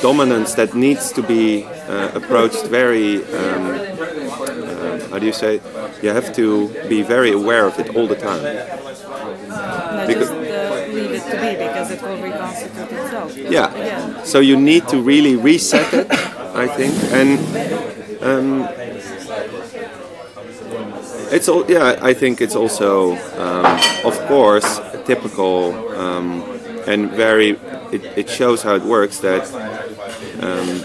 dominance 0.00 0.54
that 0.54 0.74
needs 0.74 1.12
to 1.12 1.22
be 1.22 1.64
uh, 1.64 2.10
approached 2.14 2.66
very. 2.66 3.24
Um, 3.24 3.62
uh, 3.70 5.08
how 5.08 5.18
do 5.18 5.26
you 5.26 5.32
say? 5.32 5.60
You 6.02 6.10
have 6.10 6.34
to 6.34 6.68
be 6.88 7.02
very 7.02 7.32
aware 7.32 7.66
of 7.66 7.78
it 7.78 7.96
all 7.96 8.06
the 8.06 8.16
time. 8.16 8.42
Because, 10.06 10.28
just 10.28 10.32
uh, 10.32 10.92
leave 10.92 11.12
it 11.12 11.22
to 11.30 11.33
be 11.44 11.56
because 11.56 11.90
it 11.90 12.02
will 12.02 12.20
reconstitute 12.22 12.92
itself. 12.92 13.36
Yeah. 13.36 13.74
yeah. 13.76 14.22
So 14.24 14.40
you 14.40 14.56
need 14.56 14.88
to 14.88 15.00
really 15.00 15.36
reset 15.36 15.92
it, 15.92 16.10
I 16.10 16.66
think, 16.68 16.94
and. 17.12 17.38
Um, 18.22 18.68
it's 21.30 21.48
all, 21.48 21.68
yeah. 21.68 21.98
I 22.00 22.14
think 22.14 22.40
it's 22.40 22.54
also, 22.54 23.16
um, 23.38 23.80
of 24.04 24.18
course, 24.28 24.80
typical 25.04 25.74
um, 25.96 26.42
and 26.86 27.10
very. 27.10 27.58
It, 27.92 28.04
it, 28.16 28.28
shows 28.28 28.62
how 28.62 28.74
it 28.74 28.82
works 28.82 29.18
that 29.20 29.44
um, 30.42 30.84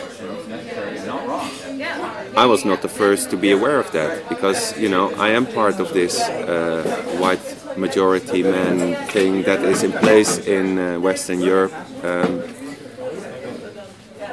I 2.37 2.45
was 2.45 2.65
not 2.65 2.81
the 2.81 2.87
first 2.87 3.31
to 3.31 3.37
be 3.37 3.51
aware 3.51 3.79
of 3.79 3.91
that 3.93 4.29
because 4.29 4.77
you 4.77 4.89
know 4.89 5.11
I 5.15 5.29
am 5.29 5.45
part 5.47 5.79
of 5.79 5.93
this 5.93 6.19
uh, 6.21 6.83
white 7.19 7.41
majority 7.79 8.43
man 8.43 8.95
thing 9.07 9.43
that 9.43 9.63
is 9.63 9.83
in 9.83 9.91
place 9.91 10.37
in 10.37 10.77
uh, 10.77 10.99
Western 10.99 11.39
Europe. 11.41 11.73
Um, 12.03 12.43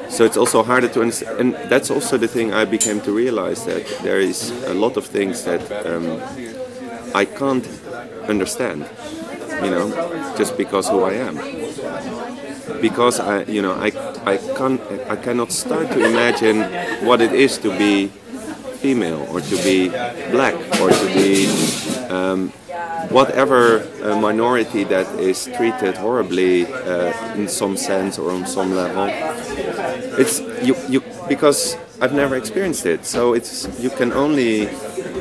so 0.09 0.25
it's 0.25 0.37
also 0.37 0.63
harder 0.63 0.89
to 0.89 1.01
understand, 1.01 1.41
and 1.41 1.71
that's 1.71 1.91
also 1.91 2.17
the 2.17 2.29
thing 2.29 2.53
I 2.53 2.65
became 2.65 3.01
to 3.03 3.13
realize 3.13 3.65
that 3.67 3.87
there 4.03 4.21
is 4.21 4.51
a 4.65 4.75
lot 4.75 4.97
of 4.97 5.07
things 5.07 5.45
that 5.45 5.63
um, 5.87 6.21
I 7.15 7.25
can't 7.25 7.67
understand 8.29 8.87
you 9.63 9.71
know, 9.71 10.35
just 10.37 10.57
because 10.57 10.89
who 10.89 11.03
I 11.03 11.15
am. 11.15 11.37
Because 12.81 13.21
I, 13.21 13.43
you 13.45 13.63
know, 13.63 13.73
I, 13.73 13.87
I 14.25 14.37
can't, 14.37 14.81
I 15.09 15.17
cannot 15.17 15.53
start 15.53 15.89
to 15.93 16.05
imagine 16.05 16.63
what 17.07 17.21
it 17.21 17.33
is 17.33 17.59
to 17.59 17.77
be 17.77 18.09
female 18.83 19.27
or 19.31 19.41
to 19.41 19.57
be 19.63 19.89
black 20.31 20.55
or 20.81 20.91
to 20.91 21.07
be 21.07 21.47
um, 22.09 22.53
whatever 23.11 23.87
uh, 24.03 24.19
minority 24.21 24.85
that 24.85 25.07
is 25.19 25.47
treated 25.57 25.97
horribly 25.97 26.67
uh, 26.67 27.35
in 27.35 27.49
some 27.49 27.77
sense 27.77 28.19
or 28.19 28.31
on 28.31 28.47
some 28.47 28.75
level. 28.75 29.09
It's 30.19 30.41
you, 30.63 30.77
you 30.89 31.03
because 31.29 31.77
I've 32.01 32.13
never 32.13 32.37
experienced 32.37 32.87
it, 32.87 33.05
so 33.05 33.35
it's 33.35 33.69
you 33.81 33.91
can 33.91 34.13
only 34.13 34.67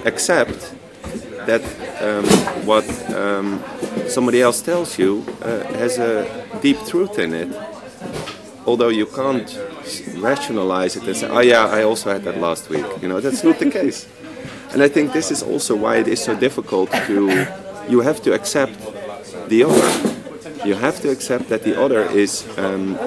accept 0.05 0.73
that 1.45 1.63
um, 2.01 2.25
what 2.65 2.85
um, 3.13 3.63
somebody 4.07 4.41
else 4.41 4.61
tells 4.61 4.97
you 4.97 5.23
uh, 5.41 5.63
has 5.77 5.97
a 5.97 6.25
deep 6.61 6.77
truth 6.85 7.19
in 7.19 7.33
it. 7.33 7.55
Although 8.65 8.89
you 8.89 9.05
can't 9.05 9.59
rationalize 10.17 10.95
it 10.95 11.03
and 11.03 11.15
say, 11.15 11.27
"Oh 11.27 11.41
yeah, 11.41 11.65
I 11.67 11.83
also 11.83 12.11
had 12.11 12.23
that 12.23 12.39
last 12.39 12.69
week." 12.69 12.85
You 13.01 13.07
know, 13.07 13.19
that's 13.19 13.43
not 13.43 13.59
the 13.59 13.69
case. 13.69 14.07
And 14.75 14.83
I 14.83 14.89
think 14.89 15.13
this 15.13 15.31
is 15.31 15.41
also 15.41 15.73
why 15.73 15.95
it 15.95 16.07
is 16.09 16.21
so 16.21 16.35
difficult 16.35 16.91
to. 17.07 17.47
You 17.87 18.01
have 18.01 18.21
to 18.23 18.33
accept 18.33 18.77
the 19.47 19.63
other. 19.63 20.67
You 20.67 20.75
have 20.75 20.99
to 20.99 21.09
accept 21.09 21.47
that 21.47 21.63
the 21.63 21.79
other 21.79 22.01
is 22.01 22.45
um, 22.57 22.99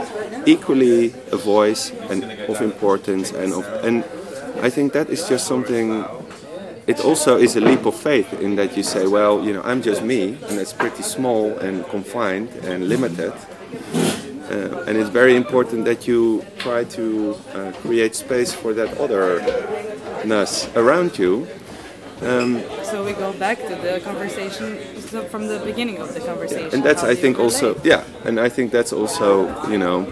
equally 0.47 1.13
a 1.31 1.37
voice 1.37 1.93
and 2.09 2.25
of 2.49 2.63
importance, 2.63 3.33
and 3.33 3.53
of, 3.53 3.67
and 3.85 4.03
I 4.63 4.71
think 4.71 4.95
that 4.95 5.11
is 5.11 5.29
just 5.29 5.47
something. 5.47 6.07
It 6.87 7.05
also 7.05 7.37
is 7.37 7.55
a 7.55 7.61
leap 7.61 7.85
of 7.85 7.95
faith 7.95 8.33
in 8.41 8.57
that 8.57 8.75
you 8.75 8.83
say, 8.83 9.07
well, 9.07 9.45
you 9.45 9.53
know, 9.53 9.61
I'm 9.63 9.83
just 9.83 10.03
me, 10.03 10.39
and 10.49 10.59
it's 10.59 10.73
pretty 10.73 11.03
small 11.03 11.53
and 11.59 11.87
confined 11.89 12.49
and 12.65 12.89
limited. 12.89 13.35
Uh, 14.51 14.85
and 14.87 14.97
it's 14.97 15.11
very 15.11 15.37
important 15.37 15.85
that 15.85 16.09
you 16.09 16.43
try 16.57 16.85
to 16.85 17.37
uh, 17.53 17.73
create 17.83 18.15
space 18.15 18.55
for 18.55 18.73
that 18.73 18.89
otherness 18.97 20.71
around 20.75 21.19
you. 21.19 21.47
Um, 22.23 22.63
So 22.83 23.05
we 23.05 23.13
go 23.13 23.33
back 23.33 23.59
to 23.59 23.75
the 23.77 24.01
conversation 24.01 24.77
from 25.31 25.47
the 25.47 25.59
beginning 25.65 25.99
of 26.01 26.15
the 26.15 26.21
conversation. 26.21 26.71
and 26.75 26.83
that's 26.83 27.03
I 27.05 27.15
think 27.15 27.39
also 27.39 27.69
relate? 27.69 27.85
yeah, 27.85 28.03
and 28.25 28.41
I 28.41 28.49
think 28.49 28.73
that's 28.73 28.93
also 28.93 29.49
you 29.69 29.79
know, 29.79 30.07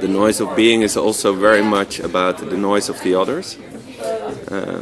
the 0.00 0.08
noise 0.08 0.40
of 0.40 0.54
being 0.56 0.82
is 0.82 0.96
also 0.96 1.32
very 1.32 1.62
much 1.62 2.00
about 2.00 2.38
the 2.38 2.56
noise 2.56 2.88
of 2.88 3.00
the 3.02 3.14
others. 3.14 3.58
Uh, 4.50 4.80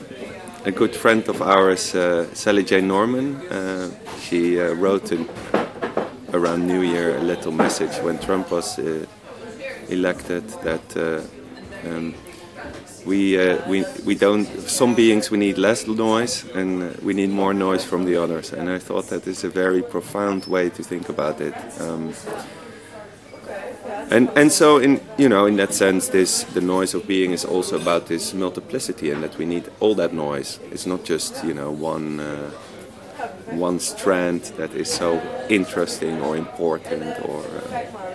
a 0.64 0.70
good 0.70 0.94
friend 0.94 1.28
of 1.28 1.40
ours, 1.42 1.94
uh, 1.94 2.26
Sally 2.34 2.62
Jane 2.62 2.86
Norman, 2.88 3.36
uh, 3.50 3.90
she 4.20 4.60
uh, 4.60 4.74
wrote 4.74 5.12
in, 5.12 5.28
around 6.32 6.66
New 6.66 6.82
Year 6.82 7.16
a 7.16 7.22
little 7.22 7.52
message 7.52 7.96
when 8.02 8.18
Trump 8.18 8.50
was 8.50 8.78
uh, 8.78 9.06
elected 9.88 10.48
that 10.62 10.96
uh, 10.96 11.20
um, 11.88 12.14
we, 13.06 13.38
uh, 13.38 13.68
we, 13.68 13.84
we 14.04 14.14
don't, 14.14 14.46
some 14.68 14.94
beings 14.94 15.30
we 15.30 15.38
need 15.38 15.58
less 15.58 15.86
noise 15.86 16.44
and 16.54 16.82
uh, 16.82 16.90
we 17.02 17.14
need 17.14 17.30
more 17.30 17.54
noise 17.54 17.84
from 17.84 18.04
the 18.04 18.16
others. 18.16 18.52
And 18.52 18.68
I 18.68 18.78
thought 18.78 19.08
that 19.08 19.26
is 19.26 19.44
a 19.44 19.48
very 19.48 19.82
profound 19.82 20.46
way 20.46 20.70
to 20.70 20.82
think 20.82 21.08
about 21.08 21.40
it. 21.40 21.54
Um, 21.80 22.12
and, 24.10 24.28
and 24.36 24.52
so 24.52 24.78
in 24.78 25.00
you 25.18 25.28
know 25.28 25.46
in 25.46 25.56
that 25.56 25.72
sense 25.72 26.08
this 26.08 26.42
the 26.42 26.60
noise 26.60 26.94
of 26.94 27.06
being 27.06 27.30
is 27.30 27.44
also 27.44 27.80
about 27.80 28.06
this 28.06 28.34
multiplicity 28.34 29.10
and 29.10 29.22
that 29.22 29.38
we 29.38 29.46
need 29.46 29.70
all 29.78 29.94
that 29.94 30.12
noise 30.12 30.58
it's 30.72 30.84
not 30.84 31.04
just 31.04 31.44
you 31.44 31.54
know 31.54 31.70
one 31.70 32.18
uh, 32.18 32.50
one 33.50 33.78
strand 33.78 34.42
that 34.56 34.74
is 34.74 34.90
so 34.90 35.20
interesting 35.48 36.20
or 36.20 36.36
important 36.36 37.18
or 37.24 37.44
uh, 37.44 38.09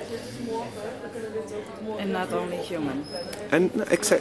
and 2.06 2.14
not 2.14 2.32
only 2.34 2.58
human. 2.58 3.04
and 3.52 3.72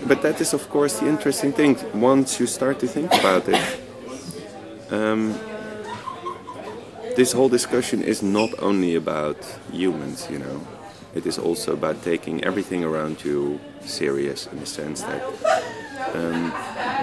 but 0.09 0.23
that 0.23 0.41
is 0.41 0.55
of 0.55 0.69
course 0.71 1.01
the 1.01 1.07
interesting 1.07 1.53
thing. 1.53 1.77
Once 1.93 2.41
you 2.41 2.47
start 2.47 2.79
to 2.81 2.87
think 2.87 3.13
about 3.21 3.45
it, 3.49 3.65
um, 4.91 5.35
this 7.17 7.33
whole 7.33 7.49
discussion 7.49 8.03
is 8.03 8.23
not 8.23 8.51
only 8.59 8.95
about 8.97 9.39
humans. 9.73 10.29
You 10.31 10.39
know, 10.39 10.61
it 11.15 11.27
is 11.27 11.39
also 11.39 11.73
about 11.73 12.03
taking 12.03 12.43
everything 12.45 12.85
around 12.85 13.25
you 13.25 13.61
serious 13.81 14.47
in 14.53 14.61
the 14.61 14.67
sense 14.67 15.03
that 15.03 15.23
um, 16.15 16.53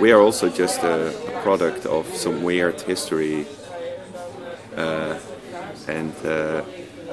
we 0.01 0.11
are 0.11 0.21
also 0.21 0.49
just 0.49 0.83
a, 0.83 0.97
a 1.31 1.41
product 1.43 1.85
of 1.85 2.05
some 2.15 2.43
weird 2.43 2.81
history, 2.81 3.45
uh, 4.75 5.17
and. 5.87 6.13
Uh, 6.25 6.63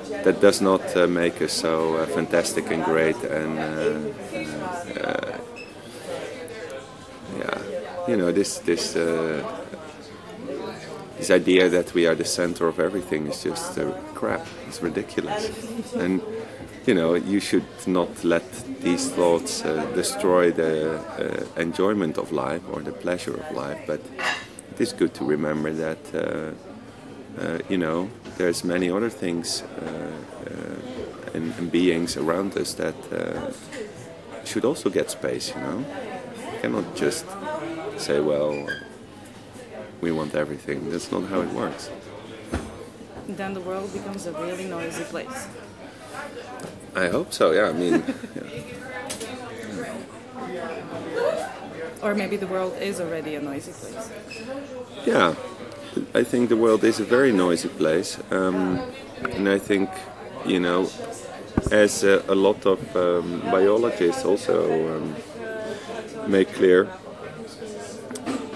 that 0.09 0.41
does 0.41 0.61
not 0.61 0.97
uh, 0.97 1.07
make 1.07 1.41
us 1.43 1.53
so 1.53 1.97
uh, 1.97 2.07
fantastic 2.07 2.71
and 2.71 2.85
great 2.85 3.17
and 3.17 3.59
uh, 3.59 3.99
uh, 5.01 5.39
yeah. 7.39 7.59
You 8.09 8.17
know 8.17 8.33
this 8.33 8.59
this 8.59 8.97
uh, 8.97 9.43
this 11.17 11.31
idea 11.31 11.69
that 11.69 11.93
we 11.95 12.07
are 12.07 12.15
the 12.15 12.25
center 12.25 12.69
of 12.69 12.81
everything 12.81 13.27
is 13.27 13.43
just 13.43 13.79
uh, 13.79 13.91
crap. 14.15 14.47
It's 14.67 14.83
ridiculous. 14.83 15.51
And 15.95 16.23
you 16.87 16.95
know 16.95 17.15
you 17.15 17.41
should 17.41 17.67
not 17.87 18.25
let 18.25 18.45
these 18.81 19.11
thoughts 19.11 19.63
destroy 19.95 20.51
the 20.53 20.99
enjoyment 21.57 22.17
of 22.17 22.33
life 22.33 22.63
or 22.73 22.81
the 22.81 22.93
pleasure 22.93 23.35
of 23.35 23.51
life 23.55 23.79
but 23.87 24.01
it 24.73 24.81
is 24.81 24.95
good 24.95 25.13
to 25.13 25.25
remember 25.25 25.71
that 25.73 25.99
uh, 27.41 27.59
you 27.69 27.79
know, 27.79 28.11
there's 28.37 28.65
many 28.65 28.91
other 28.91 29.11
things 29.11 29.63
uh, 29.63 30.11
uh, 30.47 31.35
and, 31.35 31.55
and 31.59 31.71
beings 31.71 32.17
around 32.17 32.57
us 32.57 32.75
that 32.75 32.95
uh, 33.13 33.53
should 34.45 34.65
also 34.65 34.91
get 34.91 35.11
space. 35.11 35.55
You 35.55 35.61
know, 35.61 35.79
you 35.79 36.59
cannot 36.61 36.97
just 36.97 37.27
say, 37.97 38.21
well, 38.21 38.69
we 40.01 40.13
want 40.13 40.35
everything. 40.35 40.91
That's 40.91 41.11
not 41.11 41.25
how 41.25 41.41
it 41.41 41.51
works. 41.51 41.91
Then 43.29 43.55
the 43.55 43.61
world 43.61 43.93
becomes 43.93 44.27
a 44.27 44.33
really 44.33 44.65
noisy 44.65 45.05
place. 45.05 45.49
I 46.95 47.09
hope 47.09 47.33
so. 47.33 47.53
Yeah, 47.53 47.69
I 47.69 47.73
mean, 47.73 48.03
yeah. 48.35 48.78
Or 52.03 52.15
maybe 52.15 52.37
the 52.37 52.47
world 52.47 52.75
is 52.81 53.01
already 53.01 53.35
a 53.35 53.41
noisy 53.41 53.73
place. 53.73 54.11
yeah. 55.07 55.35
I 56.15 56.23
think 56.23 56.49
the 56.49 56.57
world 56.57 56.85
is 56.85 57.01
a 57.01 57.05
very 57.05 57.33
noisy 57.33 57.69
place, 57.69 58.19
um, 58.31 58.79
and 59.31 59.49
I 59.49 59.59
think, 59.59 59.91
you 60.47 60.61
know, 60.61 60.89
as 61.73 62.05
uh, 62.05 62.23
a 62.29 62.35
lot 62.35 62.67
of 62.67 62.79
um, 62.97 63.41
biologists 63.51 64.25
also 64.25 64.97
um, 64.97 65.17
make 66.31 66.53
clear, 66.55 66.89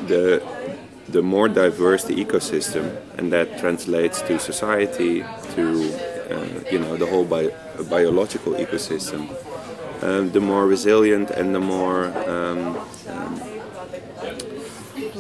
the 0.07 0.43
the 1.09 1.22
more 1.22 1.49
diverse 1.49 2.05
the 2.05 2.14
ecosystem, 2.14 2.97
and 3.18 3.32
that 3.32 3.59
translates 3.59 4.22
to 4.22 4.38
society, 4.38 5.24
to 5.55 5.93
uh, 6.30 6.70
you 6.70 6.78
know 6.78 6.97
the 6.97 7.07
whole 7.07 7.24
bi- 7.24 7.53
biological 7.90 8.53
ecosystem, 8.55 9.28
um, 10.03 10.30
the 10.30 10.40
more 10.40 10.66
resilient 10.66 11.30
and 11.30 11.55
the 11.55 11.61
more 11.61 12.07
um, 12.28 12.78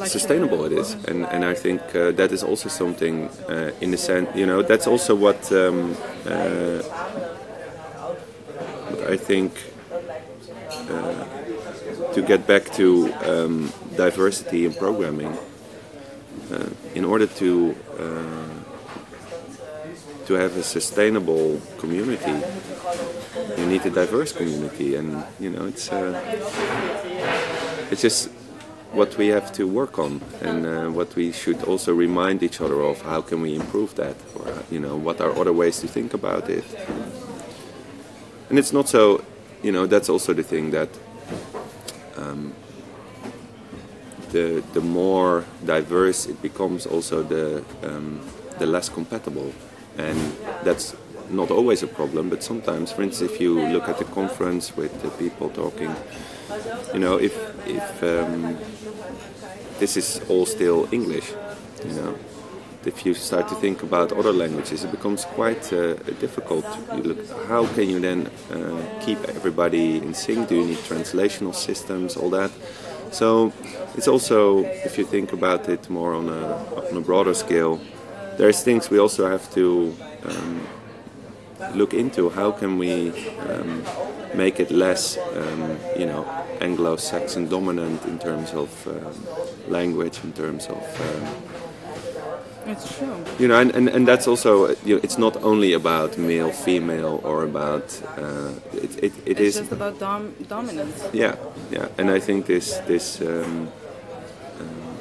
sustainable 0.06 0.64
it 0.64 0.72
is, 0.72 0.94
and 1.08 1.26
and 1.26 1.44
I 1.44 1.54
think 1.54 1.80
uh, 1.94 2.12
that 2.12 2.32
is 2.32 2.42
also 2.42 2.68
something 2.68 3.28
uh, 3.48 3.70
in 3.80 3.94
a 3.94 3.96
sense, 3.96 4.28
you 4.34 4.46
know, 4.46 4.62
that's 4.62 4.86
also 4.86 5.14
what, 5.14 5.52
um, 5.52 5.96
uh, 6.26 6.82
what 8.88 9.10
I 9.10 9.16
think. 9.16 9.52
Uh, 10.88 11.24
to 12.12 12.22
get 12.22 12.46
back 12.46 12.64
to 12.72 13.12
um, 13.24 13.72
diversity 13.96 14.66
in 14.66 14.74
programming, 14.74 15.36
uh, 16.52 16.68
in 16.94 17.04
order 17.04 17.26
to 17.26 17.74
uh, 17.98 18.62
to 20.26 20.34
have 20.34 20.56
a 20.56 20.62
sustainable 20.62 21.60
community, 21.78 22.36
you 23.56 23.66
need 23.66 23.84
a 23.86 23.90
diverse 23.90 24.32
community, 24.32 24.94
and 24.94 25.24
you 25.40 25.50
know 25.50 25.66
it's 25.66 25.90
uh, 25.90 26.20
it's 27.90 28.02
just 28.02 28.28
what 28.92 29.16
we 29.16 29.28
have 29.28 29.52
to 29.52 29.66
work 29.66 29.98
on 29.98 30.20
and 30.42 30.66
uh, 30.66 30.90
what 30.90 31.14
we 31.16 31.32
should 31.32 31.62
also 31.64 31.94
remind 31.94 32.42
each 32.42 32.60
other 32.60 32.80
of 32.80 33.00
how 33.02 33.22
can 33.22 33.40
we 33.40 33.54
improve 33.54 33.94
that? 33.94 34.16
Or 34.36 34.48
uh, 34.48 34.62
you 34.70 34.80
know 34.80 34.96
what 34.96 35.20
are 35.20 35.30
other 35.36 35.52
ways 35.52 35.80
to 35.80 35.88
think 35.88 36.14
about 36.14 36.50
it? 36.50 36.64
And 38.50 38.58
it's 38.58 38.72
not 38.72 38.88
so 38.88 39.24
you 39.62 39.72
know 39.72 39.86
that's 39.86 40.08
also 40.08 40.32
the 40.34 40.42
thing 40.42 40.70
that 40.72 40.90
um, 42.16 42.52
the 44.30 44.62
the 44.74 44.80
more 44.80 45.44
diverse 45.64 46.26
it 46.26 46.42
becomes 46.42 46.86
also 46.86 47.22
the 47.22 47.64
um, 47.82 48.20
the 48.58 48.66
less 48.66 48.88
compatible. 48.88 49.52
And 49.96 50.18
that's 50.64 50.94
not 51.30 51.50
always 51.50 51.82
a 51.82 51.86
problem 51.86 52.28
but 52.28 52.42
sometimes 52.42 52.92
for 52.92 53.02
instance 53.02 53.32
if 53.32 53.40
you 53.40 53.58
look 53.68 53.88
at 53.88 53.98
the 53.98 54.04
conference 54.04 54.76
with 54.76 54.92
the 55.02 55.08
people 55.10 55.48
talking 55.48 55.94
you 56.92 57.00
know 57.00 57.16
if 57.18 57.34
if 57.66 58.02
um, 58.02 58.56
this 59.78 59.96
is 59.96 60.20
all 60.28 60.46
still 60.46 60.88
English 60.92 61.32
you 61.84 61.94
know. 61.94 62.14
If 62.84 63.06
you 63.06 63.14
start 63.14 63.46
to 63.50 63.54
think 63.54 63.84
about 63.84 64.10
other 64.10 64.32
languages 64.32 64.82
it 64.82 64.90
becomes 64.90 65.24
quite 65.24 65.72
uh, 65.72 65.94
difficult. 66.18 66.66
You 66.96 67.02
look 67.04 67.18
how 67.48 67.66
can 67.74 67.88
you 67.88 68.00
then 68.00 68.28
uh, 68.50 68.82
keep 69.04 69.18
everybody 69.28 69.98
in 69.98 70.14
sync? 70.14 70.48
Do 70.48 70.56
you 70.56 70.66
need 70.66 70.78
translational 70.78 71.54
systems 71.54 72.16
all 72.16 72.30
that? 72.30 72.50
So 73.12 73.52
it's 73.96 74.08
also 74.08 74.64
if 74.64 74.98
you 74.98 75.04
think 75.04 75.32
about 75.32 75.68
it 75.68 75.88
more 75.88 76.12
on 76.14 76.28
a, 76.28 76.56
on 76.90 76.96
a 76.96 77.00
broader 77.00 77.34
scale 77.34 77.78
there's 78.36 78.62
things 78.62 78.90
we 78.90 78.98
also 78.98 79.28
have 79.28 79.52
to 79.54 79.94
um, 80.24 80.66
look 81.74 81.94
into. 81.94 82.30
How 82.30 82.50
can 82.50 82.78
we 82.78 83.10
um, 83.48 83.82
make 84.34 84.60
it 84.60 84.70
less 84.70 85.18
um, 85.36 85.76
you 85.98 86.06
know 86.06 86.24
Anglo-Saxon 86.60 87.48
dominant 87.48 88.04
in 88.04 88.18
terms 88.18 88.52
of 88.52 88.86
um, 88.86 89.14
language 89.72 90.20
in 90.24 90.32
terms 90.32 90.66
of 90.66 90.82
um, 91.00 91.26
It's 92.66 92.96
true. 92.98 93.14
you 93.38 93.48
know 93.48 93.58
and, 93.60 93.74
and, 93.74 93.88
and 93.88 94.06
that's 94.06 94.28
also 94.28 94.68
you 94.84 94.94
know, 94.94 95.00
it's 95.02 95.18
not 95.18 95.36
only 95.42 95.72
about 95.74 96.16
male 96.18 96.52
female 96.52 97.20
or 97.24 97.42
about 97.44 98.00
uh, 98.18 98.50
it, 98.72 98.90
it, 99.04 99.12
it 99.26 99.40
It's 99.40 99.40
is 99.40 99.54
just 99.56 99.72
about 99.72 99.98
dom- 99.98 100.34
dominance. 100.48 101.02
yeah 101.12 101.34
yeah 101.72 101.88
and 101.98 102.10
I 102.10 102.20
think 102.20 102.46
this 102.46 102.78
this 102.86 103.20
um, 103.20 103.68
um, 104.60 104.96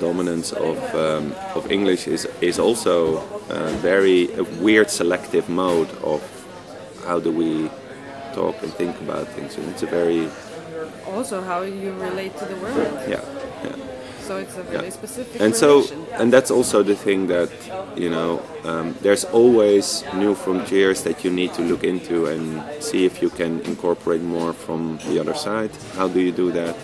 dominance 0.00 0.52
of 0.52 0.76
um, 0.94 1.34
of 1.54 1.70
English 1.70 2.08
is 2.08 2.26
is 2.40 2.58
also 2.58 3.22
a 3.48 3.70
very 3.82 4.28
a 4.34 4.42
weird 4.60 4.90
selective 4.90 5.48
mode 5.48 5.88
of 6.02 6.20
how 7.06 7.20
do 7.20 7.30
we 7.30 7.70
talk 8.40 8.54
and 8.62 8.70
think 8.80 8.94
about 9.06 9.26
things. 9.36 9.56
And 9.58 9.64
it's 9.72 9.82
a 9.88 9.90
very 10.00 10.22
Also, 11.16 11.36
how 11.50 11.60
you 11.62 11.90
relate 12.08 12.32
to 12.40 12.44
the 12.52 12.56
world. 12.64 12.94
yeah 13.14 13.24
yeah. 13.64 13.76
So 14.28 14.32
it's 14.44 14.56
a 14.58 14.64
very 14.74 14.90
specific 14.90 15.40
and 15.44 15.52
so 15.62 15.68
and 16.20 16.28
that's 16.34 16.50
also 16.50 16.82
the 16.92 16.96
thing 17.06 17.28
that 17.28 17.50
you 18.02 18.10
know 18.16 18.30
um, 18.70 18.86
there's 19.04 19.24
always 19.40 19.84
new 20.22 20.34
frontiers 20.34 20.98
that 21.06 21.18
you 21.24 21.30
need 21.40 21.52
to 21.58 21.62
look 21.70 21.84
into 21.84 22.26
and 22.32 22.44
see 22.82 23.00
if 23.06 23.14
you 23.22 23.30
can 23.30 23.52
incorporate 23.72 24.22
more 24.36 24.52
from 24.52 24.98
the 25.08 25.20
other 25.22 25.34
side 25.46 25.70
how 25.98 26.08
do 26.14 26.18
you 26.26 26.32
do 26.44 26.48
that 26.60 26.74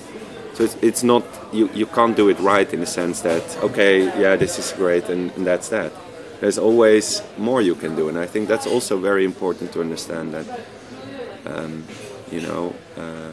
so 0.55 0.61
it's, 0.65 0.77
it's 0.89 1.03
not 1.13 1.23
you, 1.53 1.69
you 1.75 1.87
can't 1.97 2.17
do 2.17 2.29
it 2.33 2.39
right 2.53 2.73
in 2.75 2.81
the 2.81 2.87
sense 3.01 3.17
that 3.23 3.43
okay 3.69 3.95
yeah 4.23 4.37
this 4.39 4.59
is 4.63 4.73
great 4.83 5.05
and, 5.11 5.23
and 5.37 5.45
that's 5.51 5.69
that 5.69 5.91
there's 6.41 6.59
always 6.69 7.23
more 7.39 7.61
you 7.71 7.75
can 7.75 7.93
do 7.97 8.09
and 8.09 8.17
i 8.19 8.27
think 8.33 8.49
that's 8.49 8.67
also 8.75 8.95
very 9.11 9.25
important 9.25 9.73
to 9.73 9.81
understand 9.81 10.33
that 10.37 10.47
um, 11.47 11.85
you 12.31 12.41
know 12.41 12.75
uh, 12.97 13.33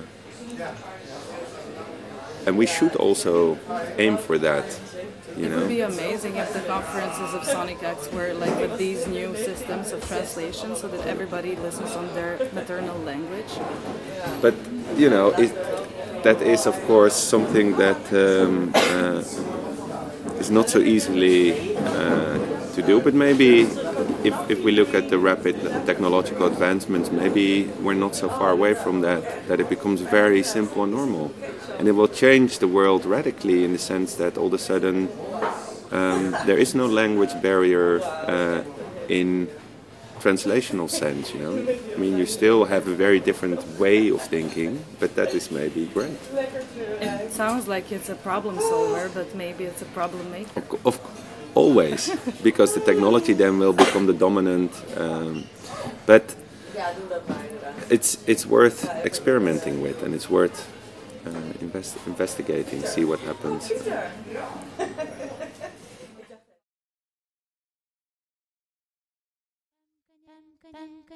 and 2.46 2.58
we 2.58 2.66
should 2.66 2.96
also 2.96 3.58
aim 3.98 4.18
for 4.18 4.38
that 4.38 4.66
you 5.38 5.46
It 5.46 5.50
know 5.52 5.58
would 5.60 5.70
be 5.70 5.82
amazing 5.82 6.36
if 6.36 6.52
the 6.54 6.62
conferences 6.62 7.34
of 7.34 7.44
Sonic 7.46 7.84
Acts 7.84 8.12
were 8.12 8.34
like 8.34 8.56
with 8.60 8.78
these 8.78 9.08
new 9.08 9.36
systems 9.36 9.92
of 9.92 10.06
translation 10.08 10.76
so 10.76 10.88
that 10.88 11.06
everybody 11.06 11.56
listens 11.56 11.92
on 11.96 12.08
their 12.14 12.40
maternal 12.54 12.98
language. 13.00 13.52
but 14.42 14.56
you 14.98 15.10
know 15.10 15.28
it, 15.38 15.52
that 16.24 16.42
is 16.42 16.66
of 16.66 16.76
course 16.88 17.16
something 17.16 17.76
that 17.78 18.02
um, 18.14 18.72
uh, 18.76 20.40
is 20.40 20.50
not 20.52 20.70
so 20.70 20.80
easily 20.80 21.76
uh, 21.78 22.38
to 22.76 22.82
do 22.82 23.00
but 23.00 23.14
maybe 23.14 23.66
if, 24.24 24.50
if 24.50 24.64
we 24.64 24.72
look 24.72 24.94
at 24.94 25.10
the 25.10 25.18
rapid 25.18 25.62
technological 25.86 26.48
advancements 26.48 27.12
maybe 27.12 27.66
we're 27.82 27.94
not 27.94 28.16
so 28.16 28.30
far 28.30 28.52
away 28.52 28.74
from 28.74 29.02
that 29.02 29.48
that 29.48 29.60
it 29.60 29.70
becomes 29.70 30.02
very 30.02 30.44
simple 30.44 30.84
and 30.84 30.92
normal 30.92 31.32
and 31.78 31.88
it 31.88 31.94
will 31.94 32.08
change 32.08 32.60
the 32.60 32.68
world 32.68 33.06
radically 33.06 33.64
in 33.64 33.72
the 33.72 33.80
sense 33.80 34.16
that 34.16 34.38
all 34.38 34.48
of 34.48 34.54
a 34.54 34.58
sudden 34.58 35.10
um, 35.92 36.36
there 36.46 36.58
is 36.58 36.76
no 36.76 36.86
language 36.86 37.42
barrier 37.42 38.02
uh, 38.02 38.64
in 39.08 39.50
translational 40.20 40.90
sense, 40.90 41.34
you 41.34 41.40
know. 41.40 41.56
I 41.96 41.98
mean, 41.98 42.18
you 42.18 42.26
still 42.26 42.66
have 42.66 42.88
a 42.88 42.94
very 42.94 43.20
different 43.20 43.66
way 43.80 44.10
of 44.10 44.22
thinking, 44.22 44.84
but 45.00 45.16
that 45.16 45.34
is 45.34 45.50
maybe 45.50 45.86
great. 45.88 46.18
It 47.00 47.32
sounds 47.32 47.68
like 47.68 47.92
it's 47.92 48.10
a 48.10 48.16
problem 48.16 48.60
solver, 48.60 49.10
but 49.14 49.34
maybe 49.34 49.64
it's 49.64 49.82
a 49.82 49.86
problem 49.86 50.30
maker. 50.32 50.60
Of, 50.60 50.86
of 50.86 51.29
always, 51.56 52.12
because 52.44 52.74
the 52.74 52.80
technology 52.82 53.34
then 53.34 53.60
will 53.60 53.74
become 53.74 54.06
the 54.08 54.14
dominant. 54.14 54.72
Um, 54.98 55.46
but 56.06 56.36
it's 57.90 58.18
it's 58.28 58.46
worth 58.46 58.86
experimenting 59.06 59.82
with, 59.82 60.04
and 60.04 60.14
it's 60.14 60.30
worth 60.30 60.68
uh, 61.26 61.30
invest, 61.62 61.98
investigating, 62.08 62.84
see 62.86 63.06
what 63.06 63.20
happens. 63.20 63.72